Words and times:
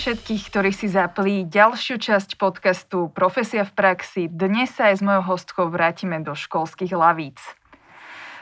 všetkých, 0.00 0.48
ktorí 0.48 0.72
si 0.72 0.88
zapli 0.88 1.44
ďalšiu 1.44 2.00
časť 2.00 2.40
podcastu 2.40 3.12
Profesia 3.12 3.68
v 3.68 3.72
praxi. 3.76 4.32
Dnes 4.32 4.72
sa 4.72 4.88
aj 4.88 4.96
s 4.96 5.02
mojou 5.04 5.36
hostkou 5.36 5.68
vrátime 5.68 6.24
do 6.24 6.32
školských 6.32 6.96
lavíc. 6.96 7.36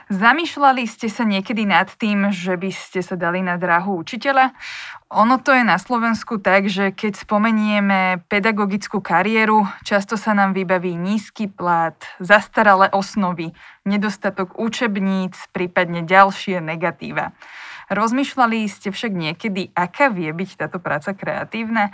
Zamýšľali 0.07 0.87
ste 0.87 1.11
sa 1.11 1.27
niekedy 1.27 1.67
nad 1.67 1.91
tým, 1.99 2.31
že 2.31 2.55
by 2.55 2.71
ste 2.71 3.03
sa 3.03 3.19
dali 3.19 3.43
na 3.43 3.59
dráhu 3.59 3.99
učiteľa? 3.99 4.55
Ono 5.11 5.35
to 5.43 5.51
je 5.51 5.67
na 5.67 5.75
Slovensku 5.75 6.39
tak, 6.39 6.71
že 6.71 6.95
keď 6.95 7.27
spomenieme 7.27 8.23
pedagogickú 8.31 9.03
kariéru, 9.03 9.67
často 9.83 10.15
sa 10.15 10.31
nám 10.31 10.55
vybaví 10.55 10.95
nízky 10.95 11.51
plat, 11.51 11.99
zastaralé 12.23 12.87
osnovy, 12.95 13.51
nedostatok 13.83 14.55
učebníc, 14.55 15.35
prípadne 15.51 16.07
ďalšie 16.07 16.63
negatíva. 16.63 17.35
Rozmýšľali 17.89 18.69
ste 18.69 18.93
však 18.93 19.11
niekedy, 19.17 19.73
aká 19.73 20.13
vie 20.13 20.29
byť 20.29 20.49
táto 20.61 20.77
práca 20.77 21.17
kreatívna? 21.17 21.89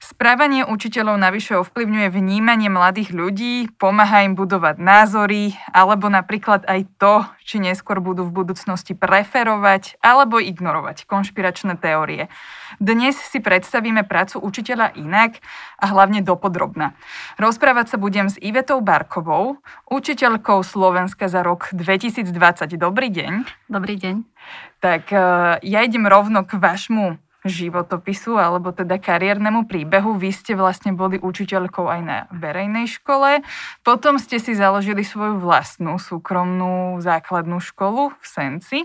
Správanie 0.00 0.64
učiteľov 0.64 1.20
navyše 1.20 1.60
ovplyvňuje 1.60 2.08
vnímanie 2.08 2.72
mladých 2.72 3.12
ľudí, 3.12 3.68
pomáha 3.76 4.24
im 4.24 4.32
budovať 4.32 4.80
názory, 4.80 5.52
alebo 5.76 6.08
napríklad 6.08 6.64
aj 6.64 6.80
to, 6.96 7.20
či 7.44 7.60
neskôr 7.60 8.00
budú 8.00 8.24
v 8.24 8.42
budúcnosti 8.42 8.96
preferovať 8.96 10.00
alebo 10.00 10.40
ignorovať 10.40 11.04
konšpiračné 11.04 11.76
teórie. 11.76 12.32
Dnes 12.80 13.12
si 13.12 13.44
predstavíme 13.44 14.08
prácu 14.08 14.40
učiteľa 14.40 14.96
inak 14.96 15.44
a 15.76 15.92
hlavne 15.92 16.24
dopodrobna. 16.24 16.96
Rozprávať 17.36 17.92
sa 17.92 17.96
budem 18.00 18.32
s 18.32 18.40
Ivetou 18.40 18.80
Barkovou, 18.80 19.60
učiteľkou 19.92 20.64
Slovenska 20.64 21.28
za 21.28 21.44
rok 21.44 21.68
2020. 21.76 22.32
Dobrý 22.80 23.12
deň. 23.12 23.32
Dobrý 23.68 24.00
deň. 24.00 24.24
Tak 24.80 25.12
eh, 25.12 25.20
ja 25.60 25.84
idem 25.84 26.08
rovno 26.08 26.40
k 26.48 26.56
vašmu 26.56 27.20
životopisu 27.44 28.36
alebo 28.36 28.72
teda 28.74 29.00
kariérnemu 29.00 29.64
príbehu. 29.64 30.16
Vy 30.16 30.30
ste 30.34 30.52
vlastne 30.58 30.92
boli 30.92 31.16
učiteľkou 31.16 31.86
aj 31.88 32.00
na 32.04 32.18
verejnej 32.34 32.88
škole, 32.88 33.40
potom 33.80 34.20
ste 34.20 34.36
si 34.36 34.52
založili 34.52 35.04
svoju 35.04 35.40
vlastnú 35.40 35.96
súkromnú 35.96 37.00
základnú 37.00 37.60
školu 37.60 38.12
v 38.12 38.24
Senci. 38.24 38.78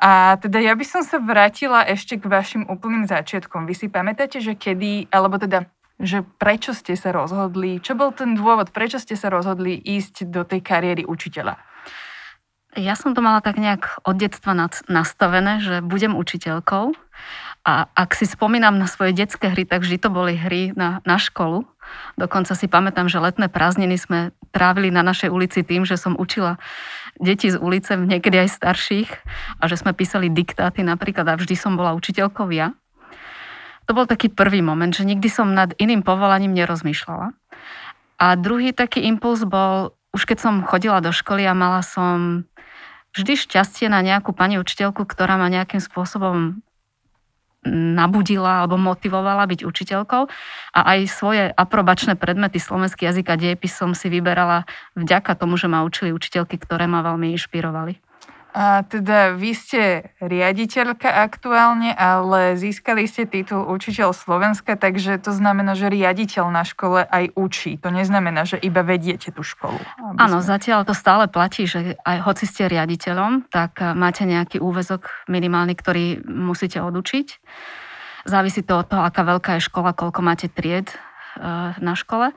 A 0.00 0.36
teda 0.36 0.60
ja 0.60 0.76
by 0.76 0.84
som 0.84 1.02
sa 1.04 1.16
vrátila 1.16 1.84
ešte 1.88 2.20
k 2.20 2.28
vašim 2.28 2.68
úplným 2.68 3.08
začiatkom. 3.08 3.64
Vy 3.64 3.74
si 3.74 3.86
pamätáte, 3.88 4.42
že 4.44 4.52
kedy, 4.52 5.08
alebo 5.08 5.40
teda 5.40 5.68
že 5.96 6.20
prečo 6.36 6.76
ste 6.76 6.92
sa 6.92 7.08
rozhodli, 7.08 7.80
čo 7.80 7.96
bol 7.96 8.12
ten 8.12 8.36
dôvod, 8.36 8.68
prečo 8.68 9.00
ste 9.00 9.16
sa 9.16 9.32
rozhodli 9.32 9.80
ísť 9.80 10.28
do 10.28 10.44
tej 10.44 10.60
kariéry 10.60 11.08
učiteľa? 11.08 11.56
Ja 12.76 12.92
som 12.92 13.16
to 13.16 13.24
mala 13.24 13.40
tak 13.40 13.56
nejak 13.56 14.04
od 14.04 14.20
detstva 14.20 14.52
nastavené, 14.84 15.64
že 15.64 15.80
budem 15.80 16.12
učiteľkou 16.12 16.92
a 17.66 17.90
ak 17.98 18.14
si 18.14 18.30
spomínam 18.30 18.78
na 18.78 18.86
svoje 18.86 19.10
detské 19.10 19.50
hry, 19.50 19.66
tak 19.66 19.82
vždy 19.82 19.98
to 19.98 20.06
boli 20.06 20.38
hry 20.38 20.70
na, 20.78 21.02
na 21.02 21.18
školu. 21.18 21.66
Dokonca 22.14 22.54
si 22.54 22.70
pamätám, 22.70 23.10
že 23.10 23.18
letné 23.18 23.50
prázdniny 23.50 23.98
sme 23.98 24.30
trávili 24.54 24.94
na 24.94 25.02
našej 25.02 25.34
ulici 25.34 25.66
tým, 25.66 25.82
že 25.82 25.98
som 25.98 26.14
učila 26.14 26.62
deti 27.18 27.50
z 27.50 27.58
ulice, 27.58 27.98
niekedy 27.98 28.46
aj 28.46 28.54
starších, 28.54 29.10
a 29.58 29.66
že 29.66 29.82
sme 29.82 29.98
písali 29.98 30.30
diktáty 30.30 30.86
napríklad 30.86 31.26
a 31.26 31.34
vždy 31.34 31.58
som 31.58 31.74
bola 31.74 31.98
učiteľkou 31.98 32.46
ja. 32.54 32.70
To 33.90 33.98
bol 33.98 34.06
taký 34.06 34.30
prvý 34.30 34.62
moment, 34.62 34.94
že 34.94 35.02
nikdy 35.02 35.26
som 35.26 35.50
nad 35.50 35.74
iným 35.74 36.06
povolaním 36.06 36.54
nerozmýšľala. 36.54 37.34
A 38.22 38.26
druhý 38.38 38.70
taký 38.70 39.02
impuls 39.10 39.42
bol, 39.42 39.98
už 40.14 40.22
keď 40.22 40.38
som 40.38 40.54
chodila 40.62 41.02
do 41.02 41.10
školy 41.10 41.42
a 41.42 41.54
mala 41.54 41.82
som 41.82 42.46
vždy 43.14 43.34
šťastie 43.34 43.90
na 43.90 44.06
nejakú 44.06 44.30
pani 44.30 44.58
učiteľku, 44.62 45.02
ktorá 45.02 45.34
ma 45.34 45.50
nejakým 45.50 45.82
spôsobom 45.82 46.62
nabudila 47.68 48.62
alebo 48.62 48.78
motivovala 48.78 49.44
byť 49.50 49.60
učiteľkou 49.66 50.22
a 50.72 50.80
aj 50.94 50.98
svoje 51.10 51.42
aprobačné 51.50 52.14
predmety 52.14 52.62
slovenský 52.62 53.10
jazyk 53.10 53.26
a 53.34 53.36
som 53.66 53.92
si 53.92 54.06
vyberala 54.06 54.64
vďaka 54.94 55.34
tomu, 55.34 55.58
že 55.58 55.66
ma 55.66 55.82
učili 55.82 56.14
učiteľky, 56.14 56.56
ktoré 56.62 56.86
ma 56.86 57.02
veľmi 57.02 57.34
inšpirovali. 57.34 58.05
A 58.56 58.88
teda 58.88 59.36
vy 59.36 59.52
ste 59.52 60.16
riaditeľka 60.16 61.12
aktuálne, 61.12 61.92
ale 61.92 62.56
získali 62.56 63.04
ste 63.04 63.28
titul 63.28 63.68
učiteľ 63.68 64.16
Slovenska, 64.16 64.80
takže 64.80 65.20
to 65.20 65.36
znamená, 65.36 65.76
že 65.76 65.92
riaditeľ 65.92 66.48
na 66.48 66.64
škole 66.64 67.04
aj 67.04 67.36
učí. 67.36 67.76
To 67.84 67.92
neznamená, 67.92 68.48
že 68.48 68.56
iba 68.56 68.80
vediete 68.80 69.28
tú 69.28 69.44
školu. 69.44 69.76
Áno, 70.16 70.40
sme... 70.40 70.56
zatiaľ 70.56 70.88
to 70.88 70.96
stále 70.96 71.28
platí, 71.28 71.68
že 71.68 72.00
aj 72.00 72.24
hoci 72.24 72.48
ste 72.48 72.64
riaditeľom, 72.72 73.52
tak 73.52 73.76
máte 73.92 74.24
nejaký 74.24 74.56
úvezok 74.56 75.28
minimálny, 75.28 75.76
ktorý 75.76 76.24
musíte 76.24 76.80
odučiť. 76.80 77.36
Závisí 78.24 78.64
to 78.64 78.80
od 78.80 78.88
toho, 78.88 79.04
aká 79.04 79.20
veľká 79.20 79.60
je 79.60 79.68
škola, 79.68 79.92
koľko 79.92 80.24
máte 80.24 80.48
tried 80.48 80.88
eh, 80.88 81.76
na 81.76 81.92
škole. 81.92 82.32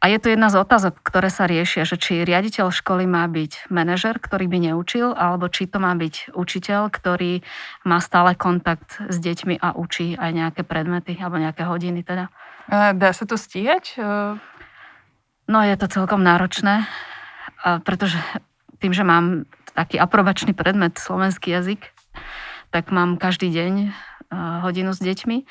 A 0.00 0.08
je 0.08 0.16
to 0.16 0.32
jedna 0.32 0.48
z 0.48 0.56
otázok, 0.56 0.96
ktoré 1.04 1.28
sa 1.28 1.44
riešia, 1.44 1.84
že 1.84 2.00
či 2.00 2.24
riaditeľ 2.24 2.72
školy 2.72 3.04
má 3.04 3.28
byť 3.28 3.68
manažer, 3.68 4.16
ktorý 4.16 4.48
by 4.48 4.72
neučil, 4.72 5.12
alebo 5.12 5.52
či 5.52 5.68
to 5.68 5.76
má 5.76 5.92
byť 5.92 6.32
učiteľ, 6.32 6.88
ktorý 6.88 7.44
má 7.84 8.00
stále 8.00 8.32
kontakt 8.32 8.96
s 8.96 9.20
deťmi 9.20 9.60
a 9.60 9.76
učí 9.76 10.16
aj 10.16 10.30
nejaké 10.32 10.62
predmety 10.64 11.20
alebo 11.20 11.36
nejaké 11.36 11.68
hodiny 11.68 12.00
teda. 12.00 12.32
Dá 12.96 13.12
sa 13.12 13.28
to 13.28 13.36
stíhať? 13.36 14.00
No 15.44 15.58
je 15.68 15.76
to 15.76 15.86
celkom 15.92 16.24
náročné, 16.24 16.88
pretože 17.84 18.16
tým, 18.80 18.96
že 18.96 19.04
mám 19.04 19.44
taký 19.76 20.00
aprobačný 20.00 20.56
predmet 20.56 20.96
slovenský 20.96 21.52
jazyk, 21.52 21.92
tak 22.72 22.88
mám 22.88 23.20
každý 23.20 23.52
deň 23.52 23.92
hodinu 24.64 24.96
s 24.96 25.00
deťmi 25.04 25.44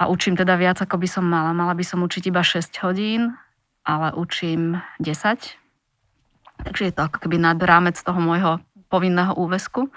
a 0.00 0.08
učím 0.08 0.32
teda 0.32 0.56
viac, 0.56 0.80
ako 0.80 0.96
by 0.96 1.08
som 1.12 1.28
mala. 1.28 1.52
Mala 1.52 1.76
by 1.76 1.84
som 1.84 2.00
učiť 2.00 2.32
iba 2.32 2.40
6 2.40 2.72
hodín, 2.88 3.36
ale 3.90 4.14
učím 4.14 4.78
10. 5.02 5.58
Takže 6.62 6.82
je 6.86 6.94
to 6.94 7.02
ako 7.02 7.26
keby 7.26 7.42
nad 7.42 7.58
rámec 7.58 7.98
toho 7.98 8.22
môjho 8.22 8.62
povinného 8.86 9.34
úvesku. 9.34 9.90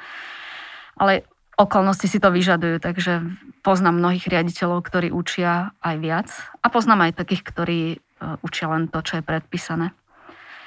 Ale 0.98 1.30
okolnosti 1.58 2.09
si 2.09 2.18
to 2.18 2.34
vyžadujú, 2.34 2.82
takže 2.82 3.22
poznám 3.62 4.02
mnohých 4.02 4.26
riaditeľov, 4.26 4.82
ktorí 4.82 5.14
učia 5.14 5.78
aj 5.86 5.96
viac 6.02 6.30
a 6.66 6.68
poznám 6.74 7.09
aj 7.09 7.22
takých, 7.22 7.44
ktorí 7.46 7.80
e, 7.94 7.98
učia 8.42 8.70
len 8.74 8.90
to, 8.90 9.02
čo 9.06 9.22
je 9.22 9.24
predpísané. 9.26 9.94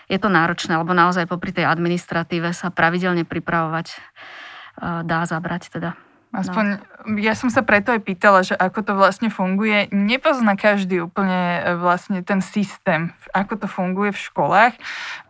Je 0.06 0.18
to 0.22 0.30
náročné, 0.30 0.78
lebo 0.78 0.94
naozaj 0.94 1.26
popri 1.26 1.50
tej 1.50 1.66
administratíve 1.66 2.54
sa 2.54 2.70
pravidelne 2.70 3.26
pripravovať 3.26 3.86
e, 3.90 3.96
dá 5.02 5.26
zabrať 5.26 5.74
teda. 5.74 6.05
Aspoň 6.36 6.64
no. 7.08 7.16
ja 7.16 7.32
som 7.32 7.48
sa 7.48 7.64
preto 7.64 7.96
aj 7.96 8.04
pýtala, 8.04 8.44
že 8.44 8.52
ako 8.52 8.80
to 8.84 8.92
vlastne 8.92 9.32
funguje. 9.32 9.88
Nepozná 9.88 10.52
každý 10.52 11.00
úplne 11.00 11.64
e, 11.64 11.80
vlastne 11.80 12.20
ten 12.20 12.44
systém, 12.44 13.16
ako 13.32 13.64
to 13.64 13.66
funguje 13.66 14.12
v 14.12 14.20
školách. 14.20 14.74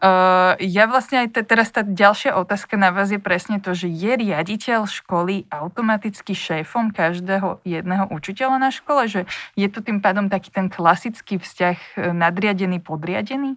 Uh, 0.03 0.59
ja 0.59 0.91
vlastne 0.91 1.23
aj 1.23 1.29
te, 1.39 1.41
teraz 1.47 1.71
tá 1.71 1.87
ďalšia 1.87 2.35
otázka 2.35 2.75
na 2.75 2.91
vás 2.91 3.15
je 3.15 3.23
presne 3.23 3.63
to, 3.63 3.71
že 3.71 3.87
je 3.87 4.13
riaditeľ 4.19 4.91
školy 4.91 5.47
automaticky 5.47 6.35
šéfom 6.35 6.91
každého 6.91 7.63
jedného 7.63 8.11
učiteľa 8.11 8.59
na 8.59 8.71
škole, 8.75 9.07
že 9.07 9.31
je 9.55 9.71
to 9.71 9.79
tým 9.87 10.03
pádom 10.03 10.27
taký 10.27 10.51
ten 10.51 10.67
klasický 10.67 11.39
vzťah 11.39 11.77
e, 11.79 12.11
nadriadený, 12.11 12.83
podriadený? 12.83 13.55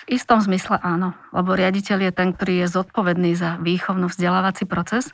V 0.00 0.16
istom 0.16 0.40
zmysle 0.40 0.80
áno, 0.80 1.12
lebo 1.28 1.52
riaditeľ 1.52 2.08
je 2.08 2.12
ten, 2.16 2.32
ktorý 2.32 2.64
je 2.64 2.72
zodpovedný 2.72 3.36
za 3.36 3.60
výchovno-vzdelávací 3.60 4.64
proces 4.64 5.12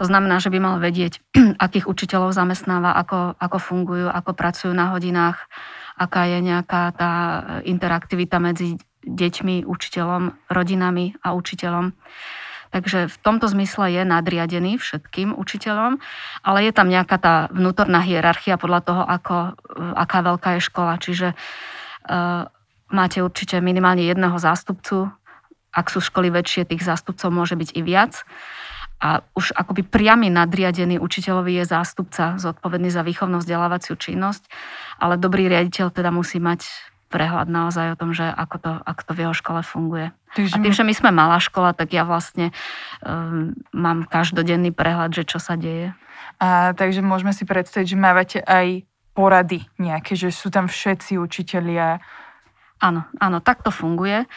to 0.00 0.08
znamená, 0.08 0.40
že 0.40 0.48
by 0.48 0.58
mal 0.64 0.76
vedieť, 0.80 1.20
akých 1.68 1.84
učiteľov 1.84 2.32
zamestnáva, 2.32 2.96
ako, 2.96 3.36
ako 3.36 3.58
fungujú, 3.60 4.08
ako 4.08 4.32
pracujú 4.32 4.72
na 4.72 4.96
hodinách, 4.96 5.44
aká 6.00 6.24
je 6.24 6.40
nejaká 6.40 6.96
tá 6.96 7.12
interaktivita 7.68 8.40
medzi 8.40 8.80
deťmi, 9.04 9.68
učiteľom, 9.68 10.48
rodinami 10.48 11.20
a 11.20 11.36
učiteľom. 11.36 11.92
Takže 12.70 13.12
v 13.12 13.16
tomto 13.20 13.50
zmysle 13.50 13.92
je 13.92 14.02
nadriadený 14.06 14.80
všetkým 14.80 15.36
učiteľom, 15.36 16.00
ale 16.46 16.58
je 16.64 16.72
tam 16.72 16.88
nejaká 16.88 17.16
tá 17.20 17.34
vnútorná 17.52 18.00
hierarchia 18.00 18.56
podľa 18.56 18.80
toho, 18.80 19.02
ako, 19.04 19.36
aká 20.00 20.18
veľká 20.24 20.48
je 20.56 20.60
škola. 20.70 20.94
Čiže 20.96 21.34
uh, 21.34 22.46
máte 22.94 23.20
určite 23.20 23.58
minimálne 23.58 24.06
jedného 24.06 24.38
zástupcu. 24.38 25.10
Ak 25.74 25.90
sú 25.90 25.98
školy 25.98 26.30
väčšie, 26.30 26.70
tých 26.70 26.86
zástupcov 26.86 27.28
môže 27.34 27.58
byť 27.58 27.74
i 27.74 27.82
viac 27.82 28.22
a 29.00 29.24
už 29.32 29.56
akoby 29.56 29.80
priamy 29.88 30.28
nadriadený 30.28 31.00
učiteľovi 31.00 31.56
je 31.56 31.64
zástupca 31.64 32.36
zodpovedný 32.36 32.92
za 32.92 33.00
výchovno 33.00 33.40
vzdelávaciu 33.40 33.96
činnosť, 33.96 34.44
ale 35.00 35.16
dobrý 35.16 35.48
riaditeľ 35.48 35.88
teda 35.88 36.12
musí 36.12 36.36
mať 36.36 36.68
prehľad 37.10 37.50
naozaj 37.50 37.96
o 37.96 37.98
tom, 37.98 38.14
že 38.14 38.22
ako 38.22 38.56
to, 38.62 38.72
ako 38.86 39.02
to 39.02 39.12
v 39.16 39.20
jeho 39.26 39.34
škole 39.34 39.60
funguje. 39.66 40.14
Takže 40.36 40.54
a 40.54 40.62
tým, 40.62 40.74
že 40.76 40.86
my 40.86 40.94
sme 40.94 41.10
malá 41.10 41.42
škola, 41.42 41.74
tak 41.74 41.90
ja 41.90 42.06
vlastne 42.06 42.54
um, 43.02 43.56
mám 43.74 44.06
každodenný 44.06 44.70
prehľad, 44.70 45.10
že 45.10 45.26
čo 45.26 45.42
sa 45.42 45.58
deje. 45.58 45.90
A 46.38 46.70
takže 46.76 47.02
môžeme 47.02 47.34
si 47.34 47.42
predstaviť, 47.42 47.86
že 47.90 47.98
mávate 47.98 48.38
aj 48.38 48.86
porady 49.16 49.66
nejaké, 49.82 50.14
že 50.14 50.30
sú 50.30 50.54
tam 50.54 50.70
všetci 50.70 51.18
učitelia. 51.18 51.98
Áno, 52.78 53.10
áno, 53.18 53.42
tak 53.42 53.66
to 53.66 53.74
funguje. 53.74 54.30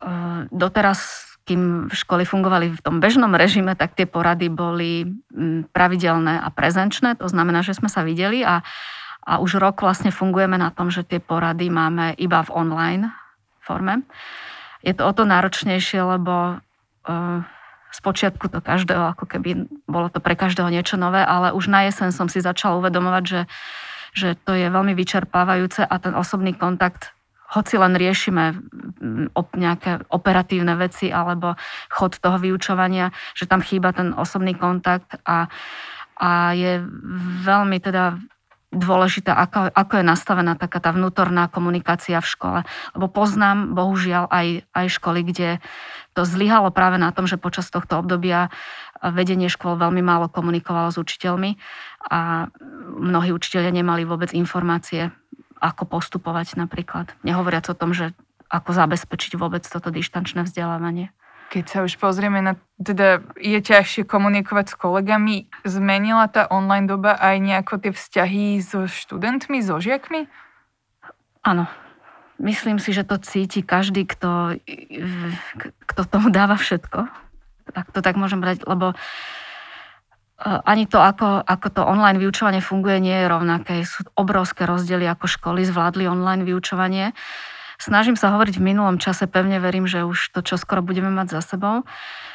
Uh, 0.00 0.48
doteraz 0.48 1.31
kým 1.42 1.90
školy 1.90 2.22
fungovali 2.22 2.70
v 2.70 2.80
tom 2.82 3.02
bežnom 3.02 3.34
režime, 3.34 3.74
tak 3.74 3.98
tie 3.98 4.06
porady 4.06 4.46
boli 4.46 5.06
mm, 5.06 5.74
pravidelné 5.74 6.38
a 6.38 6.48
prezenčné. 6.54 7.18
To 7.18 7.26
znamená, 7.26 7.66
že 7.66 7.74
sme 7.74 7.90
sa 7.90 8.06
videli 8.06 8.46
a, 8.46 8.62
a 9.26 9.32
už 9.42 9.58
rok 9.58 9.82
vlastne 9.82 10.14
fungujeme 10.14 10.54
na 10.54 10.70
tom, 10.70 10.88
že 10.88 11.02
tie 11.02 11.18
porady 11.18 11.66
máme 11.66 12.14
iba 12.14 12.42
v 12.46 12.54
online 12.54 13.10
forme. 13.58 14.06
Je 14.82 14.94
to 14.94 15.06
o 15.06 15.12
to 15.14 15.22
náročnejšie, 15.26 16.02
lebo 16.02 16.58
uh, 16.58 17.42
Spočiatku 17.92 18.48
to 18.48 18.64
každého, 18.64 19.12
ako 19.12 19.28
keby 19.28 19.68
bolo 19.84 20.08
to 20.08 20.18
pre 20.18 20.32
každého 20.32 20.72
niečo 20.72 20.96
nové, 20.96 21.20
ale 21.20 21.52
už 21.52 21.68
na 21.68 21.84
jeseň 21.86 22.08
som 22.10 22.26
si 22.26 22.40
začala 22.40 22.80
uvedomovať, 22.80 23.24
že, 23.28 23.40
že 24.16 24.28
to 24.48 24.56
je 24.56 24.72
veľmi 24.72 24.96
vyčerpávajúce 24.96 25.84
a 25.84 25.94
ten 26.00 26.16
osobný 26.16 26.56
kontakt 26.56 27.12
hoci 27.52 27.74
len 27.76 27.92
riešime 27.92 28.44
mm, 28.56 29.36
nejaké 29.36 30.08
operatívne 30.08 30.72
veci 30.80 31.12
alebo 31.12 31.54
chod 31.92 32.16
toho 32.16 32.40
vyučovania, 32.40 33.12
že 33.36 33.44
tam 33.44 33.60
chýba 33.60 33.92
ten 33.92 34.16
osobný 34.16 34.56
kontakt 34.56 35.20
a, 35.28 35.52
a 36.16 36.56
je 36.56 36.80
veľmi 37.44 37.76
teda 37.78 38.16
dôležitá, 38.72 39.36
ako, 39.36 39.68
ako 39.68 39.92
je 40.00 40.04
nastavená 40.04 40.56
taká 40.56 40.80
tá 40.80 40.96
vnútorná 40.96 41.44
komunikácia 41.52 42.16
v 42.24 42.30
škole. 42.32 42.58
Lebo 42.96 43.06
poznám, 43.12 43.76
bohužiaľ, 43.76 44.32
aj, 44.32 44.64
aj 44.72 44.86
školy, 44.96 45.20
kde 45.28 45.60
to 46.16 46.24
zlyhalo 46.24 46.72
práve 46.72 46.96
na 46.96 47.12
tom, 47.12 47.28
že 47.28 47.36
počas 47.36 47.68
tohto 47.68 48.00
obdobia 48.00 48.48
vedenie 49.04 49.52
škôl 49.52 49.76
veľmi 49.76 50.00
málo 50.00 50.32
komunikovalo 50.32 50.88
s 50.88 50.96
učiteľmi 50.96 51.60
a 52.08 52.48
mnohí 52.96 53.34
učiteľia 53.36 53.82
nemali 53.84 54.08
vôbec 54.08 54.32
informácie, 54.32 55.12
ako 55.62 55.86
postupovať 55.86 56.58
napríklad. 56.58 57.14
Nehovoriac 57.22 57.70
o 57.70 57.78
tom, 57.78 57.94
že 57.94 58.10
ako 58.50 58.74
zabezpečiť 58.74 59.38
vôbec 59.38 59.62
toto 59.62 59.94
dištančné 59.94 60.44
vzdelávanie. 60.44 61.14
Keď 61.54 61.64
sa 61.68 61.78
už 61.84 62.00
pozrieme 62.00 62.40
na, 62.40 62.56
teda 62.80 63.22
je 63.36 63.60
ťažšie 63.60 64.08
komunikovať 64.08 64.72
s 64.72 64.74
kolegami, 64.74 65.52
zmenila 65.62 66.26
tá 66.26 66.48
online 66.48 66.88
doba 66.88 67.14
aj 67.16 67.36
nejako 67.38 67.74
tie 67.78 67.92
vzťahy 67.92 68.44
so 68.60 68.88
študentmi, 68.88 69.60
so 69.60 69.78
žiakmi? 69.78 70.26
Áno. 71.44 71.68
Myslím 72.40 72.82
si, 72.82 72.90
že 72.90 73.06
to 73.06 73.20
cíti 73.22 73.62
každý, 73.62 74.02
kto, 74.08 74.58
kto 75.86 76.02
tomu 76.08 76.32
dáva 76.32 76.58
všetko. 76.58 77.06
Tak 77.70 77.94
to 77.94 78.00
tak 78.02 78.18
môžem 78.18 78.42
brať, 78.42 78.66
lebo 78.66 78.92
e, 78.92 78.96
ani 80.42 80.90
to, 80.90 80.98
ako, 80.98 81.46
ako 81.46 81.68
to 81.70 81.82
online 81.86 82.18
vyučovanie 82.18 82.58
funguje, 82.58 82.98
nie 82.98 83.14
je 83.14 83.30
rovnaké. 83.30 83.86
Sú 83.86 84.02
obrovské 84.18 84.66
rozdiely, 84.66 85.06
ako 85.06 85.30
školy 85.30 85.62
zvládli 85.62 86.10
online 86.10 86.42
vyučovanie. 86.42 87.14
Snažím 87.78 88.18
sa 88.18 88.34
hovoriť 88.34 88.58
v 88.58 88.66
minulom 88.74 88.98
čase, 88.98 89.30
pevne 89.30 89.62
verím, 89.62 89.86
že 89.86 90.06
už 90.06 90.34
to 90.34 90.42
čo 90.42 90.58
budeme 90.82 91.10
mať 91.10 91.38
za 91.38 91.54
sebou 91.54 91.82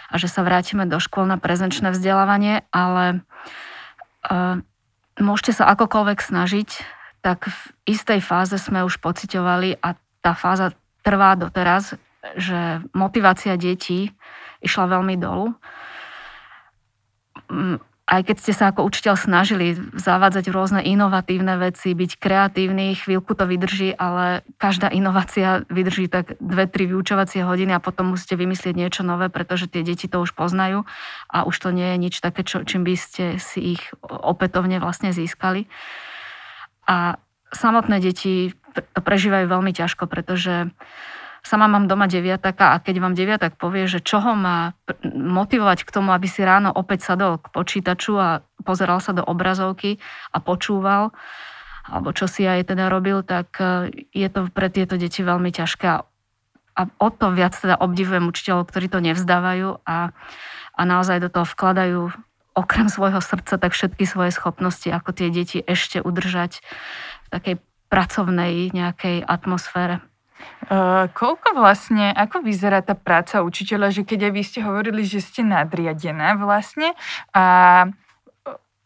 a 0.07 0.15
že 0.15 0.27
sa 0.31 0.44
vrátime 0.44 0.88
do 0.88 1.00
škôl 1.00 1.27
na 1.27 1.39
prezenčné 1.39 1.92
vzdelávanie, 1.92 2.68
ale 2.71 3.24
uh, 4.27 4.59
môžete 5.19 5.63
sa 5.63 5.71
akokoľvek 5.71 6.19
snažiť, 6.19 6.69
tak 7.24 7.48
v 7.51 7.59
istej 7.88 8.19
fáze 8.24 8.56
sme 8.59 8.83
už 8.88 9.00
pocitovali 9.00 9.80
a 9.83 9.95
tá 10.24 10.31
fáza 10.36 10.75
trvá 11.04 11.36
doteraz, 11.36 11.95
že 12.36 12.83
motivácia 12.92 13.56
detí 13.56 14.12
išla 14.59 15.00
veľmi 15.00 15.15
dolu 15.15 15.56
mm, 17.48 17.96
aj 18.07 18.21
keď 18.24 18.38
ste 18.39 18.54
sa 18.56 18.71
ako 18.71 18.88
učiteľ 18.88 19.19
snažili 19.19 19.75
zavádzať 20.00 20.48
rôzne 20.56 20.80
inovatívne 20.80 21.59
veci, 21.59 21.92
byť 21.92 22.12
kreatívny, 22.15 22.95
chvíľku 22.95 23.36
to 23.36 23.44
vydrží, 23.44 23.92
ale 24.00 24.48
každá 24.56 24.88
inovácia 24.88 25.68
vydrží 25.68 26.07
tak 26.07 26.39
dve, 26.39 26.71
tri 26.71 26.88
vyučovacie 26.88 27.44
hodiny 27.44 27.75
a 27.75 27.83
potom 27.83 28.15
musíte 28.15 28.39
vymyslieť 28.39 28.80
niečo 28.80 29.04
nové, 29.04 29.27
pretože 29.27 29.68
tie 29.68 29.83
deti 29.83 30.07
to 30.07 30.24
už 30.24 30.31
poznajú 30.39 30.88
a 31.27 31.44
už 31.44 31.56
to 31.59 31.75
nie 31.75 31.83
je 31.83 31.98
nič 32.00 32.15
také, 32.24 32.48
čo, 32.48 32.63
čím 32.63 32.88
by 32.88 32.95
ste 32.95 33.24
si 33.44 33.75
ich 33.75 33.83
opätovne 34.07 34.80
vlastne 34.80 35.12
získali. 35.12 35.68
A 36.88 37.19
samotné 37.51 38.00
deti 38.00 38.56
to 38.71 39.04
prežívajú 39.04 39.51
veľmi 39.51 39.75
ťažko, 39.75 40.07
pretože 40.07 40.71
Sama 41.47 41.71
mám 41.71 41.88
doma 41.88 42.11
deviataka 42.11 42.75
a 42.75 42.83
keď 42.83 42.95
vám 42.99 43.15
deviatak 43.15 43.55
povie, 43.55 43.88
že 43.88 44.03
čo 44.03 44.19
ho 44.19 44.35
má 44.35 44.75
motivovať 45.07 45.88
k 45.88 45.94
tomu, 45.95 46.11
aby 46.11 46.27
si 46.27 46.44
ráno 46.44 46.75
opäť 46.75 47.07
sadol 47.07 47.39
k 47.39 47.47
počítaču 47.55 48.19
a 48.19 48.44
pozeral 48.67 48.99
sa 48.99 49.15
do 49.15 49.23
obrazovky 49.23 49.95
a 50.35 50.44
počúval, 50.44 51.15
alebo 51.88 52.11
čo 52.11 52.27
si 52.27 52.44
aj 52.44 52.75
teda 52.75 52.91
robil, 52.91 53.23
tak 53.23 53.55
e, 53.63 53.95
je 54.11 54.27
to 54.27 54.51
pre 54.51 54.67
tieto 54.67 54.99
deti 54.99 55.23
veľmi 55.23 55.55
ťažké. 55.55 55.88
A 55.88 56.81
o 56.99 57.09
to 57.15 57.31
viac 57.31 57.55
teda 57.55 57.79
obdivujem 57.79 58.27
učiteľov, 58.27 58.67
ktorí 58.67 58.91
to 58.91 58.99
nevzdávajú 58.99 59.88
a, 59.88 60.11
a 60.75 60.81
naozaj 60.83 61.23
do 61.23 61.31
toho 61.31 61.47
vkladajú 61.47 62.11
okrem 62.59 62.91
svojho 62.91 63.23
srdca 63.23 63.55
tak 63.55 63.71
všetky 63.71 64.03
svoje 64.03 64.35
schopnosti, 64.35 64.91
ako 64.91 65.15
tie 65.15 65.31
deti 65.31 65.63
ešte 65.63 66.03
udržať 66.03 66.59
v 67.23 67.27
takej 67.31 67.55
pracovnej 67.88 68.75
nejakej 68.75 69.23
atmosfére. 69.23 70.03
Uh, 70.68 71.07
koľko 71.16 71.56
vlastne, 71.56 72.12
ako 72.12 72.44
vyzerá 72.44 72.84
tá 72.84 72.94
práca 72.94 73.42
učiteľa, 73.42 73.89
že 73.95 74.01
keď 74.04 74.30
aj 74.30 74.34
vy 74.36 74.44
ste 74.44 74.60
hovorili, 74.62 75.01
že 75.07 75.24
ste 75.24 75.42
nadriadená 75.42 76.36
vlastne 76.36 76.94
a 77.31 77.45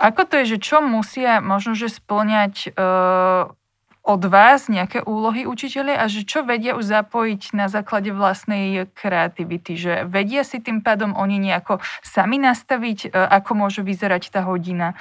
ako 0.02 0.22
to 0.26 0.34
je, 0.42 0.58
že 0.58 0.64
čo 0.64 0.82
musia 0.82 1.42
možno, 1.42 1.78
že 1.78 1.90
splňať 1.90 2.74
uh, 2.74 3.54
od 4.02 4.22
vás 4.26 4.66
nejaké 4.66 5.06
úlohy 5.06 5.46
učiteľe 5.46 5.94
a 5.94 6.10
že 6.10 6.26
čo 6.26 6.42
vedia 6.42 6.74
už 6.74 6.90
zapojiť 6.90 7.54
na 7.54 7.70
základe 7.70 8.10
vlastnej 8.10 8.90
kreativity, 8.98 9.78
že 9.78 9.94
vedia 10.10 10.42
si 10.42 10.58
tým 10.58 10.82
pádom 10.82 11.14
oni 11.14 11.38
nejako 11.38 11.86
sami 12.02 12.42
nastaviť, 12.42 13.14
ako 13.14 13.52
môže 13.54 13.86
vyzerať 13.86 14.34
tá 14.34 14.42
hodina? 14.42 14.98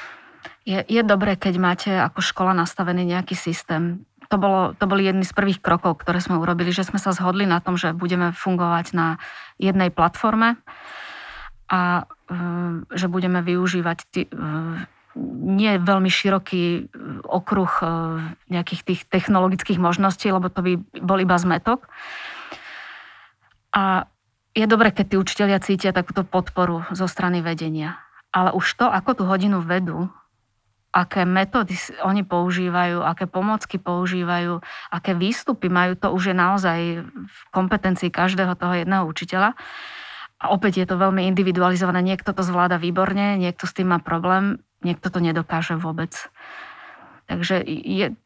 Je, 0.69 0.85
je 0.85 1.01
dobré, 1.01 1.37
keď 1.41 1.55
máte 1.57 1.91
ako 1.97 2.21
škola 2.21 2.53
nastavený 2.53 3.09
nejaký 3.09 3.33
systém 3.33 4.05
to, 4.31 4.39
bolo, 4.39 4.79
to 4.79 4.87
boli 4.87 5.03
jedny 5.03 5.27
z 5.27 5.35
prvých 5.35 5.59
krokov, 5.59 5.99
ktoré 5.99 6.23
sme 6.23 6.39
urobili, 6.39 6.71
že 6.71 6.87
sme 6.87 7.03
sa 7.03 7.11
zhodli 7.11 7.51
na 7.51 7.59
tom, 7.59 7.75
že 7.75 7.91
budeme 7.91 8.31
fungovať 8.31 8.95
na 8.95 9.19
jednej 9.59 9.91
platforme 9.91 10.55
a 11.67 12.07
e, 12.07 12.35
že 12.95 13.11
budeme 13.11 13.43
využívať 13.43 13.99
tý, 14.15 14.31
e, 14.31 14.33
nie 15.51 15.73
veľmi 15.83 16.07
široký 16.07 16.63
e, 16.63 16.83
okruh 17.27 17.73
nejakých 18.47 18.83
tých 18.87 19.01
technologických 19.11 19.83
možností, 19.83 20.31
lebo 20.31 20.47
to 20.47 20.63
by 20.63 20.73
bol 21.03 21.19
iba 21.19 21.35
zmetok. 21.35 21.91
A 23.75 24.07
je 24.55 24.67
dobre, 24.71 24.95
keď 24.95 25.07
tí 25.11 25.17
učiteľia 25.19 25.59
cítia 25.63 25.91
takúto 25.91 26.23
podporu 26.23 26.87
zo 26.95 27.11
strany 27.11 27.43
vedenia. 27.43 27.99
Ale 28.31 28.55
už 28.55 28.67
to, 28.79 28.87
ako 28.87 29.11
tú 29.19 29.23
hodinu 29.27 29.59
vedú, 29.59 30.11
aké 30.91 31.23
metódy 31.23 31.79
oni 32.03 32.27
používajú, 32.27 33.07
aké 33.07 33.31
pomocky 33.31 33.79
používajú, 33.79 34.59
aké 34.91 35.15
výstupy 35.15 35.71
majú, 35.71 35.95
to 35.95 36.11
už 36.11 36.35
je 36.35 36.37
naozaj 36.37 36.79
v 37.07 37.41
kompetencii 37.55 38.11
každého 38.11 38.59
toho 38.59 38.75
jedného 38.75 39.07
učiteľa. 39.07 39.55
A 40.41 40.45
opäť 40.51 40.83
je 40.83 40.87
to 40.89 40.99
veľmi 40.99 41.29
individualizované. 41.31 42.03
Niekto 42.03 42.35
to 42.35 42.43
zvláda 42.43 42.81
výborne, 42.81 43.39
niekto 43.39 43.69
s 43.69 43.77
tým 43.77 43.93
má 43.93 43.99
problém, 44.03 44.59
niekto 44.83 45.13
to 45.13 45.21
nedokáže 45.23 45.77
vôbec. 45.77 46.17
Takže 47.31 47.63
je, 47.69 48.17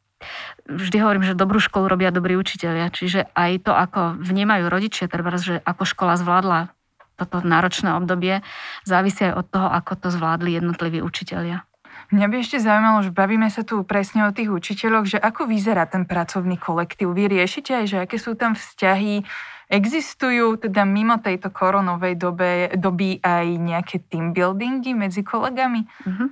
vždy 0.65 0.97
hovorím, 1.05 1.27
že 1.27 1.37
dobrú 1.37 1.61
školu 1.61 1.91
robia 1.91 2.15
dobrí 2.15 2.39
učiteľia. 2.39 2.89
Čiže 2.89 3.29
aj 3.35 3.67
to, 3.69 3.77
ako 3.77 4.17
vnímajú 4.23 4.73
rodičia, 4.73 5.11
treba, 5.11 5.35
že 5.37 5.61
ako 5.67 5.85
škola 5.85 6.15
zvládla 6.17 6.73
toto 7.15 7.43
náročné 7.45 7.95
obdobie, 7.95 8.41
závisí 8.87 9.29
aj 9.29 9.35
od 9.39 9.47
toho, 9.51 9.69
ako 9.71 9.93
to 9.99 10.09
zvládli 10.11 10.57
jednotliví 10.57 10.99
učiteľia. 11.03 11.67
Mňa 12.13 12.27
by 12.29 12.37
ešte 12.41 12.59
zaujímalo, 12.61 13.01
že 13.07 13.13
bavíme 13.15 13.49
sa 13.49 13.65
tu 13.65 13.81
presne 13.87 14.29
o 14.29 14.35
tých 14.35 14.53
učiteľoch, 14.53 15.07
že 15.09 15.19
ako 15.21 15.49
vyzerá 15.49 15.89
ten 15.89 16.05
pracovný 16.05 16.61
kolektív. 16.61 17.17
Vy 17.17 17.33
riešite 17.41 17.73
aj, 17.73 17.87
že 17.89 17.97
aké 18.05 18.17
sú 18.21 18.37
tam 18.37 18.53
vzťahy, 18.53 19.25
existujú 19.73 20.61
teda 20.61 20.85
mimo 20.85 21.17
tejto 21.23 21.49
koronovej 21.49 22.15
dobe, 22.21 22.69
doby 22.77 23.23
aj 23.25 23.47
nejaké 23.57 23.97
team 24.13 24.37
buildingy 24.37 24.93
medzi 24.93 25.25
kolegami? 25.25 25.89
Uh-huh. 26.05 26.29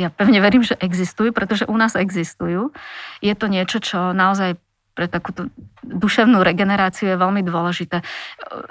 Ja 0.00 0.08
pevne 0.08 0.40
verím, 0.40 0.64
že 0.64 0.72
existujú, 0.80 1.36
pretože 1.36 1.68
u 1.68 1.76
nás 1.76 1.92
existujú. 1.92 2.72
Je 3.20 3.34
to 3.36 3.46
niečo, 3.52 3.76
čo 3.84 4.16
naozaj 4.16 4.56
pre 4.92 5.08
takúto 5.08 5.48
duševnú 5.82 6.44
regeneráciu 6.44 7.12
je 7.12 7.16
veľmi 7.16 7.40
dôležité. 7.40 8.04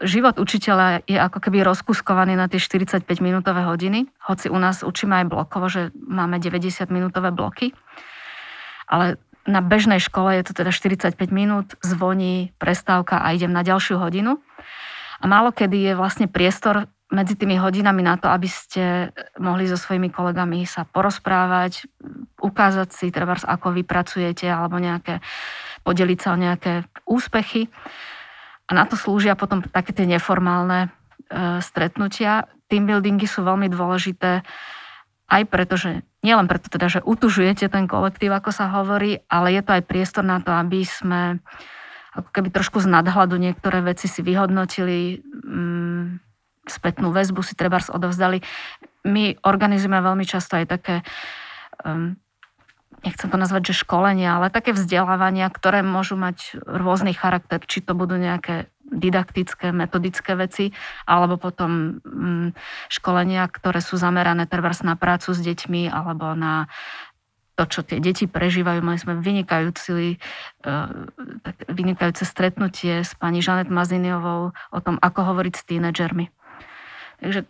Život 0.05 0.37
učiteľa 0.37 1.05
je 1.09 1.17
ako 1.17 1.41
keby 1.41 1.65
rozkuskovaný 1.65 2.37
na 2.37 2.45
tie 2.45 2.61
45-minútové 2.61 3.65
hodiny, 3.65 4.05
hoci 4.29 4.47
u 4.53 4.57
nás 4.61 4.85
učíme 4.85 5.25
aj 5.25 5.25
blokovo, 5.27 5.65
že 5.67 5.89
máme 5.97 6.37
90-minútové 6.37 7.33
bloky. 7.33 7.73
Ale 8.85 9.17
na 9.49 9.65
bežnej 9.65 9.97
škole 9.97 10.37
je 10.37 10.43
to 10.45 10.53
teda 10.61 10.69
45 10.69 11.17
minút, 11.33 11.73
zvoní, 11.81 12.53
prestávka 12.61 13.25
a 13.25 13.33
idem 13.33 13.49
na 13.49 13.65
ďalšiu 13.65 13.97
hodinu. 13.97 14.37
A 15.21 15.25
málo 15.25 15.49
kedy 15.53 15.91
je 15.91 15.93
vlastne 15.97 16.25
priestor 16.29 16.89
medzi 17.11 17.35
tými 17.35 17.59
hodinami 17.59 18.01
na 18.01 18.15
to, 18.15 18.31
aby 18.31 18.47
ste 18.47 19.11
mohli 19.35 19.67
so 19.67 19.75
svojimi 19.75 20.07
kolegami 20.07 20.63
sa 20.63 20.87
porozprávať, 20.87 21.85
ukázať 22.39 22.89
si, 22.95 23.11
treba, 23.11 23.35
ako 23.35 23.75
vy 23.75 23.83
pracujete, 23.83 24.47
alebo 24.47 24.79
nejaké 24.79 25.19
podeliť 25.83 26.19
sa 26.23 26.33
o 26.33 26.41
nejaké 26.41 26.87
úspechy. 27.03 27.67
A 28.65 28.71
na 28.71 28.87
to 28.87 28.95
slúžia 28.95 29.35
potom 29.35 29.59
také 29.59 29.91
tie 29.91 30.07
neformálne 30.07 30.87
e, 30.87 30.89
stretnutia. 31.59 32.47
Team 32.71 32.87
buildingy 32.87 33.27
sú 33.27 33.43
veľmi 33.43 33.67
dôležité 33.67 34.47
aj 35.27 35.43
preto, 35.51 35.75
že 35.75 36.07
nielen 36.23 36.47
preto 36.47 36.71
teda, 36.71 36.87
že 36.87 36.99
utužujete 37.03 37.67
ten 37.67 37.87
kolektív, 37.87 38.31
ako 38.31 38.51
sa 38.55 38.71
hovorí, 38.71 39.19
ale 39.27 39.51
je 39.51 39.61
to 39.63 39.75
aj 39.75 39.83
priestor 39.83 40.23
na 40.23 40.39
to, 40.39 40.55
aby 40.55 40.87
sme 40.87 41.43
ako 42.11 42.29
keby 42.35 42.51
trošku 42.51 42.83
z 42.83 42.91
nadhľadu 42.91 43.39
niektoré 43.39 43.79
veci 43.79 44.11
si 44.11 44.19
vyhodnotili, 44.19 45.23
mm, 45.23 46.30
spätnú 46.67 47.09
väzbu 47.09 47.41
si 47.41 47.57
treba 47.57 47.81
odovzdali. 47.81 48.43
My 49.07 49.37
organizujeme 49.41 49.97
veľmi 49.97 50.25
často 50.27 50.61
aj 50.61 50.65
také 50.69 50.95
um, 51.81 52.17
nechcem 53.01 53.29
to 53.29 53.37
nazvať, 53.37 53.73
že 53.73 53.81
školenia, 53.81 54.37
ale 54.37 54.53
také 54.53 54.73
vzdelávania, 54.77 55.49
ktoré 55.49 55.81
môžu 55.81 56.17
mať 56.17 56.61
rôzny 56.61 57.17
charakter, 57.17 57.61
či 57.65 57.81
to 57.81 57.97
budú 57.97 58.17
nejaké 58.17 58.69
didaktické, 58.91 59.71
metodické 59.71 60.35
veci, 60.35 60.75
alebo 61.07 61.39
potom 61.39 62.03
mm, 62.03 62.47
školenia, 62.91 63.47
ktoré 63.47 63.79
sú 63.79 63.95
zamerané 63.95 64.45
trebárs 64.45 64.83
na 64.83 64.99
prácu 64.99 65.31
s 65.31 65.39
deťmi, 65.39 65.87
alebo 65.87 66.35
na 66.35 66.67
to, 67.55 67.63
čo 67.67 67.81
tie 67.87 68.03
deti 68.03 68.27
prežívajú. 68.27 68.83
Mali 68.83 68.99
sme 68.99 69.15
vynikajúci, 69.17 70.17
e, 70.63 70.73
vynikajúce 71.71 72.23
stretnutie 72.27 73.05
s 73.07 73.15
pani 73.15 73.39
Žanet 73.39 73.71
Maziniovou 73.71 74.51
o 74.51 74.79
tom, 74.83 74.99
ako 74.99 75.35
hovoriť 75.35 75.53
s 75.55 75.63
tínedžermi. 75.67 76.27
Takže 77.21 77.45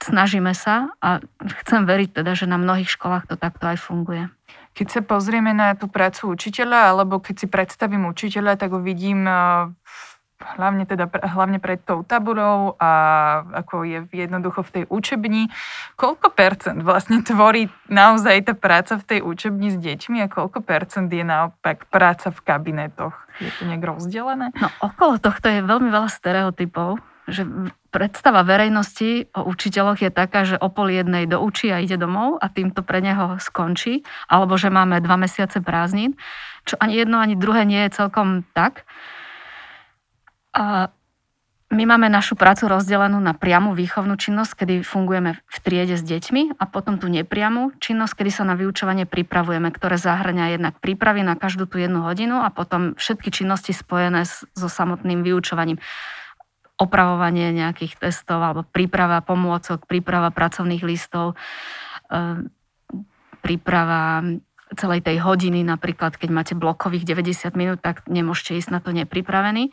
snažíme 0.00 0.54
sa 0.54 0.94
a 1.02 1.18
chcem 1.66 1.82
veriť 1.82 2.22
teda, 2.22 2.38
že 2.38 2.46
na 2.46 2.60
mnohých 2.60 2.88
školách 2.88 3.26
to 3.26 3.34
takto 3.34 3.66
aj 3.66 3.78
funguje. 3.80 4.30
Keď 4.76 4.86
sa 4.92 5.00
pozrieme 5.00 5.56
na 5.56 5.72
tú 5.72 5.88
prácu 5.88 6.36
učiteľa, 6.36 6.92
alebo 6.94 7.16
keď 7.18 7.34
si 7.42 7.46
predstavím 7.48 8.06
učiteľa, 8.12 8.60
tak 8.60 8.76
ho 8.76 8.80
vidím 8.84 9.24
eh, 9.24 9.72
hlavne, 10.36 10.84
teda, 10.84 11.08
hlavne 11.08 11.56
pred 11.56 11.80
tou 11.80 12.04
tabulou 12.04 12.76
a 12.76 12.90
ako 13.64 13.88
je 13.88 13.98
jednoducho 14.12 14.60
v 14.68 14.70
tej 14.70 14.84
učebni. 14.92 15.48
Koľko 15.96 16.28
percent 16.36 16.84
vlastne 16.84 17.24
tvorí 17.24 17.72
naozaj 17.88 18.52
tá 18.52 18.54
práca 18.54 19.00
v 19.00 19.16
tej 19.16 19.20
učebni 19.24 19.72
s 19.72 19.80
deťmi 19.80 20.20
a 20.22 20.28
koľko 20.28 20.60
percent 20.60 21.08
je 21.08 21.24
naopak 21.24 21.88
práca 21.88 22.28
v 22.28 22.40
kabinetoch? 22.44 23.16
Je 23.40 23.48
to 23.56 23.64
nejak 23.64 23.84
rozdelené? 23.84 24.52
No 24.60 24.68
okolo 24.84 25.16
tohto 25.16 25.48
je 25.48 25.64
veľmi 25.64 25.88
veľa 25.88 26.12
stereotypov 26.12 27.00
že 27.26 27.42
predstava 27.90 28.46
verejnosti 28.46 29.30
o 29.34 29.46
učiteľoch 29.50 29.98
je 29.98 30.10
taká, 30.14 30.46
že 30.46 30.56
o 30.56 30.70
pol 30.70 30.94
jednej 30.94 31.26
doučí 31.26 31.74
a 31.74 31.82
ide 31.82 31.98
domov 31.98 32.38
a 32.38 32.46
týmto 32.46 32.86
pre 32.86 33.02
neho 33.02 33.36
skončí, 33.42 34.06
alebo 34.30 34.54
že 34.54 34.70
máme 34.70 35.02
dva 35.02 35.18
mesiace 35.18 35.58
prázdnin, 35.58 36.14
čo 36.62 36.78
ani 36.78 37.02
jedno, 37.02 37.18
ani 37.18 37.34
druhé 37.34 37.66
nie 37.66 37.82
je 37.86 37.98
celkom 37.98 38.46
tak. 38.54 38.86
A 40.54 40.88
my 41.66 41.82
máme 41.82 42.06
našu 42.06 42.38
prácu 42.38 42.70
rozdelenú 42.70 43.18
na 43.18 43.34
priamu 43.34 43.74
výchovnú 43.74 44.14
činnosť, 44.14 44.62
kedy 44.62 44.74
fungujeme 44.86 45.34
v 45.34 45.56
triede 45.66 45.98
s 45.98 46.06
deťmi 46.06 46.62
a 46.62 46.64
potom 46.70 47.02
tú 47.02 47.10
nepriamu 47.10 47.74
činnosť, 47.82 48.22
kedy 48.22 48.30
sa 48.30 48.46
na 48.46 48.54
vyučovanie 48.54 49.02
pripravujeme, 49.02 49.66
ktoré 49.74 49.98
zahrňa 49.98 50.54
jednak 50.54 50.78
prípravy 50.78 51.26
na 51.26 51.34
každú 51.34 51.66
tú 51.66 51.82
jednu 51.82 52.06
hodinu 52.06 52.38
a 52.38 52.54
potom 52.54 52.94
všetky 52.94 53.34
činnosti 53.34 53.74
spojené 53.74 54.22
so 54.54 54.68
samotným 54.70 55.26
vyučovaním 55.26 55.82
opravovanie 56.76 57.56
nejakých 57.56 57.96
testov 57.96 58.44
alebo 58.44 58.62
príprava 58.68 59.24
pomôcok, 59.24 59.88
príprava 59.88 60.28
pracovných 60.28 60.84
listov, 60.84 61.34
eh, 62.12 62.44
príprava 63.40 64.24
celej 64.74 65.06
tej 65.06 65.22
hodiny, 65.22 65.62
napríklad 65.62 66.18
keď 66.18 66.30
máte 66.34 66.54
blokových 66.58 67.06
90 67.06 67.54
minút, 67.54 67.78
tak 67.80 68.02
nemôžete 68.10 68.58
ísť 68.58 68.70
na 68.74 68.80
to 68.82 68.90
nepripravený. 68.90 69.70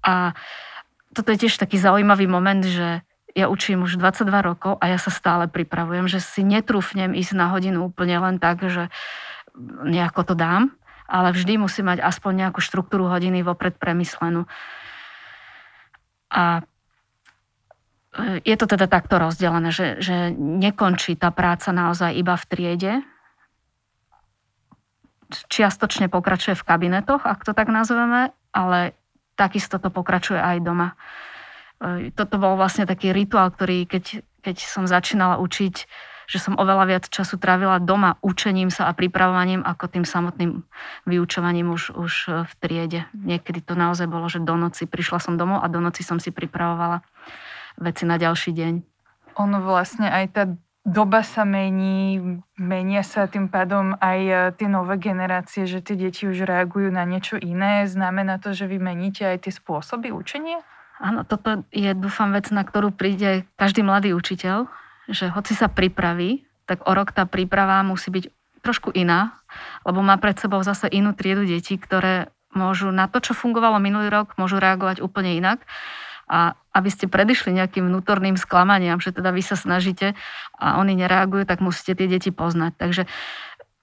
A 0.00 0.32
toto 1.12 1.32
je 1.32 1.46
tiež 1.46 1.60
taký 1.60 1.76
zaujímavý 1.76 2.24
moment, 2.24 2.64
že 2.64 3.04
ja 3.36 3.52
učím 3.52 3.84
už 3.84 4.00
22 4.00 4.32
rokov 4.40 4.80
a 4.80 4.88
ja 4.88 4.96
sa 4.96 5.12
stále 5.12 5.44
pripravujem, 5.44 6.08
že 6.08 6.24
si 6.24 6.40
netrúfnem 6.40 7.12
ísť 7.12 7.36
na 7.36 7.52
hodinu 7.52 7.92
úplne 7.92 8.16
len 8.16 8.40
tak, 8.40 8.64
že 8.64 8.88
nejako 9.84 10.32
to 10.32 10.34
dám, 10.36 10.72
ale 11.04 11.36
vždy 11.36 11.60
musí 11.60 11.84
mať 11.84 12.00
aspoň 12.00 12.48
nejakú 12.48 12.64
štruktúru 12.64 13.12
hodiny 13.12 13.44
vopred 13.44 13.76
premyslenú. 13.76 14.48
A 16.36 16.60
e, 18.12 18.44
je 18.44 18.56
to 18.60 18.68
teda 18.68 18.84
takto 18.84 19.16
rozdelené, 19.16 19.72
že, 19.72 19.96
že 20.04 20.28
nekončí 20.36 21.16
tá 21.16 21.32
práca 21.32 21.72
naozaj 21.72 22.12
iba 22.12 22.36
v 22.36 22.44
triede. 22.44 22.92
Čiastočne 25.48 26.12
pokračuje 26.12 26.54
v 26.54 26.66
kabinetoch, 26.68 27.24
ak 27.24 27.42
to 27.42 27.56
tak 27.56 27.72
nazveme, 27.72 28.30
ale 28.52 28.92
takisto 29.34 29.80
to 29.80 29.88
pokračuje 29.88 30.38
aj 30.38 30.60
doma. 30.60 30.92
E, 31.80 32.12
toto 32.12 32.36
bol 32.36 32.60
vlastne 32.60 32.84
taký 32.84 33.16
rituál, 33.16 33.48
ktorý 33.48 33.88
keď, 33.88 34.20
keď 34.44 34.56
som 34.60 34.84
začínala 34.84 35.40
učiť, 35.40 35.88
že 36.26 36.42
som 36.42 36.58
oveľa 36.58 36.84
viac 36.90 37.04
času 37.06 37.38
trávila 37.38 37.78
doma 37.78 38.18
učením 38.20 38.68
sa 38.68 38.90
a 38.90 38.92
pripravovaním 38.92 39.62
ako 39.62 39.86
tým 39.86 40.04
samotným 40.04 40.66
vyučovaním 41.06 41.70
už, 41.70 41.94
už 41.94 42.12
v 42.46 42.52
triede. 42.58 43.00
Niekedy 43.14 43.62
to 43.62 43.78
naozaj 43.78 44.10
bolo, 44.10 44.26
že 44.26 44.42
do 44.42 44.58
noci 44.58 44.90
prišla 44.90 45.22
som 45.22 45.34
domov 45.38 45.62
a 45.62 45.70
do 45.70 45.78
noci 45.78 46.02
som 46.02 46.18
si 46.18 46.34
pripravovala 46.34 47.06
veci 47.78 48.04
na 48.04 48.18
ďalší 48.18 48.50
deň. 48.52 48.74
Ono 49.36 49.58
vlastne 49.62 50.08
aj 50.08 50.24
tá 50.32 50.42
doba 50.86 51.26
sa 51.26 51.42
mení, 51.42 52.38
menia 52.54 53.02
sa 53.02 53.26
tým 53.26 53.50
pádom 53.50 53.98
aj 53.98 54.20
e, 54.22 54.34
tie 54.54 54.68
nové 54.70 54.96
generácie, 55.02 55.66
že 55.66 55.82
tie 55.82 55.98
deti 55.98 56.30
už 56.30 56.46
reagujú 56.46 56.94
na 56.94 57.02
niečo 57.02 57.34
iné. 57.36 57.84
Znamená 57.90 58.38
to, 58.38 58.54
že 58.54 58.70
vy 58.70 58.78
meníte 58.78 59.26
aj 59.26 59.50
tie 59.50 59.52
spôsoby 59.52 60.14
učenia? 60.14 60.62
Áno, 61.02 61.26
toto 61.28 61.66
je, 61.74 61.92
dúfam, 61.92 62.32
vec, 62.32 62.48
na 62.54 62.64
ktorú 62.64 62.94
príde 62.94 63.44
každý 63.60 63.84
mladý 63.84 64.16
učiteľ, 64.16 64.70
že 65.06 65.30
hoci 65.30 65.54
sa 65.54 65.70
pripraví, 65.70 66.46
tak 66.66 66.82
o 66.86 66.92
rok 66.92 67.14
tá 67.14 67.24
príprava 67.24 67.82
musí 67.86 68.10
byť 68.10 68.24
trošku 68.62 68.90
iná, 68.90 69.38
lebo 69.86 70.02
má 70.02 70.18
pred 70.18 70.34
sebou 70.34 70.58
zase 70.66 70.90
inú 70.90 71.14
triedu 71.14 71.46
detí, 71.46 71.78
ktoré 71.78 72.34
môžu 72.50 72.90
na 72.90 73.06
to, 73.06 73.22
čo 73.22 73.36
fungovalo 73.36 73.78
minulý 73.78 74.10
rok, 74.10 74.34
môžu 74.40 74.58
reagovať 74.58 74.98
úplne 75.04 75.38
inak. 75.38 75.62
A 76.26 76.58
aby 76.74 76.90
ste 76.90 77.06
predišli 77.06 77.54
nejakým 77.54 77.86
vnútorným 77.86 78.34
sklamaniam, 78.34 78.98
že 78.98 79.14
teda 79.14 79.30
vy 79.30 79.46
sa 79.46 79.54
snažíte 79.54 80.18
a 80.58 80.82
oni 80.82 80.98
nereagujú, 80.98 81.46
tak 81.46 81.62
musíte 81.62 81.94
tie 81.94 82.10
deti 82.10 82.34
poznať. 82.34 82.74
Takže 82.74 83.02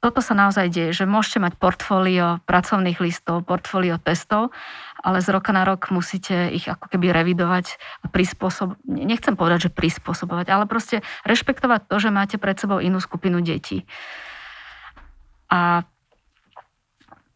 toto 0.04 0.20
sa 0.20 0.36
naozaj 0.36 0.68
deje, 0.68 0.92
že 0.92 1.08
môžete 1.08 1.40
mať 1.40 1.54
portfólio 1.56 2.44
pracovných 2.44 3.00
listov, 3.00 3.48
portfólio 3.48 3.96
testov, 3.96 4.52
ale 5.00 5.24
z 5.24 5.32
roka 5.32 5.56
na 5.56 5.64
rok 5.64 5.96
musíte 5.96 6.52
ich 6.52 6.68
ako 6.68 6.92
keby 6.92 7.16
revidovať 7.16 7.80
a 8.04 8.12
prispôsobovať, 8.12 8.84
nechcem 8.84 9.40
povedať, 9.40 9.72
že 9.72 9.72
prispôsobovať, 9.72 10.52
ale 10.52 10.68
proste 10.68 11.08
rešpektovať 11.24 11.88
to, 11.88 11.96
že 12.04 12.12
máte 12.12 12.36
pred 12.36 12.60
sebou 12.60 12.84
inú 12.84 13.00
skupinu 13.00 13.40
detí. 13.40 13.88
A 15.48 15.88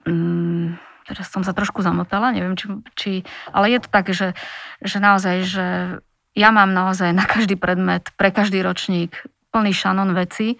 mm, 0.04 0.76
teraz 1.08 1.32
som 1.32 1.48
sa 1.48 1.56
trošku 1.56 1.80
zamotala, 1.80 2.36
neviem, 2.36 2.60
či, 2.60 2.68
či 3.00 3.12
ale 3.56 3.72
je 3.72 3.80
to 3.80 3.88
tak, 3.88 4.12
že, 4.12 4.36
že 4.84 5.00
naozaj, 5.00 5.36
že 5.48 5.66
ja 6.36 6.50
mám 6.52 6.76
naozaj 6.76 7.16
na 7.16 7.24
každý 7.24 7.56
predmet, 7.56 8.12
pre 8.20 8.28
každý 8.36 8.60
ročník 8.60 9.24
plný 9.56 9.72
šanon 9.72 10.12
veci, 10.12 10.60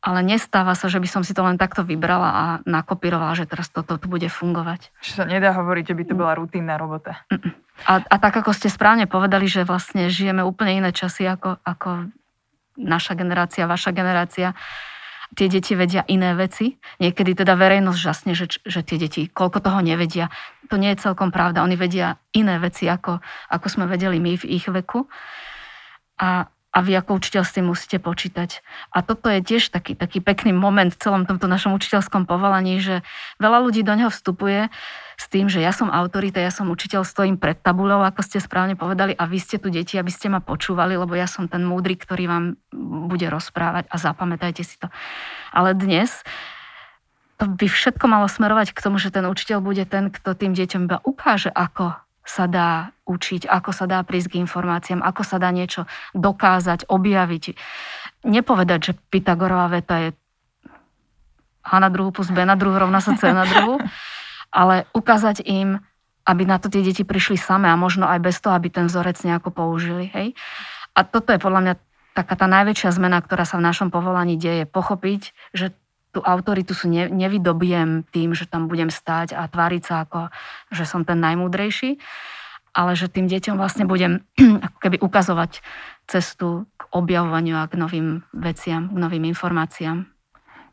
ale 0.00 0.24
nestáva 0.24 0.72
sa, 0.72 0.88
že 0.88 0.96
by 0.96 1.08
som 1.08 1.22
si 1.22 1.36
to 1.36 1.44
len 1.44 1.60
takto 1.60 1.84
vybrala 1.84 2.30
a 2.32 2.44
nakopírovala, 2.64 3.36
že 3.36 3.44
teraz 3.44 3.68
toto 3.68 4.00
tu 4.00 4.08
bude 4.08 4.32
fungovať. 4.32 4.88
Že 5.04 5.12
sa 5.12 5.24
nedá 5.28 5.52
hovoriť, 5.52 5.92
že 5.92 5.96
by 5.96 6.04
to 6.08 6.14
bola 6.16 6.32
rutínna 6.40 6.80
robota. 6.80 7.20
A, 7.84 8.00
a 8.00 8.16
tak, 8.16 8.40
ako 8.40 8.56
ste 8.56 8.72
správne 8.72 9.04
povedali, 9.04 9.44
že 9.44 9.64
vlastne 9.64 10.08
žijeme 10.08 10.40
úplne 10.40 10.84
iné 10.84 10.90
časy 10.92 11.28
ako, 11.28 11.60
ako 11.64 12.12
naša 12.80 13.12
generácia, 13.12 13.68
vaša 13.68 13.92
generácia, 13.92 14.56
tie 15.36 15.46
deti 15.52 15.76
vedia 15.76 16.02
iné 16.08 16.32
veci. 16.32 16.80
Niekedy 17.00 17.44
teda 17.44 17.54
verejnosť 17.54 18.00
žasne, 18.00 18.32
že, 18.32 18.60
že 18.64 18.80
tie 18.80 18.96
deti 18.96 19.28
koľko 19.28 19.60
toho 19.60 19.80
nevedia. 19.84 20.32
To 20.72 20.80
nie 20.80 20.92
je 20.96 21.02
celkom 21.04 21.28
pravda. 21.28 21.60
Oni 21.60 21.76
vedia 21.76 22.18
iné 22.32 22.56
veci, 22.56 22.88
ako, 22.88 23.20
ako 23.52 23.66
sme 23.68 23.84
vedeli 23.84 24.16
my 24.16 24.32
v 24.40 24.44
ich 24.48 24.64
veku. 24.64 25.06
A, 26.20 26.48
a 26.70 26.78
vy 26.86 26.94
ako 26.94 27.18
učiteľ 27.18 27.42
s 27.42 27.54
tým 27.58 27.66
musíte 27.66 27.98
počítať. 27.98 28.62
A 28.94 29.02
toto 29.02 29.26
je 29.26 29.42
tiež 29.42 29.74
taký, 29.74 29.98
taký 29.98 30.22
pekný 30.22 30.54
moment 30.54 30.94
v 30.94 31.00
celom 31.02 31.26
tomto 31.26 31.50
našom 31.50 31.74
učiteľskom 31.74 32.30
povolaní, 32.30 32.78
že 32.78 33.02
veľa 33.42 33.58
ľudí 33.58 33.82
do 33.82 33.90
neho 33.98 34.06
vstupuje 34.06 34.70
s 35.18 35.26
tým, 35.26 35.50
že 35.50 35.58
ja 35.58 35.74
som 35.74 35.90
autorita, 35.90 36.38
ja 36.38 36.54
som 36.54 36.70
učiteľ, 36.70 37.02
stojím 37.02 37.42
pred 37.42 37.58
tabulou, 37.58 38.06
ako 38.06 38.22
ste 38.22 38.38
správne 38.38 38.78
povedali, 38.78 39.18
a 39.18 39.26
vy 39.26 39.38
ste 39.42 39.58
tu 39.58 39.68
deti, 39.68 39.98
aby 39.98 40.08
ste 40.14 40.30
ma 40.30 40.38
počúvali, 40.38 40.94
lebo 40.94 41.12
ja 41.18 41.26
som 41.26 41.50
ten 41.50 41.66
múdry, 41.66 41.98
ktorý 41.98 42.30
vám 42.30 42.44
bude 43.10 43.26
rozprávať 43.26 43.90
a 43.90 43.96
zapamätajte 43.98 44.62
si 44.62 44.78
to. 44.78 44.86
Ale 45.50 45.74
dnes 45.74 46.22
to 47.40 47.48
by 47.48 47.66
všetko 47.66 48.04
malo 48.04 48.28
smerovať 48.28 48.76
k 48.76 48.82
tomu, 48.84 49.00
že 49.00 49.10
ten 49.10 49.24
učiteľ 49.24 49.58
bude 49.64 49.82
ten, 49.88 50.12
kto 50.12 50.36
tým 50.36 50.52
deťom 50.52 50.86
iba 50.86 51.00
ukáže, 51.02 51.48
ako 51.50 51.96
sa 52.30 52.46
dá 52.46 52.94
učiť, 53.10 53.50
ako 53.50 53.74
sa 53.74 53.90
dá 53.90 53.98
prísť 54.06 54.38
k 54.38 54.40
informáciám, 54.46 55.02
ako 55.02 55.26
sa 55.26 55.42
dá 55.42 55.50
niečo 55.50 55.90
dokázať, 56.14 56.86
objaviť. 56.86 57.44
Nepovedať, 58.22 58.80
že 58.80 58.92
Pythagorová 59.10 59.66
veta 59.74 59.98
je 59.98 60.10
H 61.60 61.70
na 61.76 61.90
druhu 61.92 62.14
plus 62.14 62.30
B 62.32 62.40
na 62.46 62.56
druhu 62.56 62.78
rovná 62.78 63.04
sa 63.04 63.18
C 63.18 63.34
na 63.34 63.44
druhu, 63.44 63.82
ale 64.62 64.88
ukázať 64.96 65.44
im, 65.44 65.82
aby 66.24 66.42
na 66.46 66.62
to 66.62 66.70
tie 66.70 66.86
deti 66.86 67.02
prišli 67.02 67.36
same 67.36 67.66
a 67.66 67.76
možno 67.76 68.06
aj 68.06 68.22
bez 68.22 68.38
toho, 68.38 68.54
aby 68.54 68.70
ten 68.70 68.86
vzorec 68.86 69.18
nejako 69.26 69.50
použili. 69.50 70.08
Hej? 70.14 70.38
A 70.94 71.02
toto 71.02 71.34
je 71.34 71.42
podľa 71.42 71.60
mňa 71.66 71.74
taká 72.14 72.34
tá 72.34 72.46
najväčšia 72.46 72.90
zmena, 72.94 73.18
ktorá 73.22 73.42
sa 73.46 73.58
v 73.58 73.66
našom 73.66 73.88
povolaní 73.90 74.38
deje. 74.38 74.66
Pochopiť, 74.66 75.34
že 75.54 75.74
tú 76.10 76.20
autoritu 76.22 76.74
sú 76.74 76.90
ne, 76.90 77.06
nevydobiem 77.06 78.06
tým, 78.10 78.34
že 78.34 78.46
tam 78.46 78.66
budem 78.66 78.90
stáť 78.90 79.34
a 79.34 79.46
tváriť 79.46 79.82
sa 79.82 79.94
ako, 80.06 80.30
že 80.74 80.84
som 80.86 81.06
ten 81.06 81.22
najmúdrejší, 81.22 82.02
ale 82.74 82.94
že 82.94 83.10
tým 83.10 83.26
deťom 83.26 83.58
vlastne 83.58 83.86
budem 83.86 84.22
ako 84.66 84.78
keby 84.82 84.96
ukazovať 85.02 85.62
cestu 86.10 86.66
k 86.78 86.82
objavovaniu 86.90 87.58
a 87.58 87.70
k 87.70 87.78
novým 87.78 88.26
veciam, 88.34 88.90
k 88.90 88.96
novým 88.98 89.24
informáciám. 89.30 90.06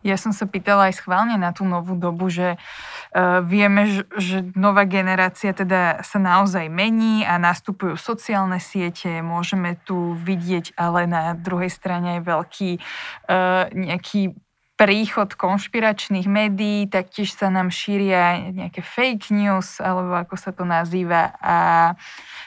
Ja 0.06 0.14
som 0.14 0.30
sa 0.30 0.46
pýtala 0.46 0.88
aj 0.88 1.02
schválne 1.02 1.36
na 1.42 1.50
tú 1.52 1.66
novú 1.66 1.98
dobu, 1.98 2.30
že 2.30 2.56
uh, 2.56 3.42
vieme, 3.42 3.90
že, 3.90 4.04
že 4.16 4.38
nová 4.54 4.86
generácia 4.86 5.52
teda 5.52 6.06
sa 6.06 6.22
naozaj 6.22 6.70
mení 6.70 7.26
a 7.26 7.42
nastupujú 7.42 7.98
sociálne 7.98 8.62
siete, 8.62 9.26
môžeme 9.26 9.76
tu 9.84 10.14
vidieť 10.16 10.78
ale 10.78 11.10
na 11.10 11.34
druhej 11.34 11.74
strane 11.74 12.22
aj 12.22 12.30
veľký 12.30 12.70
uh, 12.78 13.74
nejaký 13.74 14.38
príchod 14.78 15.34
konšpiračných 15.34 16.30
médií, 16.30 16.86
taktiež 16.86 17.34
sa 17.34 17.50
nám 17.50 17.74
šíria 17.74 18.54
nejaké 18.54 18.86
fake 18.86 19.34
news, 19.34 19.82
alebo 19.82 20.14
ako 20.14 20.38
sa 20.38 20.54
to 20.54 20.70
nazýva. 20.70 21.34
A 21.42 21.56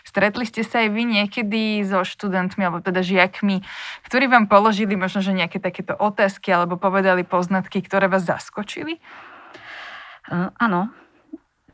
stretli 0.06 0.46
ste 0.46 0.62
sa 0.62 0.86
aj 0.86 0.94
vy 0.94 1.02
niekedy 1.10 1.82
so 1.82 2.06
študentmi, 2.06 2.62
alebo 2.62 2.78
teda 2.78 3.02
žiakmi, 3.02 3.66
ktorí 4.06 4.30
vám 4.30 4.46
položili 4.46 4.94
možno, 4.94 5.26
že 5.26 5.34
nejaké 5.34 5.58
takéto 5.58 5.98
otázky, 5.98 6.54
alebo 6.54 6.78
povedali 6.78 7.26
poznatky, 7.26 7.82
ktoré 7.82 8.06
vás 8.06 8.22
zaskočili? 8.22 9.02
Uh, 10.30 10.54
áno. 10.62 10.94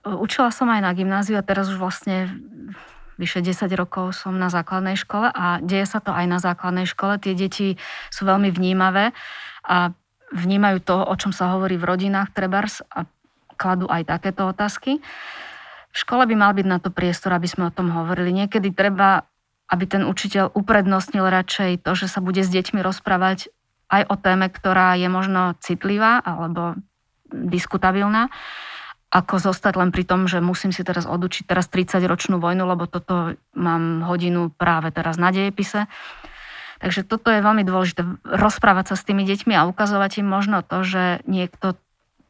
Učila 0.06 0.48
som 0.54 0.72
aj 0.72 0.80
na 0.80 0.96
gymnáziu 0.96 1.36
a 1.36 1.44
teraz 1.44 1.68
už 1.68 1.76
vlastne 1.76 2.32
vyše 3.20 3.44
10 3.44 3.68
rokov 3.76 4.16
som 4.16 4.36
na 4.36 4.48
základnej 4.48 4.96
škole 4.96 5.28
a 5.28 5.58
deje 5.60 5.84
sa 5.88 5.98
to 6.00 6.12
aj 6.12 6.24
na 6.30 6.38
základnej 6.38 6.86
škole. 6.86 7.18
Tie 7.20 7.34
deti 7.34 7.74
sú 8.08 8.22
veľmi 8.24 8.54
vnímavé 8.54 9.10
a 9.66 9.90
vnímajú 10.34 10.78
to, 10.82 10.96
o 11.02 11.14
čom 11.14 11.30
sa 11.30 11.54
hovorí 11.54 11.78
v 11.78 11.86
rodinách 11.86 12.34
trebárs 12.34 12.82
a 12.90 13.06
kladú 13.56 13.88
aj 13.88 14.06
takéto 14.06 14.46
otázky. 14.50 15.00
V 15.90 15.96
škole 15.96 16.28
by 16.28 16.34
mal 16.36 16.52
byť 16.52 16.66
na 16.68 16.78
to 16.78 16.92
priestor, 16.92 17.32
aby 17.32 17.48
sme 17.48 17.68
o 17.68 17.74
tom 17.74 17.88
hovorili. 17.88 18.28
Niekedy 18.34 18.74
treba, 18.76 19.24
aby 19.72 19.84
ten 19.88 20.04
učiteľ 20.04 20.52
uprednostnil 20.52 21.24
radšej 21.24 21.80
to, 21.80 21.92
že 21.96 22.06
sa 22.12 22.20
bude 22.20 22.44
s 22.44 22.52
deťmi 22.52 22.84
rozprávať 22.84 23.48
aj 23.88 24.02
o 24.12 24.16
téme, 24.18 24.50
ktorá 24.50 24.98
je 24.98 25.08
možno 25.08 25.56
citlivá 25.62 26.20
alebo 26.20 26.76
diskutabilná, 27.30 28.28
ako 29.14 29.38
zostať 29.38 29.74
len 29.78 29.90
pri 29.94 30.04
tom, 30.04 30.26
že 30.26 30.42
musím 30.42 30.74
si 30.74 30.82
teraz 30.82 31.06
odučiť 31.06 31.46
teraz 31.46 31.70
30-ročnú 31.70 32.42
vojnu, 32.42 32.66
lebo 32.66 32.90
toto 32.90 33.38
mám 33.54 34.02
hodinu 34.04 34.50
práve 34.52 34.90
teraz 34.90 35.16
na 35.16 35.30
dejepise. 35.30 35.86
Takže 36.80 37.08
toto 37.08 37.32
je 37.32 37.40
veľmi 37.40 37.64
dôležité, 37.64 38.04
rozprávať 38.24 38.92
sa 38.92 38.96
s 39.00 39.06
tými 39.06 39.24
deťmi 39.24 39.56
a 39.56 39.66
ukazovať 39.68 40.20
im 40.20 40.28
možno 40.28 40.60
to, 40.60 40.84
že 40.84 41.24
niekto 41.24 41.76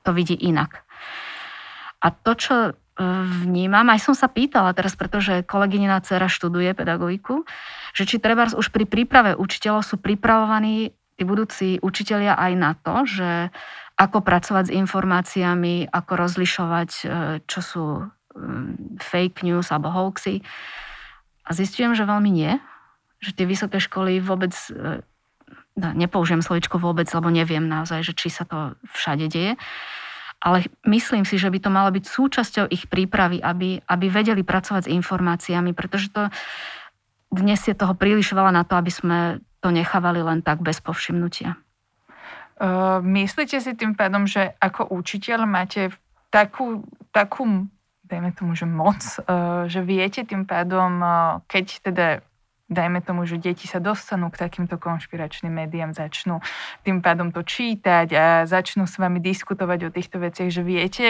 to 0.06 0.10
vidí 0.14 0.38
inak. 0.38 0.86
A 1.98 2.14
to, 2.14 2.38
čo 2.38 2.54
e, 2.54 2.70
vnímam, 3.42 3.90
aj 3.90 4.06
som 4.06 4.14
sa 4.14 4.30
pýtala 4.30 4.70
teraz, 4.76 4.94
pretože 4.94 5.42
kolegyňina 5.42 5.98
dcera 6.06 6.30
študuje 6.30 6.70
pedagogiku, 6.78 7.42
že 7.90 8.06
či 8.06 8.22
treba 8.22 8.46
už 8.46 8.70
pri 8.70 8.86
príprave 8.86 9.34
učiteľov 9.34 9.82
sú 9.82 9.98
pripravovaní 9.98 10.94
tí 11.16 11.22
budúci 11.24 11.82
učitelia 11.82 12.38
aj 12.38 12.52
na 12.54 12.72
to, 12.78 12.94
že 13.08 13.30
ako 13.96 14.20
pracovať 14.20 14.70
s 14.70 14.76
informáciami, 14.76 15.88
ako 15.88 16.12
rozlišovať, 16.14 16.90
e, 16.92 17.04
čo 17.48 17.60
sú 17.64 17.84
fake 19.00 19.48
news 19.48 19.72
alebo 19.72 19.88
hoaxy. 19.88 20.44
A 21.48 21.50
zistujem, 21.56 21.96
že 21.96 22.04
veľmi 22.04 22.28
nie 22.28 22.52
že 23.20 23.32
tie 23.32 23.46
vysoké 23.48 23.80
školy 23.80 24.20
vôbec, 24.20 24.52
e, 24.72 25.00
no, 25.76 25.88
nepoužijem 25.96 26.44
slovičko 26.44 26.76
vôbec, 26.76 27.08
lebo 27.10 27.32
neviem 27.32 27.64
naozaj, 27.64 28.04
že 28.04 28.12
či 28.12 28.28
sa 28.28 28.44
to 28.44 28.76
všade 28.92 29.26
deje, 29.28 29.54
ale 30.40 30.68
myslím 30.84 31.24
si, 31.24 31.40
že 31.40 31.48
by 31.48 31.58
to 31.58 31.70
malo 31.72 31.88
byť 31.88 32.04
súčasťou 32.04 32.66
ich 32.68 32.86
prípravy, 32.92 33.40
aby, 33.40 33.80
aby 33.88 34.06
vedeli 34.12 34.44
pracovať 34.44 34.86
s 34.86 34.92
informáciami, 34.92 35.72
pretože 35.72 36.12
to 36.12 36.28
dnes 37.32 37.58
je 37.64 37.74
toho 37.74 37.96
príliš 37.96 38.36
veľa 38.36 38.52
na 38.52 38.62
to, 38.62 38.76
aby 38.78 38.92
sme 38.92 39.18
to 39.64 39.72
nechávali 39.72 40.20
len 40.22 40.44
tak 40.44 40.62
bez 40.62 40.78
povšimnutia. 40.78 41.56
Uh, 42.56 43.04
myslíte 43.04 43.60
si 43.60 43.72
tým 43.76 43.92
pádom, 43.92 44.24
že 44.24 44.56
ako 44.62 44.88
učiteľ 44.88 45.44
máte 45.44 45.92
takú, 46.32 46.84
takú 47.12 47.68
dajme 48.06 48.30
tomu, 48.32 48.54
že 48.56 48.64
moc, 48.64 49.02
uh, 49.26 49.66
že 49.68 49.82
viete 49.82 50.24
tým 50.24 50.48
pádom, 50.48 51.02
keď 51.50 51.66
teda 51.84 52.06
dajme 52.66 52.98
tomu, 53.02 53.22
že 53.26 53.38
deti 53.38 53.70
sa 53.70 53.78
dostanú 53.78 54.30
k 54.30 54.42
takýmto 54.42 54.74
konšpiračným 54.76 55.54
médiám, 55.54 55.94
začnú 55.94 56.42
tým 56.82 56.98
pádom 56.98 57.30
to 57.30 57.46
čítať 57.46 58.08
a 58.14 58.24
začnú 58.44 58.90
s 58.90 58.98
vami 58.98 59.22
diskutovať 59.22 59.78
o 59.86 59.94
týchto 59.94 60.18
veciach, 60.18 60.50
že 60.50 60.62
viete 60.66 61.06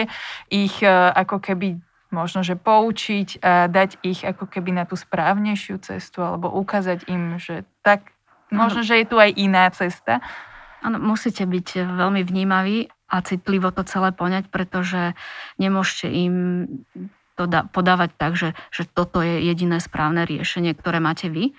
ich 0.53 0.85
e, 0.85 0.89
ako 1.17 1.41
keby 1.41 1.81
možno, 2.13 2.45
že 2.45 2.55
poučiť 2.55 3.41
a 3.43 3.67
dať 3.67 3.99
ich 4.05 4.23
ako 4.23 4.47
keby 4.47 4.71
na 4.71 4.83
tú 4.87 4.95
správnejšiu 4.95 5.81
cestu 5.83 6.23
alebo 6.23 6.47
ukázať 6.53 7.09
im, 7.11 7.35
že 7.41 7.67
tak, 7.83 8.15
možno, 8.47 8.85
že 8.85 9.03
je 9.03 9.05
tu 9.09 9.19
aj 9.19 9.31
iná 9.35 9.67
cesta. 9.73 10.23
Áno, 10.79 11.01
musíte 11.01 11.43
byť 11.43 11.83
veľmi 11.83 12.21
vnímaví 12.23 12.87
a 13.09 13.19
citlivo 13.25 13.73
to 13.73 13.83
celé 13.83 14.13
poňať, 14.13 14.47
pretože 14.47 15.17
nemôžete 15.59 16.07
im 16.11 16.35
to 17.37 17.45
da, 17.45 17.69
podávať 17.69 18.09
tak, 18.17 18.33
že, 18.33 18.57
že 18.73 18.89
toto 18.89 19.21
je 19.21 19.45
jediné 19.45 19.77
správne 19.77 20.25
riešenie, 20.25 20.73
ktoré 20.73 20.97
máte 20.97 21.29
vy, 21.29 21.53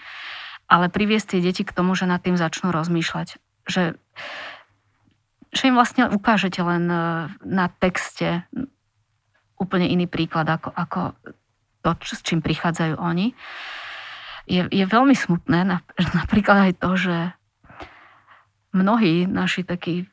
ale 0.66 0.90
priviesť 0.90 1.38
tie 1.38 1.40
deti 1.40 1.62
k 1.62 1.72
tomu, 1.72 1.94
že 1.94 2.10
nad 2.10 2.18
tým 2.20 2.34
začnú 2.34 2.74
rozmýšľať. 2.74 3.38
Že, 3.70 3.94
že 5.54 5.62
im 5.64 5.78
vlastne 5.78 6.10
ukážete 6.10 6.60
len 6.60 6.90
e, 6.90 6.98
na 7.46 7.66
texte 7.70 8.44
úplne 9.56 9.86
iný 9.86 10.10
príklad, 10.10 10.50
ako, 10.50 10.74
ako 10.74 11.00
to, 11.80 11.90
s 12.04 12.20
čím 12.26 12.42
prichádzajú 12.42 12.98
oni. 12.98 13.32
Je, 14.50 14.66
je 14.68 14.84
veľmi 14.84 15.14
smutné 15.14 15.62
napríklad 16.20 16.68
aj 16.68 16.72
to, 16.82 16.90
že 16.98 17.16
mnohí 18.76 19.24
naši 19.24 19.64
takí, 19.64 20.04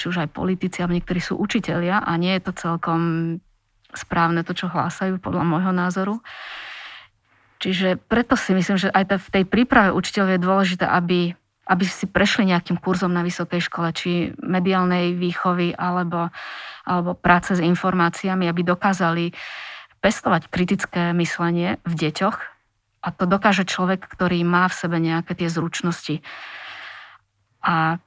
či 0.00 0.04
už 0.08 0.24
aj 0.24 0.32
politici, 0.32 0.80
ale 0.80 0.98
niektorí 1.00 1.20
sú 1.20 1.36
učitelia 1.36 2.00
a 2.00 2.16
nie 2.16 2.32
je 2.40 2.42
to 2.48 2.52
celkom 2.56 3.00
správne 3.94 4.42
to, 4.42 4.56
čo 4.56 4.72
hlásajú, 4.72 5.20
podľa 5.20 5.44
môjho 5.44 5.72
názoru. 5.72 6.14
Čiže 7.62 7.94
preto 8.10 8.34
si 8.34 8.50
myslím, 8.58 8.74
že 8.74 8.90
aj 8.90 9.22
v 9.22 9.28
tej 9.38 9.44
príprave 9.46 9.94
učiteľov 9.94 10.34
je 10.34 10.40
dôležité, 10.42 10.84
aby, 10.88 11.30
aby 11.70 11.84
si 11.86 12.10
prešli 12.10 12.50
nejakým 12.50 12.74
kurzom 12.82 13.14
na 13.14 13.22
vysokej 13.22 13.62
škole, 13.62 13.94
či 13.94 14.34
mediálnej 14.42 15.14
výchovy, 15.14 15.78
alebo, 15.78 16.34
alebo 16.82 17.14
práce 17.14 17.54
s 17.54 17.62
informáciami, 17.62 18.50
aby 18.50 18.66
dokázali 18.66 19.30
pestovať 20.02 20.50
kritické 20.50 21.14
myslenie 21.14 21.78
v 21.86 21.94
deťoch. 21.94 22.38
A 23.02 23.08
to 23.14 23.30
dokáže 23.30 23.62
človek, 23.62 24.10
ktorý 24.10 24.42
má 24.42 24.66
v 24.66 24.78
sebe 24.78 24.98
nejaké 24.98 25.38
tie 25.38 25.46
zručnosti. 25.46 26.18
A 27.62 28.02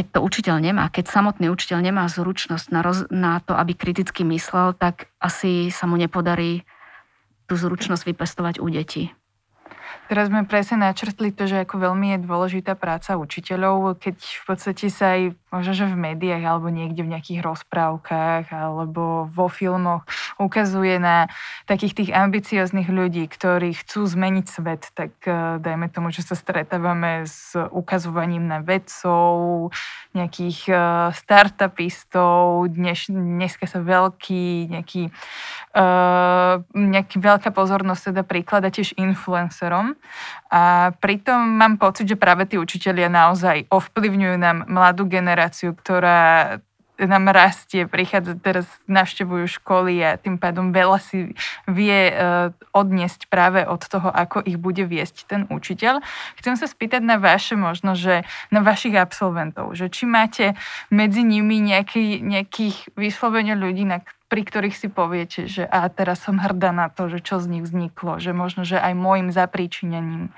keď 0.00 0.16
to 0.16 0.24
učiteľ 0.24 0.56
nemá, 0.64 0.88
keď 0.88 1.12
samotný 1.12 1.52
učiteľ 1.52 1.84
nemá 1.84 2.08
zručnosť 2.08 2.72
na, 2.72 2.80
roz, 2.80 3.04
na 3.12 3.36
to, 3.44 3.52
aby 3.52 3.76
kriticky 3.76 4.24
myslel, 4.24 4.72
tak 4.72 5.12
asi 5.20 5.68
sa 5.68 5.84
mu 5.84 6.00
nepodarí 6.00 6.64
tú 7.44 7.60
zručnosť 7.60 8.08
vypestovať 8.08 8.64
u 8.64 8.72
detí. 8.72 9.12
Teraz 10.08 10.30
sme 10.30 10.46
presne 10.46 10.90
načrtli 10.90 11.30
to, 11.34 11.46
že 11.46 11.66
ako 11.66 11.90
veľmi 11.90 12.16
je 12.16 12.18
dôležitá 12.24 12.78
práca 12.78 13.18
učiteľov, 13.18 13.98
keď 13.98 14.16
v 14.18 14.44
podstate 14.46 14.86
sa 14.90 15.18
aj 15.18 15.34
možno, 15.50 15.72
že 15.74 15.90
v 15.90 15.98
médiách 15.98 16.44
alebo 16.46 16.70
niekde 16.70 17.02
v 17.02 17.12
nejakých 17.14 17.40
rozprávkach 17.42 18.54
alebo 18.54 19.26
vo 19.26 19.46
filmoch 19.50 20.06
ukazuje 20.38 21.02
na 21.02 21.26
takých 21.66 21.98
tých 21.98 22.10
ambicioznych 22.14 22.86
ľudí, 22.86 23.26
ktorí 23.26 23.74
chcú 23.74 24.06
zmeniť 24.06 24.46
svet, 24.46 24.94
tak 24.94 25.12
eh, 25.26 25.58
dajme 25.58 25.90
tomu, 25.90 26.14
že 26.14 26.22
sa 26.22 26.38
stretávame 26.38 27.26
s 27.26 27.58
ukazovaním 27.58 28.46
na 28.46 28.62
vedcov, 28.62 29.70
nejakých 30.14 30.60
eh, 30.70 30.78
startupistov, 31.14 32.70
dnes, 32.70 33.10
dneska 33.10 33.66
sa 33.66 33.82
veľký 33.82 34.60
nejaký, 34.70 35.02
uh, 35.74 36.62
nejaký 36.74 37.16
veľká 37.18 37.50
pozornosť 37.50 38.12
teda 38.12 38.22
príklada 38.22 38.68
tiež 38.70 38.94
influencerom. 38.96 39.79
A 40.50 40.92
pritom 40.98 41.38
mám 41.38 41.78
pocit, 41.78 42.06
že 42.10 42.18
práve 42.18 42.46
tí 42.46 42.56
učitelia 42.58 43.06
naozaj 43.06 43.70
ovplyvňujú 43.70 44.36
nám 44.36 44.66
mladú 44.66 45.06
generáciu, 45.06 45.72
ktorá 45.74 46.58
nám 47.06 47.32
rastie, 47.32 47.88
prichádza 47.88 48.36
teraz, 48.36 48.68
navštevujú 48.84 49.48
školy 49.60 50.04
a 50.04 50.20
tým 50.20 50.36
pádom 50.36 50.74
veľa 50.74 51.00
si 51.00 51.32
vie 51.64 52.12
uh, 52.12 52.52
odniesť 52.76 53.30
práve 53.32 53.64
od 53.64 53.80
toho, 53.80 54.12
ako 54.12 54.44
ich 54.44 54.60
bude 54.60 54.84
viesť 54.84 55.24
ten 55.24 55.42
učiteľ. 55.48 56.04
Chcem 56.36 56.54
sa 56.60 56.66
spýtať 56.68 57.00
na 57.00 57.16
vaše 57.16 57.56
možno, 57.56 57.96
že 57.96 58.28
na 58.52 58.60
vašich 58.60 58.96
absolventov, 58.96 59.72
že 59.72 59.88
či 59.88 60.04
máte 60.04 60.58
medzi 60.92 61.24
nimi 61.24 61.62
nejaký, 61.62 62.20
nejakých 62.20 62.92
vyslovene 62.98 63.56
ľudí, 63.56 63.88
na 63.88 64.04
pri 64.30 64.46
ktorých 64.46 64.78
si 64.78 64.86
poviete, 64.86 65.50
že 65.50 65.66
a 65.66 65.90
teraz 65.90 66.22
som 66.22 66.38
hrdá 66.38 66.70
na 66.70 66.86
to, 66.86 67.10
že 67.10 67.18
čo 67.18 67.42
z 67.42 67.50
nich 67.50 67.66
vzniklo, 67.66 68.22
že 68.22 68.30
možno, 68.30 68.62
že 68.62 68.78
aj 68.78 68.94
môjim 68.94 69.34
zapríčinením. 69.34 70.30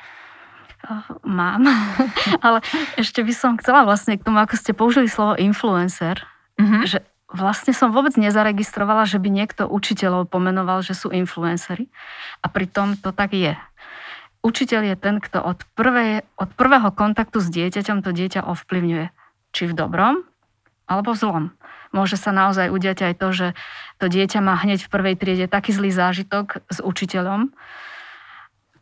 Mám, 1.23 1.63
ale 2.47 2.59
ešte 2.97 3.21
by 3.23 3.33
som 3.37 3.61
chcela 3.61 3.85
vlastne 3.85 4.17
k 4.17 4.25
tomu, 4.25 4.41
ako 4.41 4.57
ste 4.57 4.73
použili 4.73 5.07
slovo 5.07 5.37
influencer, 5.37 6.25
mm-hmm. 6.59 6.83
že 6.89 7.05
vlastne 7.31 7.77
som 7.77 7.93
vôbec 7.93 8.17
nezaregistrovala, 8.17 9.05
že 9.05 9.21
by 9.21 9.29
niekto 9.29 9.69
učiteľov 9.69 10.33
pomenoval, 10.33 10.81
že 10.81 10.97
sú 10.97 11.13
influencery. 11.13 11.87
A 12.41 12.49
pritom 12.49 12.97
to 12.97 13.13
tak 13.13 13.37
je. 13.37 13.55
Učiteľ 14.43 14.81
je 14.91 14.97
ten, 14.99 15.17
kto 15.23 15.39
od, 15.39 15.63
prvej, 15.79 16.27
od 16.35 16.51
prvého 16.59 16.91
kontaktu 16.91 17.39
s 17.39 17.49
dieťaťom 17.53 18.03
to 18.03 18.11
dieťa 18.11 18.43
ovplyvňuje. 18.43 19.07
Či 19.53 19.63
v 19.71 19.77
dobrom, 19.77 20.27
alebo 20.93 21.17
zlom. 21.17 21.57
Môže 21.93 22.21
sa 22.21 22.33
naozaj 22.33 22.69
udiať 22.69 23.09
aj 23.09 23.15
to, 23.17 23.29
že 23.33 23.49
to 23.97 24.07
dieťa 24.13 24.45
má 24.45 24.57
hneď 24.61 24.85
v 24.85 24.93
prvej 24.93 25.15
triede 25.17 25.47
taký 25.49 25.73
zlý 25.73 25.93
zážitok 25.93 26.65
s 26.69 26.79
učiteľom, 26.85 27.53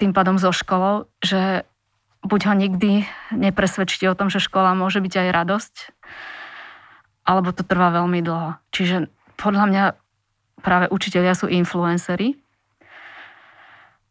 tým 0.01 0.11
pádom 0.17 0.41
so 0.41 0.51
školou, 0.51 1.07
že 1.23 1.63
buď 2.25 2.41
ho 2.51 2.55
nikdy 2.57 2.91
nepresvedčíte 3.37 4.09
o 4.09 4.19
tom, 4.19 4.33
že 4.33 4.43
škola 4.43 4.73
môže 4.73 4.99
byť 4.99 5.15
aj 5.15 5.29
radosť, 5.31 5.75
alebo 7.29 7.53
to 7.53 7.63
trvá 7.63 7.93
veľmi 7.93 8.25
dlho. 8.25 8.57
Čiže 8.73 9.13
podľa 9.37 9.65
mňa 9.69 9.85
práve 10.65 10.87
učiteľia 10.89 11.37
sú 11.37 11.49
influencery 11.49 12.37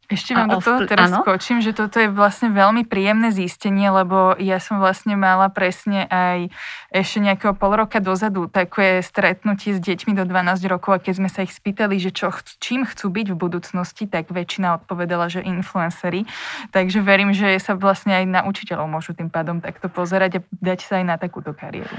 ešte 0.10 0.34
vám 0.34 0.50
do 0.50 0.58
toho 0.58 0.90
teraz 0.90 1.14
ano? 1.14 1.22
skočím, 1.22 1.62
že 1.62 1.70
toto 1.70 2.02
je 2.02 2.10
vlastne 2.10 2.50
veľmi 2.50 2.82
príjemné 2.90 3.30
zistenie, 3.30 3.94
lebo 3.94 4.34
ja 4.42 4.58
som 4.58 4.82
vlastne 4.82 5.14
mala 5.14 5.54
presne 5.54 6.10
aj 6.10 6.50
ešte 6.90 7.22
nejakého 7.22 7.54
pol 7.54 7.78
roka 7.78 8.02
dozadu 8.02 8.50
také 8.50 9.06
stretnutie 9.06 9.78
s 9.78 9.80
deťmi 9.80 10.18
do 10.18 10.26
12 10.26 10.66
rokov 10.66 10.98
a 10.98 11.00
keď 11.00 11.14
sme 11.14 11.30
sa 11.30 11.46
ich 11.46 11.54
spýtali, 11.54 12.02
že 12.02 12.10
čo, 12.10 12.34
čím 12.58 12.90
chcú 12.90 13.14
byť 13.14 13.28
v 13.30 13.38
budúcnosti, 13.38 14.10
tak 14.10 14.34
väčšina 14.34 14.82
odpovedala, 14.82 15.30
že 15.30 15.46
influencery. 15.46 16.26
Takže 16.74 17.06
verím, 17.06 17.30
že 17.30 17.62
sa 17.62 17.78
vlastne 17.78 18.18
aj 18.18 18.26
na 18.26 18.42
učiteľov 18.50 18.90
môžu 18.90 19.14
tým 19.14 19.30
pádom 19.30 19.62
takto 19.62 19.94
pozerať 19.94 20.42
a 20.42 20.46
dať 20.58 20.80
sa 20.90 20.94
aj 20.98 21.06
na 21.06 21.16
takúto 21.22 21.54
kariéru. 21.54 21.94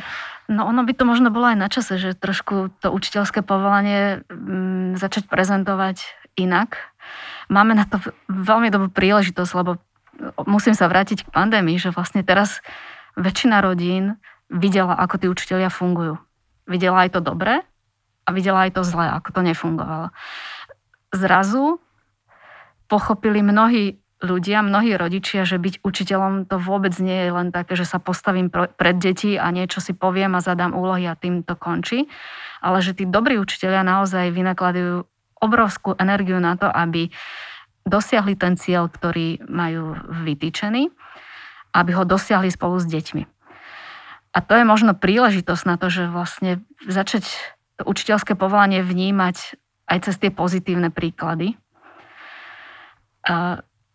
No 0.50 0.66
ono 0.66 0.82
by 0.82 0.98
to 0.98 1.06
možno 1.06 1.30
bolo 1.30 1.46
aj 1.46 1.58
na 1.62 1.70
čase, 1.70 1.94
že 1.94 2.18
trošku 2.18 2.74
to 2.82 2.90
učiteľské 2.90 3.46
povolanie 3.46 4.26
m, 4.26 4.98
mm, 4.98 4.98
začať 4.98 5.30
prezentovať 5.30 6.18
inak 6.34 6.90
máme 7.50 7.74
na 7.74 7.84
to 7.84 7.98
veľmi 8.30 8.70
dobrú 8.70 8.88
príležitosť, 8.88 9.52
lebo 9.58 9.82
musím 10.46 10.72
sa 10.72 10.86
vrátiť 10.86 11.26
k 11.26 11.34
pandémii, 11.34 11.76
že 11.76 11.90
vlastne 11.90 12.22
teraz 12.22 12.62
väčšina 13.18 13.60
rodín 13.60 14.16
videla, 14.48 14.94
ako 14.94 15.14
tí 15.18 15.26
učiteľia 15.26 15.68
fungujú. 15.68 16.16
Videla 16.70 17.04
aj 17.04 17.18
to 17.18 17.20
dobré 17.20 17.66
a 18.24 18.30
videla 18.30 18.70
aj 18.70 18.78
to 18.78 18.82
zlé, 18.86 19.10
ako 19.10 19.34
to 19.34 19.40
nefungovalo. 19.42 20.14
Zrazu 21.10 21.82
pochopili 22.86 23.42
mnohí 23.42 23.98
ľudia, 24.20 24.60
mnohí 24.60 24.94
rodičia, 24.94 25.48
že 25.48 25.56
byť 25.56 25.80
učiteľom 25.80 26.44
to 26.44 26.60
vôbec 26.60 26.92
nie 27.00 27.26
je 27.26 27.30
len 27.32 27.48
také, 27.50 27.72
že 27.72 27.88
sa 27.88 27.96
postavím 27.96 28.52
pred 28.52 28.96
deti 29.00 29.40
a 29.40 29.48
niečo 29.48 29.80
si 29.80 29.96
poviem 29.96 30.36
a 30.36 30.44
zadám 30.44 30.76
úlohy 30.76 31.08
a 31.08 31.16
tým 31.16 31.40
to 31.40 31.56
končí, 31.56 32.04
ale 32.60 32.84
že 32.84 32.92
tí 32.92 33.08
dobrí 33.08 33.40
učiteľia 33.40 33.80
naozaj 33.80 34.28
vynakladujú 34.30 35.08
obrovskú 35.40 35.96
energiu 35.96 36.38
na 36.38 36.55
to, 36.55 36.68
aby 36.68 37.09
dosiahli 37.88 38.37
ten 38.37 38.61
cieľ, 38.61 38.92
ktorý 38.92 39.40
majú 39.48 39.96
vytýčený, 40.24 40.92
aby 41.72 41.90
ho 41.96 42.05
dosiahli 42.05 42.53
spolu 42.53 42.76
s 42.76 42.87
deťmi. 42.87 43.22
A 44.31 44.38
to 44.44 44.53
je 44.55 44.62
možno 44.62 44.94
príležitosť 44.94 45.64
na 45.66 45.74
to, 45.74 45.90
že 45.90 46.07
vlastne 46.07 46.62
začať 46.87 47.26
to 47.81 47.88
učiteľské 47.88 48.38
povolanie 48.38 48.85
vnímať 48.85 49.59
aj 49.90 49.98
cez 50.07 50.14
tie 50.22 50.31
pozitívne 50.31 50.94
príklady. 50.94 51.59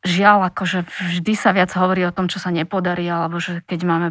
Žiaľ, 0.06 0.38
akože 0.52 0.84
vždy 0.86 1.34
sa 1.40 1.56
viac 1.56 1.72
hovorí 1.78 2.04
o 2.04 2.12
tom, 2.12 2.28
čo 2.28 2.44
sa 2.44 2.52
nepodarí, 2.52 3.08
alebo 3.08 3.40
že 3.40 3.64
keď 3.64 3.80
máme 3.86 4.08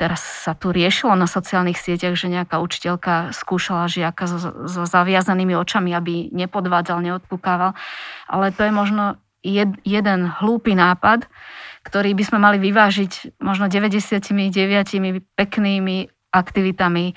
Teraz 0.00 0.24
sa 0.24 0.56
tu 0.56 0.72
riešilo 0.72 1.12
na 1.12 1.28
sociálnych 1.28 1.76
sieťach, 1.76 2.16
že 2.16 2.32
nejaká 2.32 2.56
učiteľka 2.58 3.36
skúšala 3.36 3.84
žiaka 3.86 4.24
so, 4.24 4.38
so 4.64 4.82
zaviazanými 4.88 5.52
očami, 5.54 5.92
aby 5.92 6.32
nepodvádzal, 6.32 7.04
neodpukával. 7.04 7.76
Ale 8.26 8.50
to 8.56 8.64
je 8.64 8.72
možno 8.72 9.20
jed, 9.44 9.76
jeden 9.84 10.28
hlúpy 10.40 10.72
nápad, 10.72 11.28
ktorý 11.84 12.16
by 12.16 12.24
sme 12.24 12.38
mali 12.40 12.58
vyvážiť 12.60 13.40
možno 13.40 13.68
99 13.68 14.24
peknými 15.36 15.96
aktivitami 16.28 17.16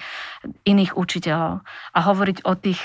iných 0.64 0.92
učiteľov 0.96 1.64
a 1.68 2.00
hovoriť 2.00 2.48
o 2.48 2.54
tých, 2.56 2.80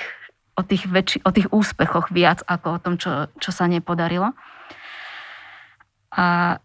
o 0.58 0.62
tých, 0.66 0.90
väčši, 0.90 1.18
o 1.22 1.30
tých 1.30 1.48
úspechoch 1.54 2.10
viac 2.10 2.42
ako 2.46 2.66
o 2.66 2.82
tom, 2.82 2.94
čo, 2.98 3.30
čo 3.38 3.50
sa 3.54 3.70
nepodarilo. 3.70 4.34
A 6.16 6.58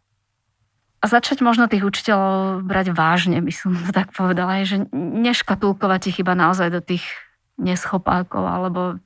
a 1.01 1.05
začať 1.09 1.41
možno 1.41 1.65
tých 1.65 1.81
učiteľov 1.81 2.61
brať 2.61 2.93
vážne, 2.93 3.41
by 3.41 3.49
som 3.49 3.73
to 3.73 3.89
tak 3.89 4.13
povedala, 4.13 4.61
že 4.61 4.85
neškatulkovať 4.93 6.13
ich 6.13 6.17
iba 6.21 6.37
naozaj 6.37 6.69
do 6.69 6.81
tých 6.81 7.03
neschopákov 7.57 8.45
alebo 8.45 9.01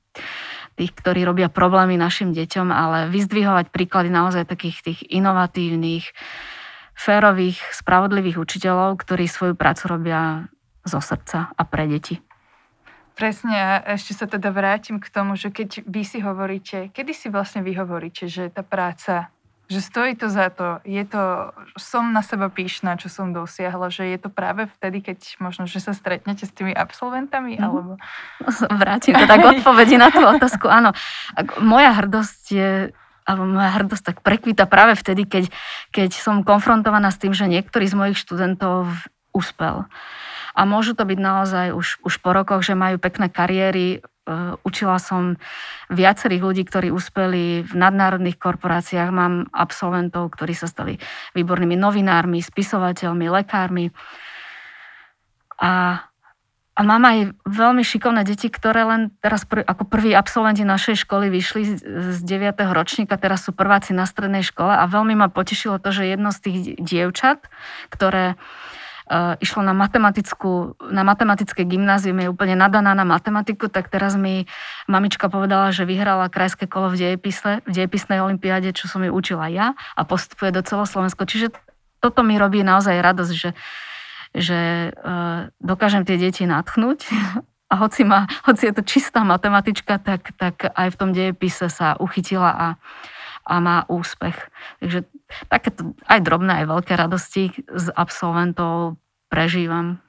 tých, 0.75 0.91
ktorí 0.91 1.23
robia 1.23 1.47
problémy 1.47 1.95
našim 1.95 2.35
deťom, 2.35 2.67
ale 2.67 3.07
vyzdvihovať 3.07 3.71
príklady 3.71 4.11
naozaj 4.11 4.43
takých 4.43 4.83
tých 4.83 4.99
inovatívnych, 5.07 6.11
férových, 6.95 7.59
spravodlivých 7.71 8.39
učiteľov, 8.39 8.99
ktorí 8.99 9.27
svoju 9.27 9.55
prácu 9.55 9.83
robia 9.87 10.51
zo 10.83 10.99
srdca 10.99 11.51
a 11.55 11.63
pre 11.63 11.87
deti. 11.87 12.19
Presne, 13.15 13.55
a 13.55 13.95
ešte 13.95 14.11
sa 14.11 14.27
teda 14.27 14.51
vrátim 14.51 14.99
k 14.99 15.07
tomu, 15.07 15.39
že 15.39 15.47
keď 15.47 15.87
vy 15.87 16.03
si 16.03 16.19
hovoríte, 16.19 16.91
kedy 16.91 17.15
si 17.15 17.27
vlastne 17.31 17.63
vy 17.63 17.71
hovoríte, 17.79 18.27
že 18.27 18.51
tá 18.51 18.59
práca 18.59 19.31
že 19.65 19.81
stojí 19.81 20.13
to 20.13 20.29
za 20.29 20.53
to. 20.53 20.77
Je 20.85 21.01
to, 21.05 21.49
som 21.77 22.13
na 22.13 22.21
seba 22.21 22.53
píšna, 22.53 23.01
čo 23.01 23.09
som 23.09 23.33
dosiahla, 23.33 23.89
že 23.89 24.05
je 24.13 24.17
to 24.21 24.29
práve 24.29 24.69
vtedy, 24.77 25.01
keď 25.01 25.41
možno, 25.41 25.65
že 25.65 25.81
sa 25.81 25.97
stretnete 25.97 26.45
s 26.45 26.53
tými 26.53 26.71
absolventami, 26.71 27.57
mm-hmm. 27.57 27.65
alebo... 27.65 27.97
Vrátim 28.81 29.17
to 29.17 29.25
tak 29.25 29.41
odpovedi 29.57 29.97
na 29.97 30.13
tú 30.13 30.21
otázku. 30.21 30.69
Áno, 30.69 30.93
moja 31.57 31.91
hrdosť 31.97 32.43
je 32.53 32.71
alebo 33.25 33.49
moja 33.49 33.73
hrdosť 33.81 34.03
tak 34.05 34.17
prekvita 34.21 34.69
práve 34.69 34.93
vtedy, 34.93 35.25
keď, 35.25 35.49
keď 35.89 36.13
som 36.13 36.45
konfrontovaná 36.45 37.09
s 37.09 37.17
tým, 37.17 37.33
že 37.33 37.49
niektorý 37.49 37.89
z 37.89 37.97
mojich 37.97 38.17
študentov 38.21 38.85
uspel. 39.33 39.89
A 40.55 40.63
môžu 40.63 40.95
to 40.95 41.03
byť 41.03 41.19
naozaj 41.19 41.67
už, 41.75 41.99
už 42.01 42.13
po 42.23 42.31
rokoch, 42.31 42.63
že 42.63 42.79
majú 42.79 42.95
pekné 42.95 43.27
kariéry, 43.27 43.99
Eh, 44.25 44.57
učila 44.65 44.97
som 44.97 45.37
viacerých 45.93 46.41
ľudí, 46.41 46.65
ktorí 46.65 46.89
uspeli 46.89 47.61
v 47.61 47.73
nadnárodných 47.77 48.41
korporáciách. 48.41 49.13
Mám 49.13 49.53
absolventov, 49.53 50.33
ktorí 50.33 50.57
sa 50.57 50.65
stali 50.65 50.97
výbornými 51.37 51.77
novinármi, 51.77 52.41
spisovateľmi, 52.41 53.29
lekármi. 53.29 53.93
A, 55.61 56.01
a 56.73 56.81
mám 56.81 57.05
aj 57.05 57.37
veľmi 57.45 57.85
šikovné 57.85 58.25
deti, 58.25 58.49
ktoré 58.49 58.89
len 58.89 59.13
teraz 59.21 59.45
pr- 59.45 59.61
ako 59.61 59.85
prví 59.85 60.17
absolventi 60.17 60.65
našej 60.65 61.05
školy 61.05 61.29
vyšli 61.29 61.61
z, 61.77 62.17
z 62.17 62.19
9. 62.25 62.57
ročníka, 62.73 63.21
teraz 63.21 63.45
sú 63.45 63.53
prváci 63.53 63.93
na 63.93 64.09
strednej 64.09 64.41
škole 64.41 64.73
a 64.73 64.89
veľmi 64.89 65.13
ma 65.13 65.29
potešilo 65.29 65.77
to, 65.77 65.93
že 65.93 66.09
jedno 66.09 66.33
z 66.33 66.39
tých 66.49 66.57
dievčat, 66.81 67.45
ktoré 67.93 68.33
uh, 68.33 68.84
išlo 69.37 69.61
na 69.61 69.77
matematickú, 69.77 70.81
na 70.89 71.05
matematické 71.05 71.61
gymnázium, 71.61 72.17
je 72.25 72.31
úplne 72.33 72.57
nadaná 72.57 72.97
na 72.97 73.05
matematiku, 73.05 73.69
tak 73.69 73.93
teraz 73.93 74.17
mi 74.17 74.49
mamička 74.89 75.29
povedala, 75.29 75.69
že 75.69 75.85
vyhrala 75.85 76.33
krajské 76.33 76.65
kolo 76.65 76.89
v 76.89 76.97
dejepise, 76.97 77.61
v 77.65 77.71
dejepisnej 77.71 78.17
olimpiáde, 78.17 78.73
čo 78.73 78.89
som 78.89 79.05
ju 79.05 79.13
učila 79.13 79.45
ja 79.53 79.77
a 79.93 80.01
postupuje 80.09 80.49
do 80.49 80.65
celoslovensko. 80.65 81.29
Čiže 81.29 81.53
toto 82.01 82.25
mi 82.25 82.41
robí 82.41 82.65
naozaj 82.65 82.97
radosť, 82.97 83.33
že, 83.33 83.51
že 84.33 84.59
uh, 84.89 85.53
dokážem 85.61 86.01
tie 86.01 86.17
deti 86.17 86.49
natchnúť 86.49 87.05
a 87.71 87.73
hoci, 87.77 88.09
ma, 88.09 88.25
hoci 88.49 88.69
je 88.69 88.73
to 88.73 88.81
čistá 88.81 89.21
matematička, 89.21 90.01
tak, 90.01 90.33
tak 90.37 90.65
aj 90.73 90.87
v 90.93 90.97
tom 90.97 91.09
dejepise 91.13 91.69
sa 91.69 91.93
uchytila 92.01 92.49
a, 92.49 92.67
a 93.45 93.53
má 93.61 93.85
úspech. 93.85 94.49
Takže 94.81 95.05
takéto 95.49 95.97
aj 96.05 96.19
drobné, 96.21 96.63
aj 96.63 96.65
veľké 96.69 96.93
radosti 96.95 97.51
z 97.67 97.87
absolventov 97.93 98.97
prežívam. 99.29 99.99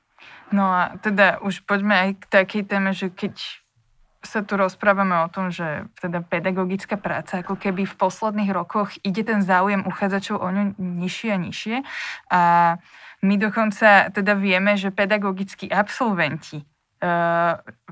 No 0.54 0.70
a 0.70 0.82
teda 1.02 1.42
už 1.42 1.66
poďme 1.66 1.94
aj 1.94 2.10
k 2.22 2.24
takej 2.30 2.62
téme, 2.70 2.94
že 2.94 3.10
keď 3.10 3.34
sa 4.26 4.42
tu 4.42 4.58
rozprávame 4.58 5.14
o 5.22 5.30
tom, 5.30 5.54
že 5.54 5.86
teda 6.02 6.22
pedagogická 6.26 6.98
práca, 6.98 7.40
ako 7.40 7.54
keby 7.54 7.86
v 7.86 7.98
posledných 7.98 8.50
rokoch 8.50 8.98
ide 9.06 9.22
ten 9.22 9.38
záujem 9.42 9.86
uchádzačov 9.86 10.42
o 10.42 10.48
ňu 10.50 10.74
nižšie 10.78 11.30
a 11.30 11.38
nižšie. 11.38 11.76
A 12.34 12.40
my 13.22 13.34
dokonca 13.38 14.10
teda 14.10 14.34
vieme, 14.34 14.74
že 14.74 14.90
pedagogickí 14.90 15.70
absolventi 15.70 16.66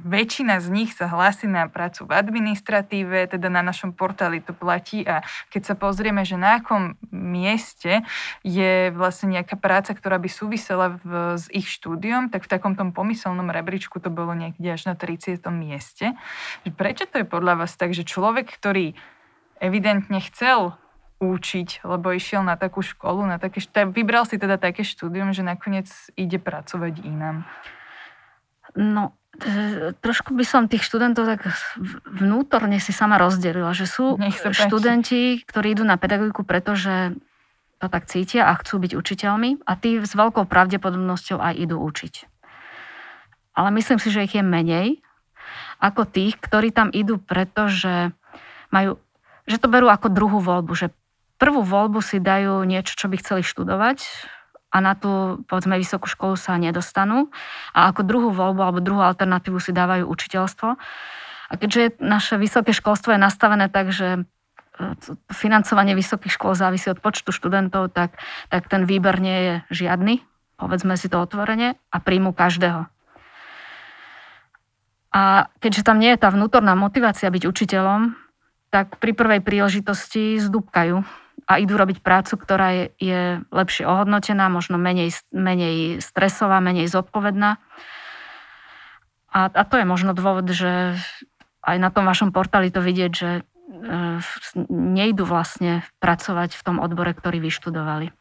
väčšina 0.04 0.60
z 0.60 0.68
nich 0.68 0.90
sa 0.92 1.08
hlási 1.08 1.48
na 1.48 1.64
prácu 1.66 2.04
v 2.04 2.12
administratíve, 2.12 3.30
teda 3.30 3.48
na 3.48 3.64
našom 3.64 3.96
portáli 3.96 4.44
to 4.44 4.52
platí 4.52 5.00
a 5.02 5.24
keď 5.48 5.72
sa 5.72 5.74
pozrieme, 5.74 6.22
že 6.28 6.36
na 6.36 6.60
akom 6.60 7.00
mieste 7.08 8.04
je 8.44 8.92
vlastne 8.92 9.40
nejaká 9.40 9.56
práca, 9.56 9.96
ktorá 9.96 10.20
by 10.20 10.28
súvisela 10.28 11.00
v, 11.00 11.40
s 11.40 11.48
ich 11.48 11.66
štúdiom, 11.70 12.28
tak 12.28 12.44
v 12.44 12.52
takom 12.52 12.76
tom 12.76 12.92
pomyselnom 12.92 13.48
rebríčku 13.48 14.02
to 14.02 14.12
bolo 14.12 14.36
niekde 14.36 14.68
až 14.68 14.92
na 14.92 14.94
30. 14.94 15.40
mieste. 15.54 16.12
Prečo 16.68 17.08
to 17.08 17.22
je 17.22 17.26
podľa 17.26 17.64
vás 17.64 17.72
tak, 17.78 17.96
že 17.96 18.04
človek, 18.04 18.50
ktorý 18.50 18.92
evidentne 19.62 20.20
chcel 20.20 20.76
učiť, 21.22 21.86
lebo 21.86 22.12
išiel 22.12 22.44
na 22.44 22.58
takú 22.58 22.84
školu, 22.84 23.24
na 23.24 23.38
také, 23.40 23.64
vybral 23.88 24.28
si 24.28 24.36
teda 24.36 24.60
také 24.60 24.84
štúdium, 24.84 25.32
že 25.32 25.46
nakoniec 25.46 25.88
ide 26.18 26.36
pracovať 26.36 27.00
inám. 27.00 27.46
No, 28.74 29.14
e, 29.38 29.94
trošku 30.02 30.34
by 30.34 30.44
som 30.46 30.66
tých 30.66 30.82
študentov 30.82 31.30
tak 31.30 31.46
vnútorne 32.10 32.82
si 32.82 32.90
sama 32.90 33.18
rozdelila, 33.18 33.70
že 33.70 33.86
sú 33.86 34.18
študenti, 34.50 35.42
ktorí 35.46 35.78
idú 35.78 35.86
na 35.86 35.94
pedagogiku, 35.94 36.42
pretože 36.42 37.14
to 37.78 37.86
tak 37.86 38.06
cítia 38.10 38.50
a 38.50 38.56
chcú 38.58 38.82
byť 38.82 38.92
učiteľmi 38.98 39.66
a 39.66 39.72
tí 39.78 40.02
s 40.02 40.12
veľkou 40.14 40.46
pravdepodobnosťou 40.46 41.38
aj 41.38 41.54
idú 41.58 41.76
učiť. 41.82 42.14
Ale 43.54 43.70
myslím 43.74 44.02
si, 44.02 44.10
že 44.10 44.26
ich 44.26 44.34
je 44.34 44.42
menej 44.42 45.04
ako 45.78 46.08
tých, 46.08 46.40
ktorí 46.40 46.74
tam 46.74 46.90
idú, 46.90 47.20
pretože 47.20 48.10
majú, 48.74 48.98
že 49.46 49.60
to 49.60 49.70
berú 49.70 49.86
ako 49.86 50.10
druhú 50.10 50.42
voľbu, 50.42 50.72
že 50.74 50.90
prvú 51.38 51.62
voľbu 51.62 52.00
si 52.02 52.18
dajú 52.18 52.64
niečo, 52.66 52.96
čo 52.96 53.06
by 53.06 53.20
chceli 53.20 53.42
študovať 53.44 54.02
a 54.74 54.82
na 54.82 54.98
tú, 54.98 55.38
povedzme, 55.46 55.78
vysokú 55.78 56.10
školu 56.10 56.34
sa 56.34 56.58
nedostanú. 56.58 57.30
A 57.70 57.94
ako 57.94 58.02
druhú 58.02 58.28
voľbu 58.34 58.60
alebo 58.60 58.82
druhú 58.82 59.06
alternatívu 59.06 59.62
si 59.62 59.70
dávajú 59.70 60.10
učiteľstvo. 60.10 60.68
A 61.46 61.52
keďže 61.54 62.02
naše 62.02 62.34
vysoké 62.34 62.74
školstvo 62.74 63.14
je 63.14 63.22
nastavené 63.22 63.70
tak, 63.70 63.94
že 63.94 64.18
e, 64.18 64.20
financovanie 65.30 65.94
vysokých 65.94 66.34
škôl 66.34 66.58
závisí 66.58 66.90
od 66.90 66.98
počtu 66.98 67.30
študentov, 67.30 67.94
tak, 67.94 68.18
tak 68.50 68.66
ten 68.66 68.82
výber 68.82 69.22
nie 69.22 69.38
je 69.38 69.54
žiadny, 69.86 70.26
povedzme 70.58 70.98
si 70.98 71.06
to 71.06 71.22
otvorene, 71.22 71.78
a 71.94 71.96
príjmu 72.02 72.34
každého. 72.34 72.90
A 75.14 75.46
keďže 75.62 75.86
tam 75.86 76.02
nie 76.02 76.10
je 76.10 76.18
tá 76.18 76.34
vnútorná 76.34 76.74
motivácia 76.74 77.30
byť 77.30 77.46
učiteľom, 77.46 78.18
tak 78.74 78.98
pri 78.98 79.14
prvej 79.14 79.38
príležitosti 79.38 80.42
zdúbkajú 80.42 81.23
a 81.44 81.60
idú 81.60 81.76
robiť 81.76 82.00
prácu, 82.00 82.40
ktorá 82.40 82.68
je, 82.72 82.84
je 82.96 83.20
lepšie 83.52 83.84
ohodnotená, 83.84 84.48
možno 84.48 84.80
menej, 84.80 85.12
menej 85.28 86.00
stresová, 86.00 86.64
menej 86.64 86.88
zodpovedná. 86.88 87.60
A, 89.34 89.40
a 89.50 89.62
to 89.66 89.76
je 89.76 89.86
možno 89.86 90.16
dôvod, 90.16 90.48
že 90.48 90.96
aj 91.64 91.76
na 91.80 91.90
tom 91.92 92.08
vašom 92.08 92.32
portáli 92.32 92.72
to 92.72 92.80
vidieť, 92.80 93.12
že 93.12 93.30
e, 93.40 93.42
nejdu 94.70 95.24
vlastne 95.28 95.84
pracovať 96.00 96.56
v 96.56 96.62
tom 96.64 96.76
odbore, 96.80 97.12
ktorý 97.12 97.40
vyštudovali. 97.44 98.12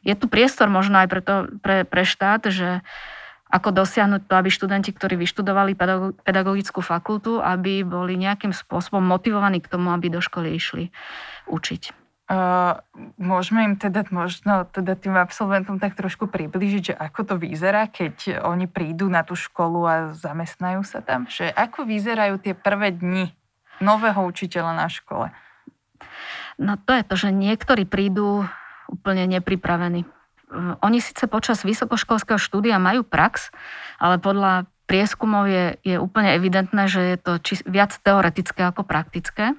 Je 0.00 0.14
tu 0.16 0.28
priestor 0.28 0.72
možno 0.72 1.00
aj 1.00 1.08
preto, 1.12 1.34
pre, 1.60 1.84
pre 1.84 2.08
štát, 2.08 2.48
že 2.48 2.80
ako 3.50 3.74
dosiahnuť 3.74 4.30
to, 4.30 4.34
aby 4.38 4.48
študenti, 4.48 4.94
ktorí 4.94 5.18
vyštudovali 5.18 5.74
pedagogickú 6.22 6.80
fakultu, 6.80 7.42
aby 7.42 7.82
boli 7.82 8.14
nejakým 8.14 8.54
spôsobom 8.54 9.02
motivovaní 9.02 9.58
k 9.58 9.70
tomu, 9.70 9.90
aby 9.90 10.06
do 10.06 10.22
školy 10.22 10.54
išli 10.54 10.94
učiť. 11.50 11.99
Môžeme 13.18 13.66
im 13.66 13.74
teda 13.74 14.06
možno 14.14 14.62
teda 14.70 14.94
tým 14.94 15.18
absolventom 15.18 15.82
tak 15.82 15.98
trošku 15.98 16.30
približiť, 16.30 16.82
že 16.82 16.94
ako 16.94 17.20
to 17.26 17.34
vyzerá, 17.34 17.90
keď 17.90 18.46
oni 18.46 18.70
prídu 18.70 19.10
na 19.10 19.26
tú 19.26 19.34
školu 19.34 19.80
a 19.82 19.94
zamestnajú 20.14 20.86
sa 20.86 21.02
tam? 21.02 21.26
Že 21.26 21.50
ako 21.50 21.90
vyzerajú 21.90 22.38
tie 22.38 22.54
prvé 22.54 22.94
dni 22.94 23.34
nového 23.82 24.22
učiteľa 24.22 24.78
na 24.78 24.86
škole? 24.86 25.34
No 26.54 26.78
to 26.78 26.94
je 26.94 27.02
to, 27.02 27.14
že 27.18 27.34
niektorí 27.34 27.82
prídu 27.82 28.46
úplne 28.86 29.26
nepripravení. 29.26 30.06
Oni 30.86 30.98
síce 31.02 31.26
počas 31.26 31.66
vysokoškolského 31.66 32.38
štúdia 32.38 32.78
majú 32.78 33.02
prax, 33.02 33.50
ale 33.98 34.22
podľa 34.22 34.70
prieskumov 34.86 35.50
je, 35.50 35.78
je 35.82 35.98
úplne 35.98 36.34
evidentné, 36.34 36.86
že 36.86 37.14
je 37.14 37.16
to 37.18 37.32
či, 37.42 37.58
viac 37.66 37.94
teoretické 38.02 38.70
ako 38.70 38.86
praktické. 38.86 39.58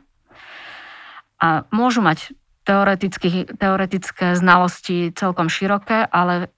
A 1.40 1.68
môžu 1.72 2.00
mať 2.04 2.32
teoretické 2.64 4.26
znalosti 4.38 5.10
celkom 5.18 5.50
široké, 5.50 6.06
ale 6.06 6.54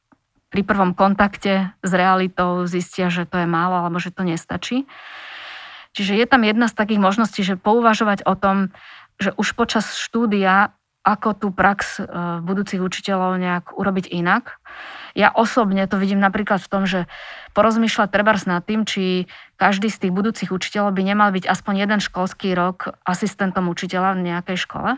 pri 0.54 0.62
prvom 0.62 0.94
kontakte 0.94 1.74
s 1.82 1.92
realitou 1.92 2.70
zistia, 2.70 3.10
že 3.10 3.26
to 3.26 3.42
je 3.42 3.48
málo 3.50 3.82
alebo 3.82 3.98
že 3.98 4.14
to 4.14 4.22
nestačí. 4.22 4.86
Čiže 5.98 6.14
je 6.18 6.26
tam 6.30 6.46
jedna 6.46 6.70
z 6.70 6.78
takých 6.78 7.02
možností, 7.02 7.42
že 7.42 7.58
pouvažovať 7.58 8.26
o 8.30 8.38
tom, 8.38 8.70
že 9.18 9.34
už 9.38 9.58
počas 9.58 9.94
štúdia, 9.98 10.74
ako 11.04 11.30
tú 11.36 11.48
prax 11.52 12.00
e, 12.00 12.04
budúcich 12.48 12.80
učiteľov 12.80 13.36
nejak 13.36 13.76
urobiť 13.76 14.08
inak. 14.08 14.64
Ja 15.20 15.36
osobne 15.36 15.84
to 15.84 16.00
vidím 16.00 16.24
napríklad 16.24 16.64
v 16.64 16.72
tom, 16.72 16.84
že 16.88 17.12
porozmýšľať 17.52 18.08
trebárs 18.08 18.48
nad 18.48 18.64
tým, 18.64 18.88
či 18.88 19.28
každý 19.60 19.92
z 19.92 20.08
tých 20.08 20.14
budúcich 20.16 20.50
učiteľov 20.50 20.96
by 20.96 21.04
nemal 21.04 21.30
byť 21.36 21.44
aspoň 21.44 21.74
jeden 21.84 22.00
školský 22.00 22.56
rok 22.56 22.96
asistentom 23.04 23.68
učiteľa 23.68 24.16
v 24.16 24.32
nejakej 24.32 24.58
škole 24.64 24.96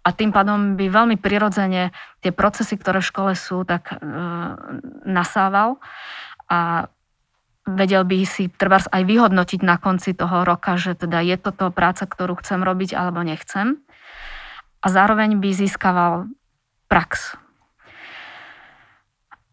a 0.00 0.08
tým 0.16 0.32
pádom 0.32 0.80
by 0.80 0.88
veľmi 0.88 1.16
prirodzene 1.20 1.92
tie 2.24 2.32
procesy, 2.32 2.80
ktoré 2.80 3.04
v 3.04 3.10
škole 3.12 3.32
sú, 3.36 3.68
tak 3.68 3.92
e, 3.92 3.96
nasával 5.04 5.76
a 6.48 6.88
vedel 7.68 8.08
by 8.08 8.24
si 8.24 8.48
trebárs 8.48 8.88
aj 8.88 9.04
vyhodnotiť 9.04 9.60
na 9.60 9.76
konci 9.76 10.16
toho 10.16 10.42
roka, 10.48 10.80
že 10.80 10.96
teda 10.96 11.20
je 11.20 11.36
toto 11.36 11.68
práca, 11.68 12.08
ktorú 12.08 12.40
chcem 12.40 12.64
robiť 12.64 12.96
alebo 12.96 13.20
nechcem. 13.20 13.78
A 14.80 14.86
zároveň 14.88 15.36
by 15.36 15.50
získaval 15.52 16.32
prax. 16.88 17.36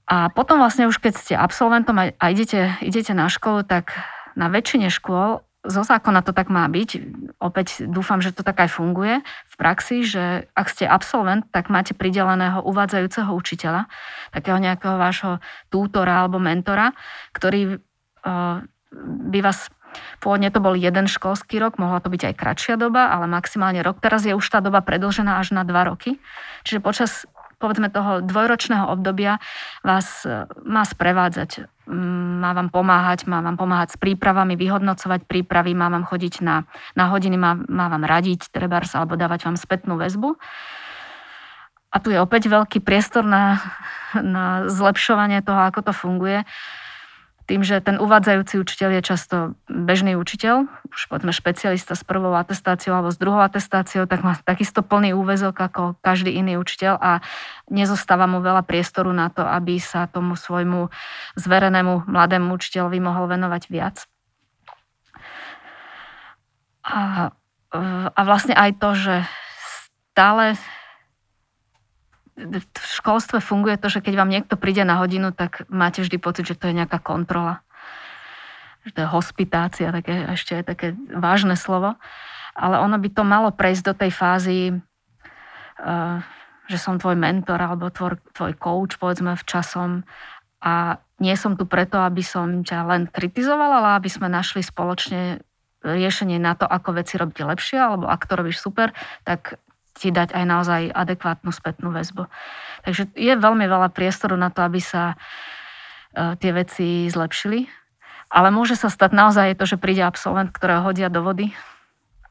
A 0.07 0.31
potom 0.31 0.63
vlastne 0.63 0.87
už 0.87 1.03
keď 1.03 1.13
ste 1.19 1.35
absolventom 1.35 1.99
a 1.99 2.25
idete, 2.31 2.79
idete 2.79 3.11
na 3.11 3.27
školu, 3.27 3.67
tak 3.67 3.91
na 4.39 4.47
väčšine 4.47 4.87
škôl 4.87 5.43
zo 5.67 5.83
zákona 5.83 6.23
to 6.23 6.31
tak 6.31 6.47
má 6.47 6.65
byť. 6.65 6.89
Opäť 7.37 7.85
dúfam, 7.85 8.23
že 8.23 8.31
to 8.33 8.41
tak 8.41 8.57
aj 8.63 8.71
funguje 8.71 9.21
v 9.23 9.55
praxi, 9.59 10.01
že 10.07 10.47
ak 10.55 10.67
ste 10.71 10.87
absolvent, 10.87 11.45
tak 11.51 11.67
máte 11.67 11.93
prideleného 11.93 12.63
uvádzajúceho 12.63 13.29
učiteľa, 13.35 13.91
takého 14.31 14.57
nejakého 14.57 14.95
vášho 14.95 15.43
tútora 15.67 16.23
alebo 16.23 16.39
mentora, 16.39 16.95
ktorý 17.35 17.77
uh, 17.77 18.63
by 19.31 19.39
vás 19.43 19.69
Pôvodne 20.19 20.49
to 20.51 20.61
bol 20.61 20.75
jeden 20.75 21.05
školský 21.07 21.57
rok, 21.57 21.79
mohla 21.81 22.03
to 22.03 22.11
byť 22.11 22.33
aj 22.33 22.35
kratšia 22.37 22.75
doba, 22.75 23.09
ale 23.13 23.25
maximálne 23.25 23.81
rok. 23.81 24.03
Teraz 24.03 24.25
je 24.27 24.35
už 24.35 24.45
tá 24.45 24.59
doba 24.59 24.83
predlžená 24.83 25.39
až 25.41 25.55
na 25.55 25.63
dva 25.63 25.87
roky. 25.87 26.19
Čiže 26.67 26.83
počas 26.83 27.11
povedzme 27.57 27.89
toho 27.89 28.21
dvojročného 28.21 28.85
obdobia 28.93 29.41
vás 29.81 30.21
e, 30.25 30.45
má 30.61 30.85
sprevádzať. 30.85 31.65
Mm, 31.87 32.43
má 32.43 32.51
vám 32.51 32.67
pomáhať, 32.67 33.31
má 33.31 33.39
vám 33.39 33.55
pomáhať 33.55 33.95
s 33.95 33.97
prípravami, 33.97 34.59
vyhodnocovať 34.59 35.23
prípravy, 35.23 35.71
má 35.71 35.87
vám 35.87 36.03
chodiť 36.03 36.43
na, 36.43 36.67
na 36.99 37.07
hodiny, 37.07 37.39
má, 37.39 37.55
má 37.55 37.87
vám 37.87 38.03
radiť 38.03 38.51
trebárs 38.51 38.91
alebo 38.91 39.15
dávať 39.15 39.47
vám 39.47 39.55
spätnú 39.55 39.95
väzbu. 39.95 40.35
A 41.87 41.95
tu 42.03 42.11
je 42.11 42.19
opäť 42.19 42.51
veľký 42.51 42.83
priestor 42.83 43.23
na, 43.23 43.63
na 44.19 44.67
zlepšovanie 44.67 45.39
toho, 45.39 45.71
ako 45.71 45.79
to 45.87 45.93
funguje 45.95 46.43
tým, 47.47 47.63
že 47.63 47.79
ten 47.79 47.95
uvádzajúci 47.95 48.59
učiteľ 48.59 48.99
je 48.99 49.01
často 49.01 49.35
bežný 49.71 50.19
učiteľ, 50.19 50.67
už 50.91 51.01
povedzme 51.07 51.31
špecialista 51.31 51.95
s 51.95 52.03
prvou 52.03 52.35
atestáciou 52.35 52.99
alebo 52.99 53.09
s 53.09 53.17
druhou 53.17 53.39
atestáciou, 53.39 54.03
tak 54.03 54.19
má 54.21 54.35
takisto 54.43 54.83
plný 54.83 55.15
úvezok 55.15 55.55
ako 55.55 55.95
každý 56.03 56.35
iný 56.35 56.59
učiteľ 56.59 56.99
a 56.99 57.11
nezostáva 57.71 58.27
mu 58.27 58.43
veľa 58.43 58.67
priestoru 58.67 59.15
na 59.15 59.31
to, 59.31 59.47
aby 59.47 59.79
sa 59.79 60.11
tomu 60.11 60.35
svojmu 60.35 60.91
zverenému 61.39 62.11
mladému 62.11 62.51
učiteľovi 62.51 62.99
mohol 62.99 63.31
venovať 63.31 63.63
viac. 63.71 64.03
A, 66.83 67.31
a 68.11 68.21
vlastne 68.27 68.55
aj 68.55 68.71
to, 68.79 68.89
že 68.91 69.15
stále 70.11 70.59
v 72.37 72.85
školstve 73.01 73.41
funguje 73.41 73.81
to, 73.81 73.89
že 73.89 74.05
keď 74.05 74.13
vám 74.13 74.29
niekto 74.29 74.55
príde 74.61 74.85
na 74.85 75.01
hodinu, 75.01 75.33
tak 75.33 75.65
máte 75.73 76.05
vždy 76.05 76.21
pocit, 76.21 76.45
že 76.45 76.57
to 76.57 76.69
je 76.69 76.77
nejaká 76.77 77.01
kontrola. 77.01 77.65
Že 78.85 78.91
to 78.93 78.99
je 79.01 79.09
hospitácia, 79.09 79.89
také, 79.89 80.29
ešte 80.29 80.53
je 80.53 80.63
také 80.63 80.87
vážne 81.09 81.57
slovo. 81.57 81.97
Ale 82.53 82.77
ono 82.77 83.01
by 83.01 83.09
to 83.09 83.23
malo 83.25 83.49
prejsť 83.49 83.83
do 83.89 83.93
tej 83.97 84.11
fázy, 84.13 84.59
uh, 85.81 86.21
že 86.69 86.77
som 86.77 87.01
tvoj 87.01 87.17
mentor 87.17 87.57
alebo 87.57 87.89
tvoj, 87.89 88.21
tvoj 88.37 88.53
coach, 88.61 89.01
povedzme, 89.01 89.33
v 89.33 89.43
časom 89.47 89.89
a 90.61 90.97
nie 91.17 91.33
som 91.33 91.57
tu 91.57 91.65
preto, 91.65 92.01
aby 92.01 92.21
som 92.21 92.61
ťa 92.61 92.79
len 92.85 93.03
kritizovala, 93.09 93.81
ale 93.81 93.89
aby 93.97 94.09
sme 94.09 94.29
našli 94.29 94.61
spoločne 94.61 95.41
riešenie 95.81 96.37
na 96.37 96.53
to, 96.57 96.65
ako 96.65 96.97
veci 96.97 97.17
robiť 97.17 97.37
lepšie, 97.37 97.77
alebo 97.77 98.05
ak 98.09 98.25
to 98.25 98.33
robíš 98.37 98.61
super, 98.61 98.93
tak 99.25 99.57
ti 99.97 100.13
dať 100.13 100.31
aj 100.31 100.43
naozaj 100.45 100.81
adekvátnu 100.93 101.49
spätnú 101.49 101.89
väzbu. 101.89 102.29
Takže 102.85 103.09
je 103.17 103.33
veľmi 103.33 103.65
veľa 103.65 103.89
priestoru 103.89 104.37
na 104.37 104.53
to, 104.53 104.61
aby 104.61 104.77
sa 104.77 105.17
e, 106.13 106.37
tie 106.37 106.51
veci 106.53 107.09
zlepšili. 107.09 107.65
Ale 108.29 108.53
môže 108.53 108.77
sa 108.77 108.93
stať 108.93 109.11
naozaj 109.15 109.57
to, 109.57 109.65
že 109.65 109.81
príde 109.81 110.03
absolvent, 110.05 110.53
ktorého 110.53 110.83
hodia 110.85 111.09
do 111.09 111.23
vody 111.25 111.55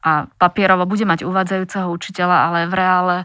a 0.05 0.29
papierovo 0.37 0.85
bude 0.85 1.03
mať 1.03 1.25
uvádzajúceho 1.25 1.89
učiteľa, 1.89 2.37
ale 2.47 2.59
v 2.69 2.73
reále 2.77 3.17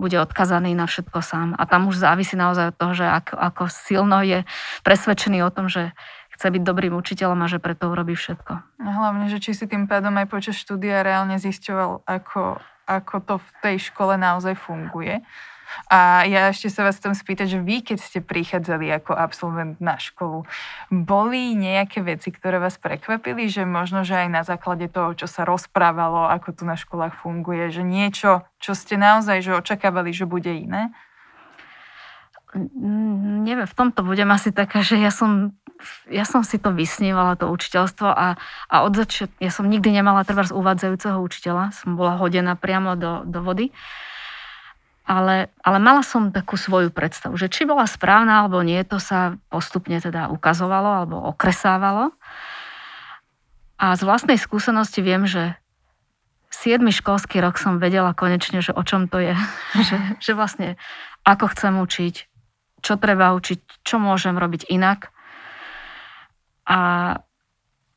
bude 0.00 0.16
odkazaný 0.16 0.72
na 0.72 0.88
všetko 0.88 1.20
sám. 1.20 1.48
A 1.60 1.68
tam 1.68 1.88
už 1.88 2.00
závisí 2.00 2.32
naozaj 2.32 2.72
od 2.72 2.76
toho, 2.76 2.92
že 2.96 3.06
ako, 3.08 3.34
ako 3.36 3.62
silno 3.68 4.24
je 4.24 4.48
presvedčený 4.80 5.44
o 5.44 5.52
tom, 5.52 5.68
že 5.68 5.92
chce 6.32 6.48
byť 6.56 6.62
dobrým 6.64 6.96
učiteľom 6.96 7.36
a 7.44 7.50
že 7.52 7.60
preto 7.60 7.92
urobí 7.92 8.16
všetko. 8.16 8.52
A 8.80 8.88
hlavne, 8.88 9.28
že 9.28 9.44
či 9.44 9.52
si 9.52 9.68
tým 9.68 9.84
pádom 9.84 10.16
aj 10.16 10.26
počas 10.32 10.56
štúdia 10.56 11.04
reálne 11.04 11.36
zisťoval, 11.36 12.08
ako, 12.08 12.64
ako 12.98 13.14
to 13.22 13.34
v 13.38 13.50
tej 13.62 13.76
škole 13.90 14.18
naozaj 14.18 14.58
funguje. 14.58 15.22
A 15.86 16.26
ja 16.26 16.50
ešte 16.50 16.66
sa 16.66 16.82
vás 16.82 16.98
chcem 16.98 17.14
spýtať, 17.14 17.46
že 17.46 17.58
vy, 17.62 17.86
keď 17.86 17.98
ste 18.02 18.18
prichádzali 18.18 18.90
ako 18.90 19.14
absolvent 19.14 19.78
na 19.78 20.02
školu, 20.02 20.42
boli 20.90 21.54
nejaké 21.54 22.02
veci, 22.02 22.34
ktoré 22.34 22.58
vás 22.58 22.74
prekvapili, 22.74 23.46
že 23.46 23.62
možno, 23.62 24.02
že 24.02 24.26
aj 24.26 24.28
na 24.34 24.42
základe 24.42 24.90
toho, 24.90 25.14
čo 25.14 25.30
sa 25.30 25.46
rozprávalo, 25.46 26.26
ako 26.26 26.48
tu 26.58 26.62
na 26.66 26.74
školách 26.74 27.14
funguje, 27.14 27.70
že 27.70 27.86
niečo, 27.86 28.42
čo 28.58 28.74
ste 28.74 28.98
naozaj 28.98 29.46
že 29.46 29.54
očakávali, 29.54 30.10
že 30.10 30.26
bude 30.26 30.50
iné? 30.50 30.90
Neviem, 33.46 33.66
v 33.66 33.78
tomto 33.78 34.02
budem 34.02 34.26
asi 34.34 34.50
taká, 34.50 34.82
že 34.82 34.98
ja 34.98 35.14
som 35.14 35.54
ja 36.08 36.24
som 36.28 36.44
si 36.44 36.60
to 36.60 36.72
vysnívala, 36.74 37.38
to 37.40 37.48
učiteľstvo 37.48 38.08
a, 38.08 38.36
a 38.68 38.76
od 38.84 38.92
začiatku, 38.94 39.40
ja 39.40 39.52
som 39.52 39.68
nikdy 39.68 39.90
nemala 39.94 40.24
treba 40.24 40.44
z 40.44 40.52
uvádzajúceho 40.52 41.18
učiteľa, 41.20 41.72
som 41.72 41.96
bola 41.96 42.20
hodená 42.20 42.56
priamo 42.56 42.96
do, 42.96 43.24
do 43.24 43.40
vody 43.40 43.72
ale, 45.10 45.50
ale 45.66 45.78
mala 45.82 46.06
som 46.06 46.30
takú 46.30 46.54
svoju 46.54 46.94
predstavu, 46.94 47.34
že 47.34 47.50
či 47.50 47.66
bola 47.66 47.82
správna 47.90 48.46
alebo 48.46 48.62
nie, 48.62 48.78
to 48.86 49.02
sa 49.02 49.34
postupne 49.50 49.98
teda 49.98 50.30
ukazovalo 50.30 51.02
alebo 51.02 51.18
okresávalo. 51.34 52.14
A 53.74 53.98
z 53.98 54.06
vlastnej 54.06 54.38
skúsenosti 54.38 55.02
viem, 55.02 55.26
že 55.26 55.58
7. 56.54 56.78
školský 56.94 57.42
rok 57.42 57.58
som 57.58 57.82
vedela 57.82 58.14
konečne, 58.14 58.62
že 58.62 58.70
o 58.70 58.82
čom 58.86 59.10
to 59.10 59.18
je. 59.18 59.34
že, 59.88 59.98
že 60.22 60.32
vlastne 60.38 60.78
ako 61.26 61.50
chcem 61.58 61.74
učiť, 61.74 62.14
čo 62.78 62.94
treba 62.94 63.34
učiť, 63.34 63.82
čo 63.82 63.98
môžem 63.98 64.38
robiť 64.38 64.70
inak. 64.70 65.10
A 66.66 66.78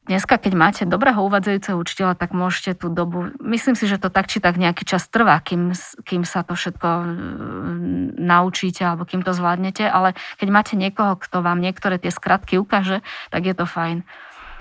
Dneska, 0.04 0.36
keď 0.36 0.54
máte 0.60 0.84
dobrého 0.84 1.24
uvádzajúceho 1.24 1.80
učiteľa, 1.80 2.20
tak 2.20 2.36
môžete 2.36 2.76
tú 2.76 2.92
dobu, 2.92 3.32
myslím 3.40 3.72
si, 3.72 3.88
že 3.88 3.96
to 3.96 4.12
tak 4.12 4.28
či 4.28 4.44
tak 4.44 4.60
nejaký 4.60 4.84
čas 4.84 5.08
trvá, 5.08 5.40
kým, 5.40 5.72
kým 6.04 6.28
sa 6.28 6.44
to 6.44 6.60
všetko 6.60 6.88
mm, 7.08 8.20
naučíte 8.20 8.84
alebo 8.84 9.08
kým 9.08 9.24
to 9.24 9.32
zvládnete, 9.32 9.88
ale 9.88 10.12
keď 10.44 10.48
máte 10.52 10.74
niekoho, 10.76 11.16
kto 11.16 11.40
vám 11.40 11.64
niektoré 11.64 12.04
tie 12.04 12.12
skratky 12.12 12.60
ukáže, 12.60 13.00
tak 13.32 13.48
je 13.48 13.56
to 13.56 13.64
fajn. 13.64 14.04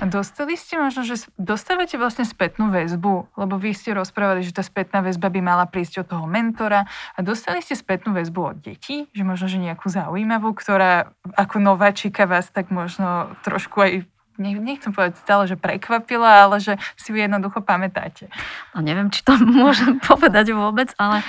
A 0.00 0.04
dostali 0.08 0.56
ste 0.56 0.80
možno, 0.80 1.04
že 1.04 1.28
dostávate 1.36 2.00
vlastne 2.00 2.24
spätnú 2.24 2.72
väzbu, 2.72 3.36
lebo 3.36 3.54
vy 3.60 3.76
ste 3.76 3.92
rozprávali, 3.92 4.40
že 4.42 4.56
tá 4.56 4.64
spätná 4.64 5.04
väzba 5.04 5.28
by 5.28 5.40
mala 5.44 5.64
prísť 5.68 6.02
od 6.02 6.06
toho 6.16 6.24
mentora 6.26 6.88
a 7.14 7.18
dostali 7.20 7.60
ste 7.60 7.76
spätnú 7.76 8.16
väzbu 8.16 8.40
od 8.40 8.56
detí, 8.64 9.06
že 9.12 9.22
možno, 9.22 9.46
že 9.46 9.62
nejakú 9.62 9.92
zaujímavú, 9.92 10.56
ktorá 10.56 11.12
ako 11.36 11.62
nováčika 11.62 12.24
vás 12.24 12.50
tak 12.50 12.72
možno 12.74 13.36
trošku 13.46 13.78
aj 13.78 13.92
nechcem 14.40 14.90
povedať 14.90 15.20
stále, 15.20 15.44
že 15.44 15.60
prekvapila, 15.60 16.48
ale 16.48 16.56
že 16.58 16.80
si 16.96 17.12
ju 17.12 17.20
jednoducho 17.20 17.60
pamätáte. 17.60 18.32
No 18.72 18.80
neviem, 18.80 19.12
či 19.12 19.20
to 19.22 19.36
môžem 19.62 20.00
povedať 20.00 20.56
vôbec, 20.56 20.90
ale 20.96 21.20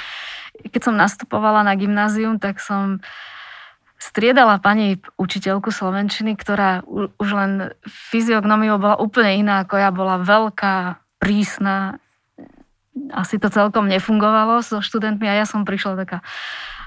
keď 0.63 0.81
som 0.81 0.95
nastupovala 0.95 1.65
na 1.65 1.73
gymnázium, 1.75 2.39
tak 2.39 2.61
som 2.61 3.03
striedala 4.03 4.59
pani 4.59 4.99
učiteľku 5.15 5.71
Slovenčiny, 5.71 6.35
ktorá 6.35 6.83
už 7.15 7.29
len 7.31 7.51
fyziognomiou 7.87 8.75
bola 8.75 8.99
úplne 8.99 9.39
iná 9.39 9.63
ako 9.63 9.75
ja, 9.79 9.89
bola 9.95 10.19
veľká, 10.19 10.99
prísna, 11.23 12.03
asi 13.15 13.39
to 13.39 13.47
celkom 13.47 13.87
nefungovalo 13.87 14.59
so 14.59 14.83
študentmi 14.83 15.23
a 15.31 15.39
ja 15.39 15.45
som 15.47 15.63
prišla 15.63 16.03
taká 16.03 16.19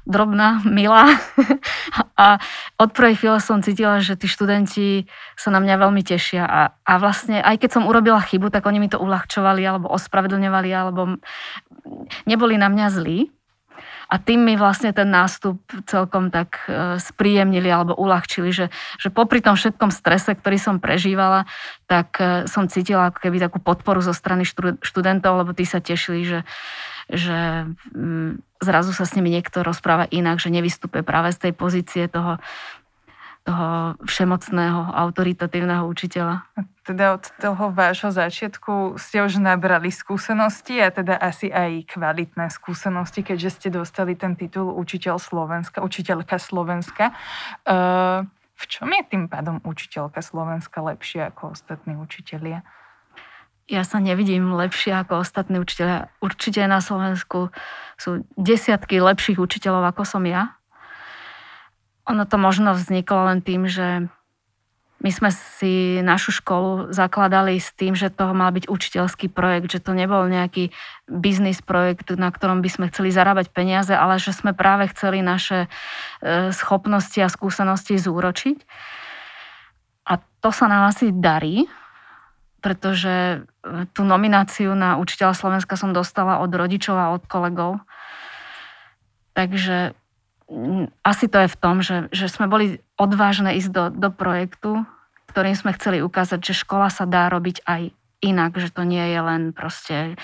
drobná, 0.07 0.63
milá. 0.63 1.19
a 2.23 2.39
od 2.79 2.95
prvej 2.95 3.19
chvíle 3.19 3.39
som 3.43 3.59
cítila, 3.59 3.99
že 3.99 4.15
tí 4.15 4.31
študenti 4.31 5.11
sa 5.35 5.51
na 5.51 5.59
mňa 5.59 5.83
veľmi 5.83 6.03
tešia. 6.07 6.47
A, 6.47 6.61
a 6.87 6.93
vlastne 7.03 7.43
aj 7.43 7.59
keď 7.59 7.71
som 7.81 7.89
urobila 7.91 8.23
chybu, 8.23 8.55
tak 8.55 8.71
oni 8.71 8.79
mi 8.79 8.89
to 8.93 9.03
uľahčovali 9.03 9.67
alebo 9.67 9.91
ospravedlňovali, 9.91 10.71
alebo 10.71 11.19
neboli 12.23 12.55
na 12.55 12.71
mňa 12.71 12.87
zlí. 12.95 13.35
A 14.07 14.23
tým 14.23 14.47
mi 14.47 14.55
vlastne 14.55 14.95
ten 14.95 15.11
nástup 15.11 15.59
celkom 15.91 16.31
tak 16.31 16.63
e, 16.71 16.99
spríjemnili 17.03 17.67
alebo 17.67 17.99
uľahčili, 17.99 18.55
že, 18.55 18.71
že 19.03 19.11
popri 19.11 19.43
tom 19.43 19.59
všetkom 19.59 19.91
strese, 19.91 20.39
ktorý 20.39 20.59
som 20.63 20.77
prežívala, 20.79 21.51
tak 21.91 22.19
e, 22.23 22.47
som 22.47 22.71
cítila 22.71 23.11
ako 23.11 23.19
keby 23.19 23.43
takú 23.43 23.59
podporu 23.59 23.99
zo 23.99 24.15
strany 24.15 24.47
študentov, 24.83 25.43
lebo 25.43 25.51
tí 25.51 25.67
sa 25.67 25.83
tešili, 25.83 26.23
že, 26.23 26.41
že 27.11 27.67
mm, 27.95 28.63
zrazu 28.63 28.95
sa 28.95 29.05
s 29.05 29.15
nimi 29.19 29.29
niekto 29.35 29.67
rozpráva 29.67 30.09
inak, 30.09 30.39
že 30.39 30.55
nevystupuje 30.55 31.03
práve 31.03 31.35
z 31.35 31.49
tej 31.49 31.53
pozície 31.53 32.05
toho, 32.07 32.39
toho 33.47 33.95
všemocného, 34.03 34.91
autoritatívneho 34.91 35.87
učiteľa. 35.87 36.43
Teda 36.83 37.15
od 37.15 37.23
toho 37.39 37.71
vášho 37.71 38.11
začiatku 38.11 38.99
ste 38.99 39.23
už 39.23 39.39
nabrali 39.39 39.95
skúsenosti 39.95 40.83
a 40.83 40.91
teda 40.91 41.15
asi 41.15 41.51
aj 41.55 41.87
kvalitné 41.87 42.51
skúsenosti, 42.51 43.23
keďže 43.23 43.51
ste 43.55 43.69
dostali 43.71 44.19
ten 44.19 44.35
titul 44.35 44.75
učiteľ 44.75 45.23
Slovenska, 45.23 45.79
učiteľka 45.83 46.43
Slovenska. 46.43 47.15
V 48.57 48.65
čom 48.67 48.89
je 48.91 49.03
tým 49.07 49.31
pádom 49.31 49.63
učiteľka 49.63 50.19
Slovenska 50.19 50.83
lepšia 50.83 51.31
ako 51.31 51.55
ostatní 51.55 51.95
učitelia? 51.95 52.67
ja 53.67 53.83
sa 53.83 53.99
nevidím 53.99 54.55
lepšie 54.55 54.95
ako 54.95 55.27
ostatní 55.27 55.59
učiteľe. 55.59 56.07
Určite 56.23 56.63
na 56.71 56.79
Slovensku 56.79 57.51
sú 57.99 58.23
desiatky 58.39 59.03
lepších 59.03 59.43
učiteľov 59.43 59.91
ako 59.91 60.03
som 60.07 60.23
ja. 60.23 60.55
Ono 62.07 62.23
to 62.25 62.37
možno 62.39 62.75
vzniklo 62.75 63.31
len 63.31 63.43
tým, 63.43 63.67
že 63.67 64.07
my 64.97 65.11
sme 65.13 65.29
si 65.29 66.01
našu 66.01 66.33
školu 66.41 66.89
zakladali 66.89 67.61
s 67.61 67.69
tým, 67.77 67.93
že 67.93 68.09
to 68.09 68.33
mal 68.33 68.49
byť 68.49 68.65
učiteľský 68.65 69.29
projekt, 69.29 69.69
že 69.69 69.85
to 69.85 69.93
nebol 69.93 70.25
nejaký 70.25 70.73
biznis 71.05 71.61
projekt, 71.61 72.09
na 72.17 72.33
ktorom 72.33 72.65
by 72.65 72.71
sme 72.73 72.89
chceli 72.89 73.13
zarábať 73.13 73.53
peniaze, 73.53 73.93
ale 73.93 74.17
že 74.17 74.33
sme 74.33 74.57
práve 74.57 74.89
chceli 74.89 75.21
naše 75.21 75.69
e, 76.25 76.49
schopnosti 76.49 77.21
a 77.21 77.29
skúsenosti 77.29 78.01
zúročiť. 78.01 78.57
A 80.09 80.17
to 80.41 80.49
sa 80.49 80.65
nám 80.65 80.89
asi 80.89 81.13
darí, 81.13 81.69
pretože 82.65 83.45
e, 83.45 83.87
tú 83.93 84.01
nomináciu 84.01 84.73
na 84.73 84.97
učiteľa 84.97 85.37
Slovenska 85.37 85.77
som 85.77 85.93
dostala 85.93 86.41
od 86.41 86.49
rodičov 86.49 86.97
a 86.97 87.13
od 87.13 87.21
kolegov. 87.29 87.85
Takže 89.37 89.93
asi 91.03 91.27
to 91.27 91.43
je 91.43 91.49
v 91.51 91.59
tom, 91.59 91.83
že, 91.83 92.07
že 92.15 92.31
sme 92.31 92.47
boli 92.47 92.79
odvážne 92.95 93.59
ísť 93.59 93.71
do, 93.71 93.85
do 93.91 94.09
projektu, 94.15 94.87
ktorým 95.31 95.59
sme 95.59 95.75
chceli 95.75 96.01
ukázať, 96.01 96.39
že 96.41 96.63
škola 96.63 96.89
sa 96.89 97.05
dá 97.05 97.27
robiť 97.27 97.67
aj 97.67 97.91
inak, 98.23 98.57
že 98.57 98.71
to 98.71 98.87
nie 98.87 99.03
je 99.11 99.21
len 99.21 99.43
proste 99.51 100.17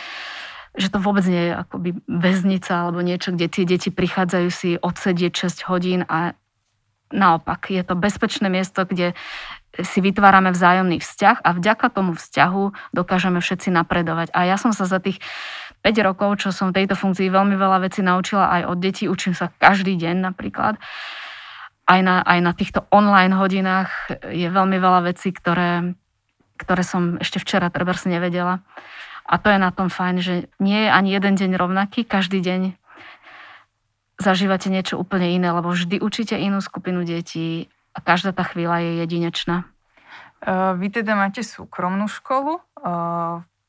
že 0.72 0.88
to 0.88 1.04
vôbec 1.04 1.20
nie 1.28 1.52
je 1.52 1.54
akoby 1.68 2.00
väznica 2.08 2.72
alebo 2.72 3.04
niečo, 3.04 3.36
kde 3.36 3.44
tie 3.52 3.68
deti 3.68 3.92
prichádzajú 3.92 4.48
si 4.48 4.80
odsedieť 4.80 5.52
6 5.52 5.68
hodín 5.68 6.00
a 6.08 6.32
naopak, 7.12 7.68
je 7.68 7.84
to 7.84 7.92
bezpečné 7.92 8.48
miesto, 8.48 8.88
kde 8.88 9.12
si 9.80 10.00
vytvárame 10.00 10.48
vzájomný 10.52 11.00
vzťah 11.00 11.44
a 11.44 11.50
vďaka 11.56 11.86
tomu 11.92 12.16
vzťahu 12.16 12.92
dokážeme 12.96 13.40
všetci 13.40 13.68
napredovať. 13.68 14.32
A 14.32 14.48
ja 14.48 14.56
som 14.56 14.72
sa 14.72 14.88
za 14.88 14.96
tých 14.96 15.20
5 15.82 16.06
rokov, 16.06 16.42
čo 16.42 16.54
som 16.54 16.70
v 16.70 16.82
tejto 16.82 16.94
funkcii, 16.94 17.26
veľmi 17.28 17.58
veľa 17.58 17.82
vecí 17.82 18.00
naučila 18.00 18.48
aj 18.48 18.62
od 18.70 18.78
detí. 18.78 19.04
Učím 19.10 19.34
sa 19.34 19.50
každý 19.58 19.98
deň 19.98 20.32
napríklad. 20.32 20.78
Aj 21.84 22.00
na, 22.00 22.22
aj 22.22 22.38
na 22.38 22.52
týchto 22.54 22.86
online 22.94 23.34
hodinách 23.34 23.90
je 24.30 24.46
veľmi 24.46 24.78
veľa 24.78 25.10
vecí, 25.10 25.34
ktoré, 25.34 25.98
ktoré 26.56 26.82
som 26.86 27.18
ešte 27.18 27.42
včera 27.42 27.68
treba 27.74 27.92
si 27.98 28.08
nevedela. 28.08 28.62
A 29.26 29.38
to 29.42 29.50
je 29.50 29.58
na 29.58 29.74
tom 29.74 29.90
fajn, 29.90 30.16
že 30.22 30.34
nie 30.62 30.86
je 30.86 30.90
ani 30.90 31.10
jeden 31.14 31.34
deň 31.34 31.50
rovnaký, 31.58 32.06
každý 32.06 32.38
deň 32.38 32.78
zažívate 34.22 34.70
niečo 34.70 35.02
úplne 35.02 35.34
iné, 35.34 35.50
lebo 35.50 35.74
vždy 35.74 35.98
učíte 35.98 36.38
inú 36.38 36.62
skupinu 36.62 37.02
detí, 37.02 37.66
a 37.92 37.98
každá 38.00 38.32
tá 38.32 38.44
chvíľa 38.44 38.80
je 38.80 38.90
jedinečná. 39.04 39.68
Vy 40.80 40.86
teda 40.90 41.14
máte 41.14 41.44
súkromnú 41.44 42.08
školu. 42.08 42.58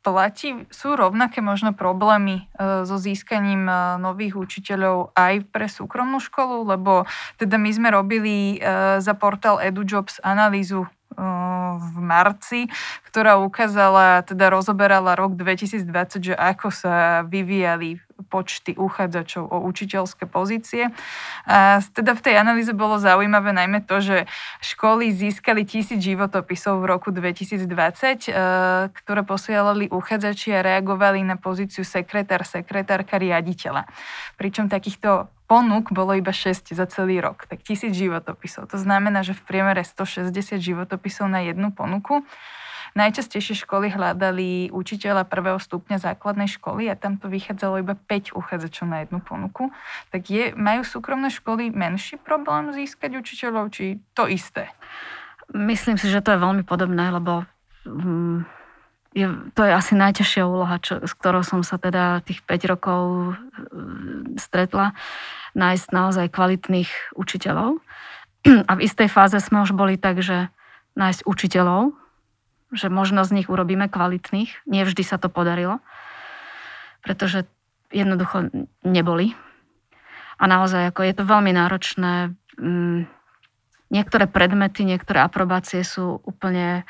Platí, 0.03 0.67
sú 0.67 0.99
rovnaké 0.99 1.39
možno 1.39 1.71
problémy 1.71 2.51
so 2.59 2.99
získaním 2.99 3.63
nových 4.03 4.35
učiteľov 4.35 5.15
aj 5.15 5.47
pre 5.47 5.71
súkromnú 5.71 6.19
školu, 6.19 6.67
lebo 6.67 7.07
teda 7.39 7.55
my 7.55 7.71
sme 7.71 7.87
robili 7.87 8.59
za 8.99 9.15
portál 9.15 9.63
EduJobs 9.63 10.19
analýzu 10.19 10.91
v 11.79 11.97
marci, 12.01 12.61
ktorá 13.09 13.37
ukázala, 13.39 14.25
teda 14.25 14.49
rozoberala 14.49 15.13
rok 15.13 15.37
2020, 15.37 16.33
že 16.33 16.33
ako 16.33 16.67
sa 16.73 17.25
vyvíjali 17.25 18.01
počty 18.29 18.73
uchádzačov 18.77 19.45
o 19.49 19.57
učiteľské 19.67 20.25
pozície. 20.29 20.89
A 21.45 21.81
teda 21.93 22.15
v 22.15 22.23
tej 22.23 22.35
analýze 22.39 22.71
bolo 22.71 22.97
zaujímavé 22.97 23.51
najmä 23.51 23.83
to, 23.83 23.99
že 23.99 24.17
školy 24.63 25.11
získali 25.11 25.67
tisíc 25.67 25.99
životopisov 25.99 26.81
v 26.81 26.89
roku 26.89 27.09
2020, 27.11 27.67
e, 28.25 28.31
ktoré 28.89 29.21
posielali 29.25 29.89
uchádzači 29.91 30.55
a 30.55 30.65
reagovali 30.65 31.21
na 31.25 31.35
pozíciu 31.37 31.83
sekretár, 31.83 32.47
sekretárka, 32.47 33.19
riaditeľa. 33.19 33.85
Pričom 34.39 34.69
takýchto 34.71 35.29
ponúk 35.53 35.93
bolo 35.93 36.17
iba 36.17 36.33
6 36.33 36.73
za 36.73 36.89
celý 36.89 37.21
rok, 37.21 37.45
tak 37.45 37.61
tisíc 37.61 37.93
životopisov. 37.93 38.73
To 38.73 38.81
znamená, 38.81 39.21
že 39.21 39.37
v 39.37 39.45
priemere 39.45 39.85
160 39.85 40.33
životopisov 40.57 41.29
na 41.29 41.45
jednu 41.45 41.69
ponuku. 41.69 42.25
Najčastejšie 42.97 43.61
školy 43.61 43.93
hľadali 43.93 44.73
učiteľa 44.73 45.29
prvého 45.29 45.61
stupňa 45.61 46.01
základnej 46.01 46.49
školy 46.49 46.89
a 46.89 46.97
tam 46.97 47.21
to 47.21 47.29
vychádzalo 47.29 47.85
iba 47.85 47.93
5 47.93 48.33
uchádzačov 48.33 48.85
na 48.89 49.05
jednu 49.05 49.21
ponuku. 49.21 49.69
Tak 50.09 50.25
je, 50.25 50.57
majú 50.57 50.81
súkromné 50.81 51.29
školy 51.29 51.69
menší 51.69 52.17
problém 52.17 52.73
získať 52.73 53.21
učiteľov, 53.21 53.69
či 53.69 54.01
to 54.17 54.25
isté? 54.25 54.73
Myslím 55.53 56.01
si, 56.01 56.09
že 56.09 56.25
to 56.25 56.33
je 56.33 56.41
veľmi 56.41 56.65
podobné, 56.65 57.13
lebo 57.13 57.45
mm, 57.85 58.62
je, 59.13 59.29
to 59.53 59.61
je 59.61 59.71
asi 59.71 59.93
najťažšia 59.93 60.43
úloha, 60.43 60.81
čo, 60.81 60.97
s 61.05 61.13
ktorou 61.13 61.45
som 61.45 61.61
sa 61.61 61.77
teda 61.77 62.25
tých 62.25 62.41
5 62.45 62.71
rokov 62.73 63.01
mm, 63.69 64.41
stretla, 64.41 64.97
nájsť 65.53 65.87
naozaj 65.93 66.33
kvalitných 66.33 66.89
učiteľov. 67.13 67.77
A 68.69 68.71
v 68.73 68.83
istej 68.83 69.07
fáze 69.07 69.37
sme 69.37 69.61
už 69.61 69.77
boli 69.77 69.95
tak, 70.01 70.19
že 70.25 70.49
nájsť 70.97 71.29
učiteľov, 71.29 71.93
že 72.73 72.89
možno 72.89 73.21
z 73.21 73.41
nich 73.41 73.47
urobíme 73.47 73.87
kvalitných. 73.87 74.65
Nie 74.65 74.83
vždy 74.83 75.03
sa 75.05 75.21
to 75.21 75.29
podarilo, 75.29 75.77
pretože 77.05 77.45
jednoducho 77.93 78.49
neboli. 78.81 79.37
A 80.41 80.49
naozaj 80.49 80.89
ako 80.89 81.05
je 81.05 81.13
to 81.13 81.23
veľmi 81.23 81.53
náročné. 81.53 82.33
Mm, 82.57 83.05
niektoré 83.93 84.25
predmety, 84.25 84.81
niektoré 84.81 85.21
aprobácie 85.21 85.85
sú 85.85 86.17
úplne 86.25 86.89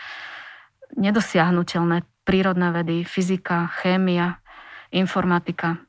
nedosiahnutelné. 0.96 2.08
Prírodné 2.24 2.72
vedy, 2.72 3.04
fyzika, 3.04 3.68
chémia, 3.84 4.40
informatika. 4.94 5.84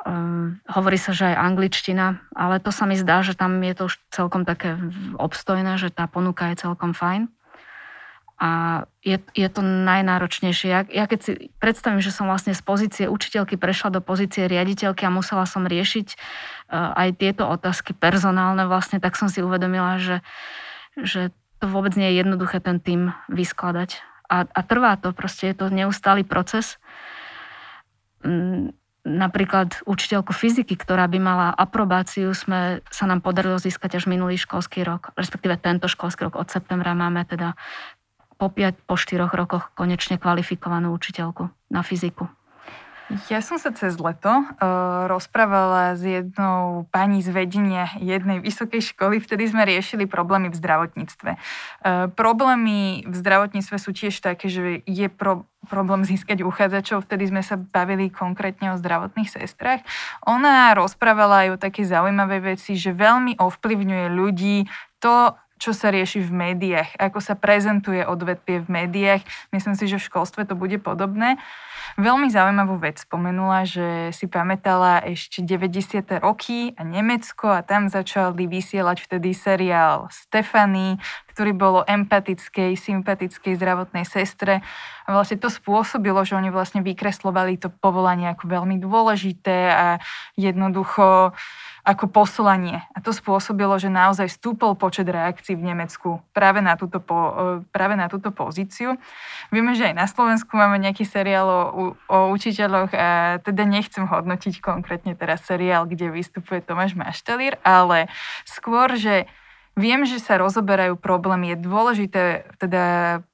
Um, 0.00 0.56
hovorí 0.64 0.96
sa, 0.96 1.12
že 1.12 1.28
aj 1.28 1.36
angličtina, 1.36 2.24
ale 2.32 2.56
to 2.56 2.72
sa 2.72 2.88
mi 2.88 2.96
zdá, 2.96 3.20
že 3.20 3.36
tam 3.36 3.60
je 3.60 3.74
to 3.76 3.82
už 3.92 3.94
celkom 4.08 4.48
také 4.48 4.80
obstojné, 5.20 5.76
že 5.76 5.92
tá 5.92 6.08
ponuka 6.08 6.48
je 6.50 6.64
celkom 6.64 6.96
fajn. 6.96 7.28
A 8.40 8.82
je, 9.04 9.20
je 9.36 9.48
to 9.52 9.60
najnáročnejšie. 9.60 10.68
Ja, 10.72 10.80
ja 10.88 11.04
keď 11.04 11.20
si 11.20 11.32
predstavím, 11.60 12.00
že 12.00 12.08
som 12.08 12.24
vlastne 12.24 12.56
z 12.56 12.64
pozície 12.64 13.04
učiteľky 13.04 13.60
prešla 13.60 13.92
do 13.92 14.00
pozície 14.00 14.48
riaditeľky 14.48 15.04
a 15.04 15.12
musela 15.12 15.44
som 15.44 15.68
riešiť 15.68 16.16
uh, 16.16 16.96
aj 16.96 17.20
tieto 17.20 17.44
otázky 17.44 17.92
personálne 17.92 18.64
vlastne, 18.64 18.96
tak 18.96 19.20
som 19.20 19.28
si 19.28 19.44
uvedomila, 19.44 20.00
že, 20.00 20.24
že 20.96 21.36
to 21.60 21.68
vôbec 21.68 21.92
nie 22.00 22.16
je 22.16 22.24
jednoduché 22.24 22.64
ten 22.64 22.80
tým 22.80 23.12
vyskladať. 23.28 24.00
A, 24.30 24.46
a 24.46 24.60
trvá 24.62 24.94
to, 24.94 25.10
proste 25.10 25.50
je 25.50 25.58
to 25.58 25.66
neustály 25.74 26.22
proces. 26.22 26.78
Mm, 28.22 28.70
napríklad 29.02 29.80
učiteľku 29.88 30.30
fyziky, 30.30 30.76
ktorá 30.76 31.08
by 31.10 31.18
mala 31.18 31.48
aprobáciu, 31.56 32.30
sme, 32.36 32.84
sa 32.92 33.04
nám 33.10 33.24
podarilo 33.24 33.58
získať 33.58 33.98
až 33.98 34.04
minulý 34.06 34.38
školský 34.38 34.86
rok, 34.86 35.10
respektíve 35.18 35.56
tento 35.58 35.88
školský 35.88 36.28
rok 36.28 36.38
od 36.38 36.48
septembra 36.52 36.92
máme 36.94 37.24
teda 37.24 37.56
po 38.40 38.48
5, 38.48 38.88
po 38.88 38.96
4 38.96 39.28
rokoch 39.28 39.72
konečne 39.76 40.16
kvalifikovanú 40.16 40.92
učiteľku 40.96 41.48
na 41.68 41.84
fyziku. 41.84 42.28
Ja 43.26 43.42
som 43.42 43.58
sa 43.58 43.74
cez 43.74 43.98
leto 43.98 44.30
uh, 44.30 44.46
rozprávala 45.10 45.98
s 45.98 46.06
jednou 46.06 46.86
pani 46.94 47.18
z 47.18 47.34
vedenia 47.34 47.90
jednej 47.98 48.38
vysokej 48.38 48.94
školy, 48.94 49.18
vtedy 49.18 49.50
sme 49.50 49.66
riešili 49.66 50.06
problémy 50.06 50.46
v 50.46 50.54
zdravotníctve. 50.54 51.30
Uh, 51.34 52.06
problémy 52.14 53.02
v 53.02 53.14
zdravotníctve 53.18 53.76
sú 53.82 53.90
tiež 53.90 54.22
také, 54.22 54.46
že 54.46 54.86
je 54.86 55.08
pro, 55.10 55.42
problém 55.66 56.06
získať 56.06 56.46
uchádzačov, 56.46 57.02
vtedy 57.02 57.34
sme 57.34 57.42
sa 57.42 57.58
bavili 57.58 58.14
konkrétne 58.14 58.74
o 58.74 58.78
zdravotných 58.78 59.26
sestrach. 59.26 59.82
Ona 60.30 60.70
rozprávala 60.78 61.50
aj 61.50 61.58
o 61.58 61.60
takej 61.60 61.90
zaujímavej 61.90 62.54
veci, 62.54 62.78
že 62.78 62.94
veľmi 62.94 63.42
ovplyvňuje 63.42 64.06
ľudí 64.06 64.70
to, 65.02 65.34
čo 65.60 65.76
sa 65.76 65.92
rieši 65.92 66.24
v 66.24 66.32
médiách, 66.32 66.96
ako 66.96 67.20
sa 67.20 67.36
prezentuje 67.36 68.00
odvetvie 68.00 68.64
v 68.64 68.68
médiách. 68.80 69.22
Myslím 69.52 69.76
si, 69.76 69.84
že 69.84 70.00
v 70.00 70.08
školstve 70.08 70.48
to 70.48 70.56
bude 70.56 70.80
podobné. 70.80 71.36
Veľmi 71.98 72.30
zaujímavú 72.30 72.78
vec 72.78 73.02
spomenula, 73.02 73.66
že 73.66 74.14
si 74.14 74.30
pamätala 74.30 75.02
ešte 75.02 75.42
90. 75.42 76.22
roky 76.22 76.76
a 76.78 76.86
Nemecko 76.86 77.50
a 77.50 77.66
tam 77.66 77.90
začali 77.90 78.46
vysielať 78.46 79.02
vtedy 79.02 79.34
seriál 79.34 80.06
Stefany, 80.14 81.00
ktorý 81.34 81.56
bolo 81.56 81.80
empatickej, 81.88 82.76
sympatickej 82.76 83.56
zdravotnej 83.56 84.06
sestre. 84.06 84.62
A 85.06 85.08
vlastne 85.10 85.40
to 85.40 85.50
spôsobilo, 85.50 86.22
že 86.22 86.38
oni 86.38 86.52
vlastne 86.54 86.84
vykreslovali 86.84 87.58
to 87.58 87.72
povolanie 87.82 88.30
ako 88.30 88.46
veľmi 88.46 88.78
dôležité 88.78 89.72
a 89.72 89.86
jednoducho 90.38 91.34
ako 91.80 92.12
poslanie. 92.12 92.84
A 92.92 93.00
to 93.00 93.10
spôsobilo, 93.10 93.72
že 93.80 93.88
naozaj 93.88 94.28
stúpol 94.28 94.76
počet 94.76 95.08
reakcií 95.08 95.56
v 95.56 95.72
Nemecku 95.72 96.20
práve 96.36 96.60
na 96.60 96.76
túto, 96.76 97.00
po, 97.00 97.16
e, 97.16 97.44
práve 97.72 97.96
na 97.96 98.06
túto 98.12 98.28
pozíciu. 98.30 99.00
Vieme, 99.48 99.72
že 99.72 99.88
aj 99.88 99.94
na 99.96 100.06
Slovensku 100.06 100.52
máme 100.52 100.76
nejaký 100.76 101.08
seriál 101.08 101.48
o, 101.48 101.79
o 101.94 102.18
učiteľoch 102.32 102.90
a 102.94 103.38
teda 103.44 103.62
nechcem 103.66 104.04
hodnotiť 104.06 104.60
konkrétne 104.60 105.16
teraz 105.16 105.44
seriál, 105.44 105.84
kde 105.88 106.12
vystupuje 106.12 106.60
Tomáš 106.62 106.94
Maštalír, 106.96 107.58
ale 107.66 108.08
skôr, 108.44 108.94
že 108.96 109.26
Viem, 109.78 110.02
že 110.02 110.18
sa 110.18 110.34
rozoberajú 110.36 110.98
problémy. 110.98 111.54
Je 111.54 111.62
dôležité 111.62 112.22
teda 112.58 112.84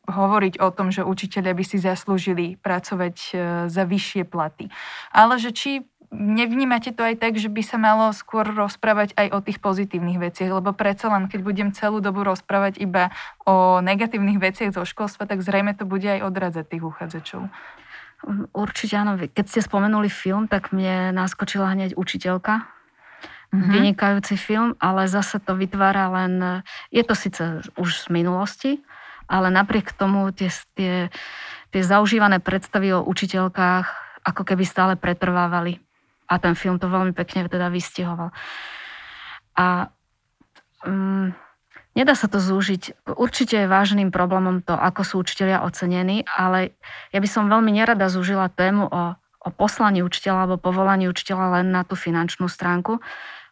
hovoriť 0.05 0.61
o 0.61 0.69
tom, 0.69 0.93
že 0.93 1.03
učiteľia 1.03 1.57
by 1.57 1.65
si 1.65 1.81
zaslúžili 1.81 2.61
pracovať 2.61 3.17
e, 3.17 3.29
za 3.73 3.83
vyššie 3.89 4.29
platy. 4.29 4.69
Ale 5.17 5.41
že 5.41 5.51
či 5.51 5.89
nevnímate 6.15 6.95
to 6.95 7.03
aj 7.03 7.19
tak, 7.19 7.35
že 7.41 7.51
by 7.51 7.63
sa 7.67 7.81
malo 7.81 8.15
skôr 8.15 8.47
rozprávať 8.47 9.17
aj 9.19 9.29
o 9.35 9.39
tých 9.43 9.59
pozitívnych 9.59 10.21
veciach, 10.23 10.51
lebo 10.63 10.71
predsa 10.71 11.11
len, 11.11 11.27
keď 11.27 11.41
budem 11.43 11.69
celú 11.75 11.99
dobu 11.99 12.23
rozprávať 12.23 12.79
iba 12.79 13.11
o 13.43 13.83
negatívnych 13.83 14.39
veciach 14.39 14.71
zo 14.71 14.87
školstva, 14.87 15.27
tak 15.27 15.43
zrejme 15.43 15.75
to 15.75 15.83
bude 15.83 16.07
aj 16.07 16.23
odradzať 16.23 16.65
tých 16.69 16.85
uchádzačov. 16.85 17.51
Určite 18.51 18.99
áno. 18.99 19.15
Keď 19.15 19.47
ste 19.47 19.61
spomenuli 19.63 20.11
film, 20.11 20.51
tak 20.51 20.75
mne 20.75 21.15
naskočila 21.15 21.71
hneď 21.79 21.95
učiteľka. 21.95 22.67
Mm-hmm. 23.55 23.71
Vynikajúci 23.71 24.35
film, 24.35 24.75
ale 24.83 25.07
zase 25.07 25.39
to 25.39 25.55
vytvára 25.55 26.11
len... 26.11 26.67
Je 26.91 27.07
to 27.07 27.15
síce 27.15 27.63
už 27.79 27.89
z 28.03 28.07
minulosti, 28.11 28.83
ale 29.31 29.55
napriek 29.55 29.95
tomu 29.95 30.35
tie, 30.35 30.51
tie, 30.75 31.15
tie 31.71 31.83
zaužívané 31.87 32.43
predstavy 32.43 32.91
o 32.91 33.07
učiteľkách 33.07 33.87
ako 34.27 34.43
keby 34.43 34.67
stále 34.67 34.99
pretrvávali 34.99 35.79
a 36.27 36.43
ten 36.43 36.59
film 36.59 36.83
to 36.83 36.91
veľmi 36.91 37.15
pekne 37.15 37.47
teda 37.47 37.71
vystihoval. 37.71 38.35
A 39.55 39.87
um, 40.83 41.31
nedá 41.97 42.13
sa 42.13 42.29
to 42.29 42.37
zúžiť. 42.37 43.09
Určite 43.17 43.65
je 43.65 43.73
vážnym 43.73 44.13
problémom 44.13 44.61
to, 44.61 44.77
ako 44.77 45.03
sú 45.03 45.15
učiteľia 45.25 45.65
ocenení, 45.65 46.29
ale 46.29 46.77
ja 47.11 47.19
by 47.19 47.29
som 47.29 47.49
veľmi 47.49 47.73
nerada 47.73 48.13
zúžila 48.13 48.53
tému 48.53 48.87
o, 48.87 49.17
o 49.17 49.49
poslaní 49.49 50.05
učiteľa 50.05 50.47
alebo 50.47 50.61
povolaní 50.61 51.09
učiteľa 51.09 51.61
len 51.61 51.73
na 51.73 51.83
tú 51.83 51.97
finančnú 51.97 52.47
stránku, 52.47 53.01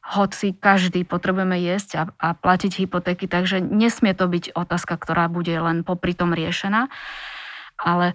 hoci 0.05 0.53
každý 0.53 1.09
potrebujeme 1.09 1.57
jesť 1.57 1.91
a, 1.97 2.03
a 2.21 2.29
platiť 2.37 2.85
hypotéky, 2.85 3.25
takže 3.25 3.65
nesmie 3.65 4.13
to 4.13 4.29
byť 4.29 4.53
otázka, 4.53 5.01
ktorá 5.01 5.33
bude 5.33 5.57
len 5.57 5.81
popri 5.81 6.13
tom 6.13 6.37
riešená. 6.37 6.93
Ale 7.81 8.13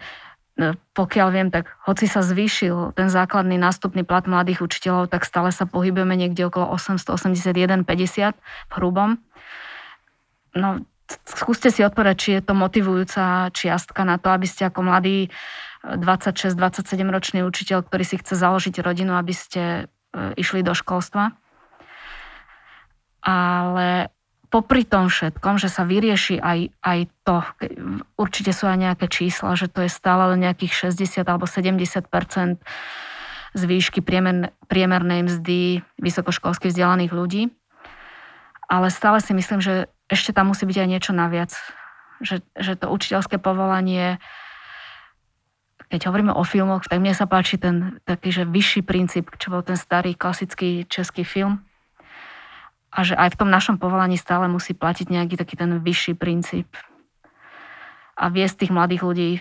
E, 0.59 0.75
pokiaľ 0.75 1.27
viem, 1.31 1.49
tak 1.49 1.71
hoci 1.87 2.03
sa 2.03 2.19
zvýšil 2.19 2.91
ten 2.91 3.07
základný 3.07 3.55
nástupný 3.55 4.03
plat 4.03 4.27
mladých 4.27 4.59
učiteľov, 4.59 5.07
tak 5.07 5.23
stále 5.23 5.55
sa 5.55 5.63
pohybujeme 5.63 6.19
niekde 6.19 6.43
okolo 6.51 6.75
881,50 6.75 8.35
v 8.35 8.71
hrubom. 8.75 9.23
No, 10.55 10.85
skúste 11.25 11.73
si 11.73 11.81
odpovedať, 11.81 12.15
či 12.17 12.29
je 12.37 12.41
to 12.45 12.53
motivujúca 12.53 13.49
čiastka 13.53 14.05
na 14.05 14.21
to, 14.21 14.29
aby 14.29 14.45
ste 14.45 14.69
ako 14.69 14.85
mladý 14.85 15.29
26-27 15.85 16.85
e, 16.99 17.09
ročný 17.09 17.39
učiteľ, 17.45 17.85
ktorý 17.85 18.03
si 18.05 18.15
chce 18.19 18.37
založiť 18.37 18.81
rodinu, 18.83 19.17
aby 19.17 19.33
ste 19.33 19.63
e, 19.63 19.83
išli 20.37 20.61
do 20.61 20.75
školstva. 20.77 21.33
Ale 23.19 24.13
popri 24.49 24.83
tom 24.83 25.07
všetkom, 25.07 25.61
že 25.61 25.69
sa 25.69 25.85
vyrieši 25.85 26.41
aj, 26.41 26.59
aj 26.81 26.99
to, 27.21 27.37
určite 28.17 28.51
sú 28.51 28.65
aj 28.65 28.77
nejaké 28.81 29.05
čísla, 29.05 29.53
že 29.53 29.69
to 29.69 29.85
je 29.85 29.91
stále 29.91 30.33
len 30.33 30.41
nejakých 30.45 30.93
60 30.93 31.25
alebo 31.25 31.45
70 31.45 31.77
z 33.49 33.61
výšky 33.65 34.05
priemer, 34.05 34.53
priemernej 34.69 35.25
mzdy 35.25 35.81
vysokoškolsky 35.97 36.69
vzdelaných 36.69 37.13
ľudí. 37.13 37.43
Ale 38.69 38.93
stále 38.93 39.17
si 39.21 39.33
myslím, 39.33 39.61
že 39.61 39.89
ešte 40.09 40.33
tam 40.33 40.51
musí 40.51 40.65
byť 40.65 40.77
aj 40.81 40.89
niečo 40.89 41.11
naviac. 41.13 41.53
že, 42.19 42.43
že 42.59 42.75
to 42.75 42.91
učiteľské 42.91 43.39
povolanie 43.39 44.19
keď 45.89 46.05
hovoríme 46.05 46.33
o 46.37 46.45
filmoch, 46.45 46.85
tak 46.85 47.01
mne 47.01 47.17
sa 47.17 47.25
páči 47.25 47.57
ten 47.57 47.97
taký, 48.05 48.29
že 48.29 48.45
vyšší 48.45 48.85
princíp, 48.85 49.33
čo 49.41 49.49
bol 49.49 49.65
ten 49.65 49.73
starý 49.73 50.13
klasický 50.13 50.85
český 50.85 51.25
film. 51.25 51.65
A 52.93 53.01
že 53.01 53.17
aj 53.17 53.33
v 53.33 53.39
tom 53.41 53.49
našom 53.49 53.81
povolaní 53.81 54.13
stále 54.13 54.45
musí 54.45 54.77
platiť 54.77 55.09
nejaký 55.09 55.35
taký 55.37 55.57
ten 55.57 55.81
vyšší 55.81 56.13
princíp. 56.13 56.69
A 58.13 58.29
viesť 58.29 58.65
tých 58.65 58.73
mladých 58.73 59.01
ľudí 59.01 59.31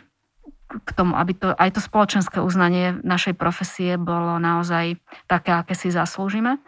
k 0.69 0.91
tomu, 0.97 1.17
aby 1.17 1.37
to, 1.37 1.53
aj 1.53 1.77
to 1.77 1.81
spoločenské 1.85 2.41
uznanie 2.41 2.97
našej 3.01 3.37
profesie 3.37 4.01
bolo 4.01 4.41
naozaj 4.41 5.01
také, 5.29 5.53
aké 5.53 5.77
si 5.77 5.93
zaslúžime 5.93 6.61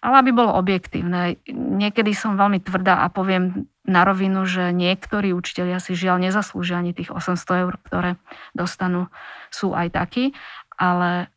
ale 0.00 0.24
aby 0.24 0.30
bolo 0.32 0.56
objektívne. 0.56 1.36
Niekedy 1.52 2.16
som 2.16 2.40
veľmi 2.40 2.64
tvrdá 2.64 3.04
a 3.04 3.12
poviem 3.12 3.68
na 3.84 4.04
rovinu, 4.04 4.48
že 4.48 4.72
niektorí 4.72 5.36
učiteľia 5.36 5.76
si 5.80 5.92
žiaľ 5.92 6.24
nezaslúžia 6.24 6.80
ani 6.80 6.96
tých 6.96 7.12
800 7.12 7.62
eur, 7.68 7.74
ktoré 7.84 8.10
dostanú, 8.56 9.12
sú 9.52 9.76
aj 9.76 9.92
takí, 9.92 10.32
ale 10.80 11.28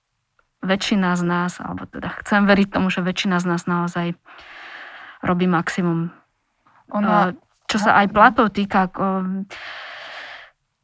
väčšina 0.63 1.19
z 1.19 1.23
nás, 1.27 1.59
alebo 1.59 1.83
teda 1.91 2.15
chcem 2.23 2.47
veriť 2.47 2.67
tomu, 2.79 2.87
že 2.87 3.03
väčšina 3.03 3.43
z 3.43 3.45
nás 3.51 3.67
naozaj 3.67 4.15
robí 5.19 5.45
maximum. 5.47 6.15
Ona... 6.95 7.35
Čo 7.63 7.89
sa 7.89 8.05
aj 8.05 8.13
platov 8.13 8.53
týka, 8.53 8.91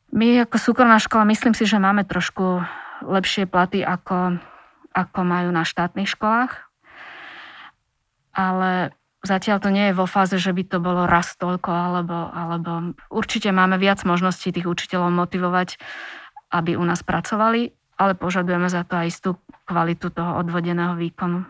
my 0.10 0.28
ako 0.42 0.58
súkromná 0.58 0.98
škola, 0.98 1.28
myslím 1.30 1.54
si, 1.54 1.70
že 1.70 1.78
máme 1.78 2.02
trošku 2.02 2.66
lepšie 3.06 3.46
platy, 3.46 3.86
ako, 3.86 4.42
ako 4.96 5.20
majú 5.22 5.54
na 5.54 5.62
štátnych 5.68 6.10
školách 6.10 6.69
ale 8.40 8.96
zatiaľ 9.20 9.60
to 9.60 9.68
nie 9.68 9.92
je 9.92 9.98
vo 10.00 10.08
fáze, 10.08 10.40
že 10.40 10.56
by 10.56 10.64
to 10.64 10.78
bolo 10.80 11.04
raz 11.04 11.36
toľko, 11.36 11.68
alebo, 11.68 12.32
alebo 12.32 12.96
určite 13.12 13.52
máme 13.52 13.76
viac 13.76 14.08
možností 14.08 14.56
tých 14.56 14.64
učiteľov 14.64 15.12
motivovať, 15.12 15.76
aby 16.56 16.80
u 16.80 16.84
nás 16.88 17.04
pracovali, 17.04 17.76
ale 18.00 18.16
požadujeme 18.16 18.72
za 18.72 18.88
to 18.88 18.96
aj 18.96 19.08
istú 19.12 19.30
kvalitu 19.68 20.08
toho 20.16 20.40
odvodeného 20.40 20.96
výkonu. 20.96 21.44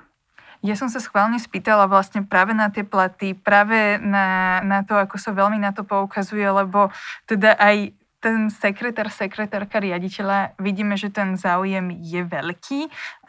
Ja 0.60 0.76
som 0.76 0.92
sa 0.92 1.00
schválne 1.00 1.40
spýtala 1.40 1.88
vlastne 1.88 2.28
práve 2.28 2.52
na 2.52 2.68
tie 2.68 2.84
platy, 2.84 3.32
práve 3.32 3.96
na, 4.04 4.60
na 4.60 4.84
to, 4.84 5.00
ako 5.00 5.16
sa 5.16 5.32
veľmi 5.32 5.56
na 5.56 5.72
to 5.72 5.88
poukazuje, 5.88 6.44
lebo 6.44 6.92
teda 7.32 7.56
aj 7.56 7.96
ten 8.20 8.52
sekretár, 8.52 9.08
sekretárka 9.08 9.80
riaditeľa, 9.80 10.60
vidíme, 10.60 11.00
že 11.00 11.08
ten 11.08 11.40
záujem 11.40 11.96
je 12.04 12.20
veľký 12.20 12.80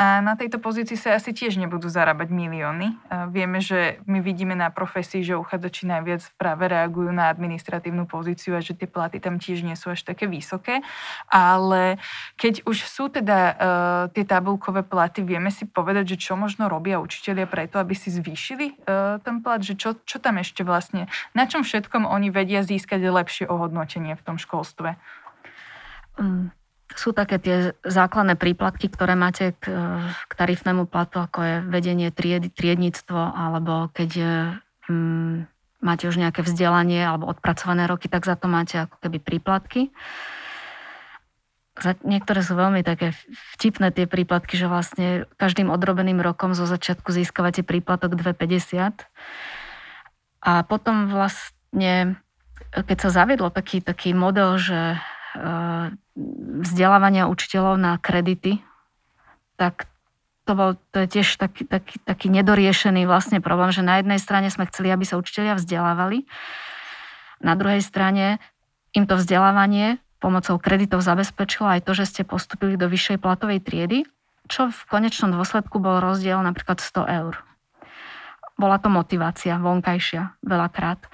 a 0.03 0.19
na 0.19 0.35
tejto 0.35 0.59
pozícii 0.59 0.99
sa 0.99 1.15
asi 1.15 1.31
tiež 1.31 1.63
nebudú 1.63 1.87
zarábať 1.87 2.35
milióny. 2.35 2.99
Vieme, 3.31 3.63
že 3.63 4.03
my 4.11 4.19
vidíme 4.19 4.59
na 4.59 4.67
profesii, 4.75 5.23
že 5.23 5.39
uchádzači 5.39 5.87
najviac 5.87 6.27
práve 6.35 6.67
reagujú 6.67 7.15
na 7.15 7.31
administratívnu 7.31 8.11
pozíciu 8.11 8.59
a 8.59 8.61
že 8.61 8.75
tie 8.75 8.91
platy 8.91 9.23
tam 9.23 9.39
tiež 9.39 9.63
nie 9.63 9.79
sú 9.79 9.95
až 9.95 10.03
také 10.03 10.27
vysoké. 10.27 10.83
Ale 11.31 12.03
keď 12.35 12.67
už 12.67 12.83
sú 12.83 13.07
teda 13.15 13.39
uh, 13.39 13.55
tie 14.11 14.27
tabulkové 14.27 14.83
platy, 14.83 15.23
vieme 15.23 15.55
si 15.55 15.71
povedať, 15.71 16.19
že 16.19 16.31
čo 16.31 16.35
možno 16.35 16.67
robia 16.67 16.99
učitelia 16.99 17.47
preto, 17.47 17.79
aby 17.79 17.95
si 17.95 18.11
zvýšili 18.11 18.75
uh, 18.75 19.23
ten 19.23 19.39
plat, 19.39 19.63
že 19.63 19.79
čo, 19.79 20.03
čo 20.03 20.19
tam 20.19 20.43
ešte 20.43 20.67
vlastne, 20.67 21.07
na 21.31 21.47
čom 21.47 21.63
všetkom 21.63 22.11
oni 22.11 22.35
vedia 22.35 22.67
získať 22.67 23.07
lepšie 23.07 23.47
ohodnotenie 23.47 24.19
v 24.19 24.25
tom 24.27 24.35
školstve 24.35 24.80
školstve? 24.81 24.91
Mm, 26.21 26.51
sú 26.91 27.15
také 27.15 27.39
tie 27.39 27.57
základné 27.87 28.35
príplatky, 28.35 28.91
ktoré 28.91 29.15
máte 29.15 29.55
k, 29.63 29.71
k 30.27 30.33
tarifnému 30.35 30.91
platu, 30.91 31.23
ako 31.23 31.39
je 31.39 31.55
vedenie 31.71 32.11
tried, 32.11 32.51
triednictvo, 32.51 33.31
alebo 33.31 33.95
keď 33.95 34.11
um, 34.91 35.47
máte 35.79 36.11
už 36.11 36.19
nejaké 36.19 36.43
vzdelanie 36.43 37.07
alebo 37.07 37.31
odpracované 37.31 37.87
roky, 37.87 38.11
tak 38.11 38.27
za 38.27 38.35
to 38.35 38.51
máte 38.51 38.75
ako 38.75 38.97
keby 39.07 39.19
príplatky. 39.23 39.95
Niektoré 41.81 42.45
sú 42.45 42.59
veľmi 42.59 42.85
také 42.85 43.17
vtipné 43.57 43.95
tie 43.95 44.05
príplatky, 44.05 44.59
že 44.59 44.69
vlastne 44.69 45.31
každým 45.41 45.73
odrobeným 45.73 46.21
rokom 46.21 46.53
zo 46.53 46.69
začiatku 46.69 47.09
získavate 47.15 47.65
príplatok 47.65 48.19
2,50 48.19 49.07
a 50.45 50.53
potom 50.67 51.09
vlastne 51.09 52.21
keď 52.71 52.99
sa 53.01 53.11
zaviedlo 53.11 53.49
taký, 53.51 53.83
taký 53.83 54.15
model, 54.15 54.61
že 54.61 54.97
eh, 54.97 55.87
vzdelávania 56.61 57.31
učiteľov 57.31 57.77
na 57.81 57.97
kredity, 57.99 58.61
tak 59.57 59.91
to, 60.49 60.53
bol, 60.57 60.71
to 60.91 61.05
je 61.05 61.21
tiež 61.21 61.37
taký, 61.37 61.69
taký, 61.69 62.01
taký 62.03 62.27
nedoriešený 62.33 63.07
vlastne 63.07 63.39
problém, 63.39 63.71
že 63.71 63.87
na 63.87 64.01
jednej 64.03 64.19
strane 64.19 64.49
sme 64.51 64.67
chceli, 64.67 64.91
aby 64.91 65.05
sa 65.07 65.21
učiteľia 65.21 65.55
vzdelávali, 65.61 66.27
na 67.41 67.57
druhej 67.57 67.81
strane 67.81 68.43
im 68.93 69.09
to 69.09 69.17
vzdelávanie 69.17 70.03
pomocou 70.21 70.61
kreditov 70.61 71.01
zabezpečilo 71.01 71.67
aj 71.73 71.81
to, 71.89 71.93
že 71.97 72.05
ste 72.05 72.23
postupili 72.29 72.77
do 72.77 72.87
vyššej 72.87 73.17
platovej 73.17 73.65
triedy, 73.65 74.05
čo 74.51 74.69
v 74.69 74.81
konečnom 74.93 75.33
dôsledku 75.33 75.81
bol 75.81 76.05
rozdiel 76.05 76.37
napríklad 76.45 76.83
100 76.85 77.09
eur. 77.25 77.35
Bola 78.61 78.77
to 78.77 78.93
motivácia 78.93 79.57
vonkajšia 79.57 80.37
veľakrát. 80.45 81.09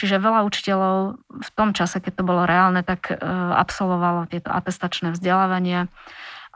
Čiže 0.00 0.16
veľa 0.16 0.48
učiteľov 0.48 1.20
v 1.28 1.50
tom 1.52 1.76
čase, 1.76 2.00
keď 2.00 2.20
to 2.20 2.24
bolo 2.24 2.48
reálne, 2.48 2.80
tak 2.80 3.12
e, 3.12 3.20
absolvovalo 3.52 4.24
tieto 4.32 4.48
atestačné 4.48 5.12
vzdelávanie 5.12 5.92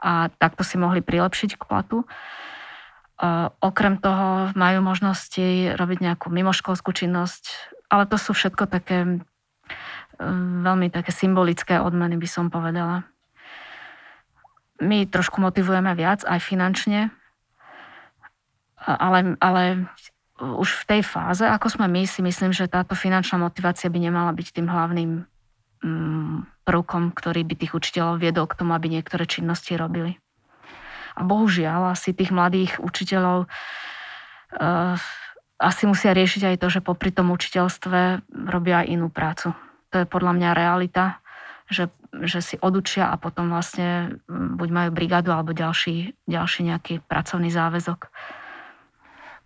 a 0.01 0.33
takto 0.41 0.65
si 0.65 0.81
mohli 0.81 1.05
prilepšiť 1.05 1.61
k 1.61 1.63
platu. 1.69 1.97
E, 2.01 2.05
okrem 3.61 4.01
toho 4.01 4.49
majú 4.57 4.81
možnosti 4.81 5.77
robiť 5.77 5.99
nejakú 6.01 6.33
mimoškolskú 6.33 6.89
činnosť, 6.89 7.77
ale 7.93 8.09
to 8.09 8.17
sú 8.17 8.33
všetko 8.33 8.65
také 8.65 9.05
e, 9.05 10.25
veľmi 10.65 10.89
také 10.89 11.13
symbolické 11.13 11.77
odmeny, 11.77 12.17
by 12.17 12.29
som 12.29 12.49
povedala. 12.49 13.05
My 14.81 15.05
trošku 15.05 15.37
motivujeme 15.37 15.93
viac, 15.93 16.25
aj 16.25 16.41
finančne, 16.41 17.13
ale, 18.85 19.37
ale 19.37 19.85
už 20.41 20.83
v 20.83 20.97
tej 20.97 21.01
fáze, 21.05 21.45
ako 21.45 21.69
sme 21.69 21.85
my, 21.85 22.09
si 22.09 22.25
myslím, 22.25 22.49
že 22.49 22.65
táto 22.65 22.97
finančná 22.97 23.37
motivácia 23.37 23.93
by 23.93 23.99
nemala 24.01 24.33
byť 24.33 24.47
tým 24.57 24.67
hlavným 24.67 25.11
mm, 25.85 26.65
prvkom, 26.65 27.13
ktorý 27.13 27.45
by 27.45 27.55
tých 27.61 27.73
učiteľov 27.77 28.17
viedol 28.17 28.49
k 28.49 28.57
tomu, 28.57 28.73
aby 28.73 28.89
niektoré 28.89 29.29
činnosti 29.29 29.77
robili. 29.77 30.17
A 31.13 31.21
bohužiaľ, 31.21 31.93
asi 31.93 32.17
tých 32.17 32.33
mladých 32.33 32.81
učiteľov 32.81 33.45
uh, 33.45 34.95
asi 35.61 35.83
musia 35.85 36.15
riešiť 36.17 36.55
aj 36.55 36.57
to, 36.57 36.67
že 36.73 36.81
popri 36.81 37.13
tom 37.13 37.29
učiteľstve 37.29 38.25
robia 38.49 38.81
aj 38.81 38.87
inú 38.89 39.13
prácu. 39.13 39.53
To 39.93 39.95
je 40.01 40.09
podľa 40.09 40.33
mňa 40.39 40.49
realita, 40.57 41.21
že, 41.69 41.91
že 42.25 42.39
si 42.41 42.55
odučia 42.57 43.13
a 43.13 43.19
potom 43.21 43.53
vlastne 43.53 44.17
mm, 44.25 44.57
buď 44.57 44.69
majú 44.73 44.89
brigádu 44.95 45.29
alebo 45.29 45.53
ďalší, 45.53 46.17
ďalší 46.25 46.71
nejaký 46.71 47.05
pracovný 47.05 47.53
záväzok. 47.53 48.09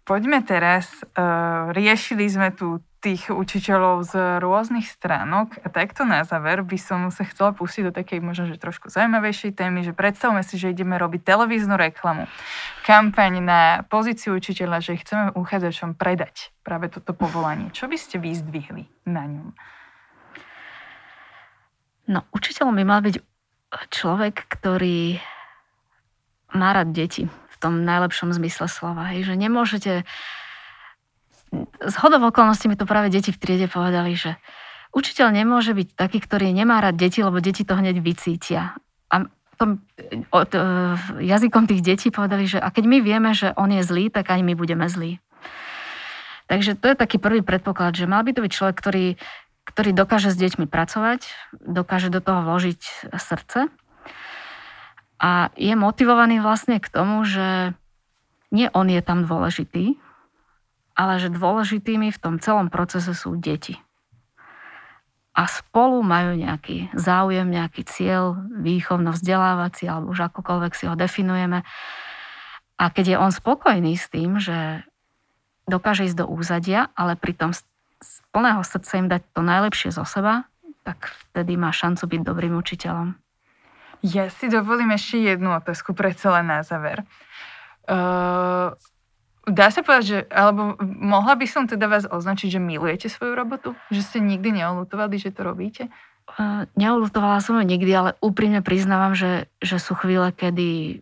Poďme 0.06 0.46
teraz, 0.46 1.02
uh, 1.02 1.74
riešili 1.74 2.30
sme 2.30 2.54
tu 2.54 2.78
tých 3.02 3.34
učiteľov 3.34 4.06
z 4.06 4.38
rôznych 4.38 4.86
stránok 4.86 5.62
a 5.62 5.70
takto 5.70 6.06
na 6.06 6.22
záver 6.22 6.62
by 6.62 6.78
som 6.78 7.10
sa 7.10 7.26
chcela 7.26 7.58
pustiť 7.58 7.90
do 7.90 7.94
takej 7.94 8.22
možno, 8.22 8.50
že 8.50 8.62
trošku 8.62 8.94
zaujímavejšej 8.94 9.58
témy, 9.58 9.82
že 9.82 9.98
predstavme 9.98 10.46
si, 10.46 10.62
že 10.62 10.74
ideme 10.74 10.98
robiť 10.98 11.22
televíznu 11.26 11.74
reklamu, 11.74 12.30
kampaň 12.86 13.34
na 13.42 13.62
pozíciu 13.90 14.38
učiteľa, 14.38 14.78
že 14.82 15.02
chceme 15.02 15.34
uchádzačom 15.34 15.98
predať 15.98 16.50
práve 16.62 16.90
toto 16.90 17.18
povolanie. 17.18 17.74
Čo 17.74 17.90
by 17.90 17.98
ste 17.98 18.22
vyzdvihli 18.22 19.10
na 19.10 19.26
ňom? 19.26 19.48
No, 22.14 22.30
učiteľom 22.30 22.78
by 22.78 22.86
mal 22.86 23.02
byť 23.02 23.16
človek, 23.90 24.50
ktorý 24.50 25.18
má 26.54 26.78
rád 26.78 26.94
deti 26.94 27.26
tom 27.66 27.82
najlepšom 27.82 28.30
zmysle 28.30 28.70
slova. 28.70 29.10
Hej, 29.10 29.34
že 29.34 29.34
nemôžete... 29.34 29.92
Z 31.82 31.96
hodov 32.04 32.22
okolností 32.30 32.70
mi 32.70 32.78
to 32.78 32.86
práve 32.86 33.10
deti 33.10 33.34
v 33.34 33.40
triede 33.42 33.66
povedali, 33.66 34.14
že 34.14 34.38
učiteľ 34.94 35.34
nemôže 35.34 35.74
byť 35.74 35.98
taký, 35.98 36.22
ktorý 36.22 36.54
nemá 36.54 36.84
rád 36.84 37.00
deti, 37.00 37.26
lebo 37.26 37.42
deti 37.42 37.66
to 37.66 37.74
hneď 37.74 37.98
vycítia. 38.04 38.78
A 39.10 39.26
tom, 39.56 39.80
od, 40.30 40.52
e, 40.52 40.60
jazykom 41.24 41.66
tých 41.66 41.82
detí 41.82 42.08
povedali, 42.12 42.46
že 42.46 42.60
a 42.60 42.70
keď 42.70 42.86
my 42.86 42.98
vieme, 43.00 43.32
že 43.32 43.56
on 43.56 43.72
je 43.72 43.82
zlý, 43.82 44.12
tak 44.12 44.30
aj 44.30 44.44
my 44.44 44.54
budeme 44.54 44.86
zlí. 44.92 45.24
Takže 46.46 46.78
to 46.78 46.94
je 46.94 46.96
taký 47.00 47.18
prvý 47.18 47.42
predpoklad, 47.42 47.98
že 47.98 48.06
mal 48.06 48.22
by 48.22 48.38
to 48.38 48.44
byť 48.46 48.52
človek, 48.54 48.76
ktorý, 48.78 49.06
ktorý 49.66 49.92
dokáže 49.98 50.30
s 50.30 50.38
deťmi 50.38 50.70
pracovať, 50.70 51.26
dokáže 51.58 52.14
do 52.14 52.22
toho 52.22 52.46
vložiť 52.46 53.10
srdce 53.16 53.72
a 55.26 55.50
je 55.58 55.74
motivovaný 55.74 56.38
vlastne 56.38 56.78
k 56.78 56.86
tomu, 56.86 57.26
že 57.26 57.74
nie 58.54 58.70
on 58.78 58.86
je 58.86 59.02
tam 59.02 59.26
dôležitý, 59.26 59.98
ale 60.94 61.18
že 61.18 61.34
dôležitými 61.34 62.14
v 62.14 62.22
tom 62.22 62.38
celom 62.38 62.70
procese 62.70 63.18
sú 63.18 63.34
deti. 63.34 63.82
A 65.34 65.50
spolu 65.50 66.06
majú 66.06 66.38
nejaký 66.38 66.94
záujem, 66.94 67.50
nejaký 67.50 67.84
cieľ, 67.90 68.38
výchovno-vzdelávací, 68.54 69.90
alebo 69.90 70.14
už 70.14 70.32
akokoľvek 70.32 70.72
si 70.78 70.86
ho 70.86 70.96
definujeme. 70.96 71.66
A 72.78 72.86
keď 72.94 73.18
je 73.18 73.18
on 73.20 73.34
spokojný 73.34 73.98
s 73.98 74.08
tým, 74.08 74.38
že 74.38 74.86
dokáže 75.66 76.06
ísť 76.06 76.22
do 76.22 76.30
úzadia, 76.30 76.94
ale 76.94 77.18
pritom 77.18 77.52
z 77.52 77.66
plného 78.30 78.62
srdca 78.62 78.94
im 79.02 79.10
dať 79.10 79.22
to 79.34 79.42
najlepšie 79.42 79.90
zo 79.90 80.06
seba, 80.06 80.48
tak 80.86 81.12
vtedy 81.34 81.58
má 81.58 81.74
šancu 81.74 82.06
byť 82.06 82.22
dobrým 82.22 82.54
učiteľom. 82.56 83.25
Ja 84.02 84.28
si 84.28 84.52
dovolím 84.52 84.92
ešte 84.96 85.22
jednu 85.22 85.56
otázku 85.56 85.96
pre 85.96 86.12
celé 86.16 86.42
na 86.42 86.66
záver. 86.66 87.06
Uh, 87.86 88.74
dá 89.46 89.70
sa 89.70 89.86
povedať, 89.86 90.06
že, 90.06 90.20
alebo 90.34 90.76
mohla 90.82 91.38
by 91.38 91.46
som 91.46 91.70
teda 91.70 91.86
vás 91.86 92.10
označiť, 92.10 92.58
že 92.58 92.60
milujete 92.60 93.08
svoju 93.08 93.38
robotu? 93.38 93.70
Že 93.94 94.02
ste 94.02 94.20
nikdy 94.20 94.64
neolutovali, 94.64 95.22
že 95.22 95.30
to 95.30 95.46
robíte? 95.46 95.94
Uh, 96.26 96.66
neolutovala 96.74 97.38
som 97.40 97.62
ju 97.62 97.66
nikdy, 97.66 97.92
ale 97.94 98.12
úprimne 98.20 98.66
priznávam, 98.66 99.14
že, 99.14 99.46
že 99.62 99.78
sú 99.78 99.94
chvíle, 99.94 100.34
kedy 100.34 101.02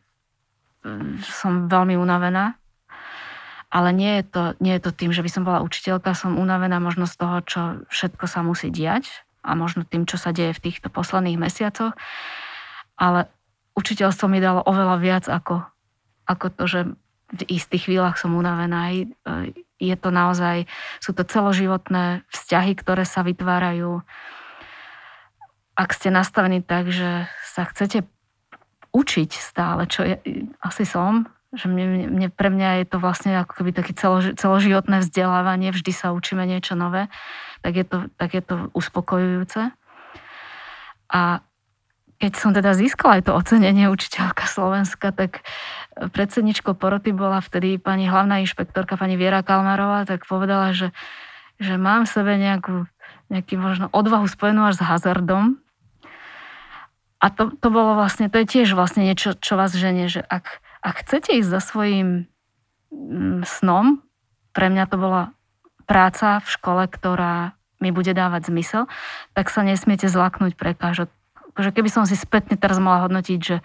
mm, 0.83 1.23
som 1.23 1.71
veľmi 1.71 1.95
unavená. 1.95 2.59
Ale 3.73 3.89
nie 3.89 4.21
je, 4.21 4.23
to, 4.29 4.43
nie 4.61 4.77
je 4.77 4.85
to 4.85 4.91
tým, 4.93 5.09
že 5.09 5.25
by 5.25 5.29
som 5.33 5.43
bola 5.49 5.65
učiteľka, 5.65 6.13
som 6.13 6.37
unavená 6.37 6.77
možno 6.77 7.09
z 7.09 7.15
toho, 7.17 7.37
čo 7.41 7.61
všetko 7.89 8.29
sa 8.29 8.45
musí 8.45 8.69
diať 8.69 9.25
a 9.41 9.57
možno 9.57 9.81
tým, 9.81 10.05
čo 10.05 10.21
sa 10.21 10.29
deje 10.29 10.53
v 10.53 10.63
týchto 10.69 10.93
posledných 10.93 11.41
mesiacoch 11.41 11.97
ale 12.97 13.29
učiteľstvo 13.73 14.29
mi 14.29 14.39
dalo 14.39 14.61
oveľa 14.63 14.97
viac 15.01 15.25
ako, 15.29 15.65
ako 16.29 16.45
to, 16.53 16.63
že 16.69 16.79
v 17.33 17.41
istých 17.49 17.89
chvíľach 17.89 18.21
som 18.21 18.37
unavená. 18.37 18.93
E, 18.93 19.09
je 19.81 19.95
to 19.97 20.13
naozaj, 20.13 20.69
sú 21.01 21.17
to 21.17 21.25
celoživotné 21.25 22.21
vzťahy, 22.29 22.77
ktoré 22.77 23.03
sa 23.03 23.25
vytvárajú. 23.25 24.05
Ak 25.73 25.97
ste 25.97 26.13
nastavení 26.13 26.61
tak, 26.61 26.93
že 26.93 27.25
sa 27.41 27.65
chcete 27.65 28.05
učiť 28.93 29.29
stále, 29.33 29.89
čo 29.89 30.05
je, 30.05 30.21
asi 30.61 30.85
som, 30.85 31.25
že 31.53 31.65
mne, 31.69 32.09
mne, 32.09 32.27
pre 32.29 32.49
mňa 32.49 32.81
je 32.81 32.85
to 32.89 32.97
vlastne 33.01 33.33
ako 33.37 33.61
keby 33.61 33.73
také 33.73 33.93
celoži, 33.97 34.37
celoživotné 34.37 35.01
vzdelávanie, 35.01 35.73
vždy 35.73 35.91
sa 35.93 36.13
učíme 36.13 36.45
niečo 36.45 36.77
nové, 36.77 37.09
tak 37.65 37.73
je 37.77 37.85
to, 37.85 37.97
tak 38.17 38.37
je 38.37 38.41
to 38.45 38.55
uspokojujúce. 38.73 39.73
A 41.13 41.21
keď 42.23 42.39
som 42.39 42.55
teda 42.55 42.71
získala 42.71 43.19
aj 43.19 43.27
to 43.27 43.35
ocenenie 43.35 43.91
učiteľka 43.91 44.47
Slovenska, 44.47 45.11
tak 45.11 45.43
predsedničkou 45.91 46.71
poroty 46.71 47.11
bola 47.11 47.43
vtedy 47.43 47.75
pani 47.75 48.07
hlavná 48.07 48.39
inšpektorka, 48.47 48.95
pani 48.95 49.19
Viera 49.19 49.43
Kalmarová, 49.43 50.07
tak 50.07 50.23
povedala, 50.23 50.71
že, 50.71 50.95
že 51.59 51.75
mám 51.75 52.07
v 52.07 52.13
sebe 52.15 52.39
nejakú, 52.39 52.87
nejaký 53.27 53.59
možno 53.59 53.91
odvahu 53.91 54.23
spojenú 54.23 54.63
až 54.63 54.79
s 54.79 54.87
hazardom. 54.87 55.59
A 57.19 57.27
to, 57.27 57.51
to 57.59 57.67
bolo 57.67 57.99
vlastne, 57.99 58.31
to 58.31 58.39
je 58.39 58.47
tiež 58.47 58.71
vlastne 58.71 59.03
niečo, 59.03 59.35
čo 59.35 59.59
vás 59.59 59.75
ženie, 59.75 60.07
že 60.07 60.23
ak, 60.23 60.63
ak 60.79 61.03
chcete 61.03 61.35
ísť 61.43 61.49
za 61.51 61.59
svojim 61.59 62.31
mm, 62.87 63.43
snom, 63.43 63.99
pre 64.55 64.71
mňa 64.71 64.87
to 64.87 64.95
bola 64.95 65.35
práca 65.83 66.39
v 66.39 66.47
škole, 66.47 66.87
ktorá 66.87 67.59
mi 67.83 67.91
bude 67.91 68.15
dávať 68.15 68.47
zmysel, 68.47 68.87
tak 69.35 69.51
sa 69.51 69.67
nesmiete 69.67 70.07
zlaknúť 70.07 70.55
prekážok 70.55 71.11
akože 71.53 71.69
keby 71.71 71.89
som 71.89 72.03
si 72.09 72.17
spätne 72.17 72.57
teraz 72.57 72.81
mala 72.81 73.05
hodnotiť, 73.05 73.39
že, 73.39 73.57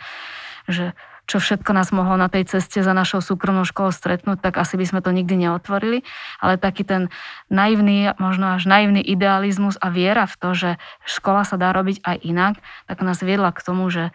že 0.68 0.84
čo 1.28 1.45
všetko 1.45 1.76
nás 1.76 1.93
mohlo 1.93 2.16
na 2.16 2.32
tej 2.32 2.49
ceste 2.49 2.80
za 2.80 2.97
našou 2.97 3.20
súkromnou 3.20 3.68
školou 3.68 3.93
stretnúť, 3.93 4.41
tak 4.41 4.57
asi 4.57 4.80
by 4.80 4.89
sme 4.89 5.01
to 5.05 5.12
nikdy 5.12 5.36
neotvorili. 5.36 6.01
Ale 6.41 6.57
taký 6.57 6.89
ten 6.89 7.12
naivný, 7.53 8.16
možno 8.16 8.57
až 8.57 8.64
naivný 8.64 9.05
idealizmus 9.05 9.76
a 9.76 9.93
viera 9.93 10.24
v 10.24 10.34
to, 10.41 10.51
že 10.57 10.70
škola 11.05 11.45
sa 11.45 11.61
dá 11.61 11.76
robiť 11.76 12.01
aj 12.01 12.16
inak, 12.24 12.55
tak 12.89 13.05
nás 13.05 13.20
viedla 13.20 13.53
k 13.53 13.61
tomu, 13.61 13.93
že 13.93 14.09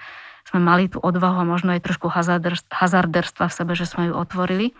sme 0.49 0.57
mali 0.57 0.89
tú 0.89 0.97
odvahu 0.97 1.45
a 1.45 1.47
možno 1.47 1.77
aj 1.77 1.85
trošku 1.85 2.09
hazarderstva 2.73 3.45
v 3.47 3.55
sebe, 3.61 3.73
že 3.77 3.85
sme 3.85 4.09
ju 4.09 4.13
otvorili. 4.17 4.73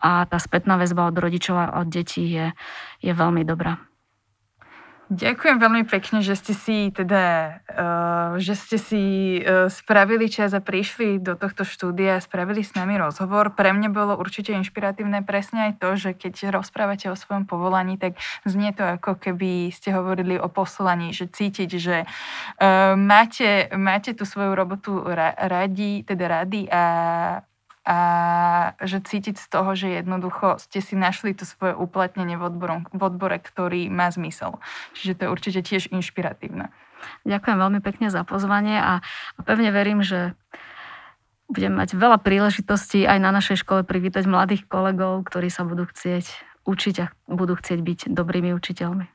A 0.00 0.24
tá 0.24 0.40
spätná 0.40 0.80
väzba 0.80 1.08
od 1.08 1.16
rodičov 1.20 1.56
a 1.56 1.84
od 1.84 1.88
detí 1.92 2.32
je, 2.32 2.56
je 3.04 3.12
veľmi 3.12 3.44
dobrá. 3.44 3.76
Ďakujem 5.06 5.62
veľmi 5.62 5.86
pekne, 5.86 6.18
že 6.18 6.34
ste 6.34 6.50
si 6.50 6.90
teda, 6.90 7.58
uh, 7.70 8.42
že 8.42 8.58
ste 8.58 8.74
si 8.74 9.04
uh, 9.38 9.70
spravili 9.70 10.26
čas 10.26 10.50
a 10.50 10.58
prišli 10.58 11.22
do 11.22 11.38
tohto 11.38 11.62
štúdia 11.62 12.18
a 12.18 12.24
spravili 12.24 12.66
s 12.66 12.74
nami 12.74 12.98
rozhovor. 12.98 13.54
Pre 13.54 13.70
mňa 13.70 13.94
bolo 13.94 14.18
určite 14.18 14.50
inšpiratívne 14.58 15.22
presne 15.22 15.70
aj 15.70 15.72
to, 15.78 15.94
že 15.94 16.10
keď 16.10 16.50
rozprávate 16.50 17.06
o 17.06 17.14
svojom 17.14 17.46
povolaní, 17.46 18.02
tak 18.02 18.18
znie 18.42 18.74
to 18.74 18.82
ako 18.82 19.14
keby 19.14 19.70
ste 19.70 19.94
hovorili 19.94 20.42
o 20.42 20.50
poslaní, 20.50 21.14
že 21.14 21.30
cítiť, 21.30 21.70
že 21.78 22.02
uh, 22.02 22.98
máte, 22.98 23.70
máte 23.78 24.10
tú 24.10 24.26
svoju 24.26 24.58
robotu 24.58 25.06
ra- 25.06 25.38
radi, 25.38 26.02
teda 26.02 26.42
rady 26.42 26.66
a 26.66 26.82
a 27.86 27.98
že 28.82 28.98
cítiť 28.98 29.38
z 29.38 29.46
toho, 29.46 29.78
že 29.78 30.02
jednoducho 30.02 30.58
ste 30.58 30.82
si 30.82 30.98
našli 30.98 31.38
to 31.38 31.46
svoje 31.46 31.78
uplatnenie 31.78 32.34
v, 32.34 32.50
odboru, 32.50 32.82
v 32.90 33.00
odbore, 33.00 33.38
ktorý 33.38 33.86
má 33.86 34.10
zmysel. 34.10 34.58
Čiže 34.98 35.14
to 35.14 35.20
je 35.24 35.32
určite 35.32 35.60
tiež 35.62 35.94
inšpiratívne. 35.94 36.74
Ďakujem 37.22 37.58
veľmi 37.62 37.80
pekne 37.86 38.10
za 38.10 38.26
pozvanie 38.26 38.82
a, 38.82 38.98
a 39.38 39.40
pevne 39.46 39.70
verím, 39.70 40.02
že 40.02 40.34
budem 41.46 41.78
mať 41.78 41.94
veľa 41.94 42.18
príležitostí 42.18 43.06
aj 43.06 43.18
na 43.22 43.30
našej 43.30 43.62
škole 43.62 43.86
privítať 43.86 44.26
mladých 44.26 44.66
kolegov, 44.66 45.22
ktorí 45.30 45.46
sa 45.46 45.62
budú 45.62 45.86
chcieť 45.86 46.26
učiť 46.66 46.96
a 46.98 47.06
budú 47.30 47.54
chcieť 47.54 47.78
byť 47.78 48.00
dobrými 48.10 48.50
učiteľmi. 48.50 49.06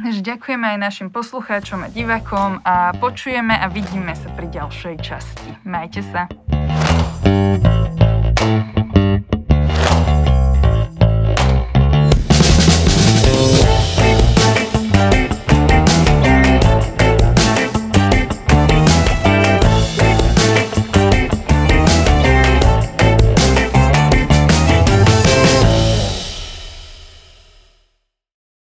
Ďakujeme 0.00 0.64
aj 0.64 0.78
našim 0.80 1.08
poslucháčom 1.12 1.84
a 1.84 1.92
divakom 1.92 2.64
a 2.64 2.96
počujeme 2.96 3.52
a 3.52 3.68
vidíme 3.68 4.16
sa 4.16 4.32
pri 4.32 4.48
ďalšej 4.48 4.96
časti. 5.04 5.50
Majte 5.66 6.00
sa. 6.00 6.24
Thank 8.40 8.78
you. 8.78 8.79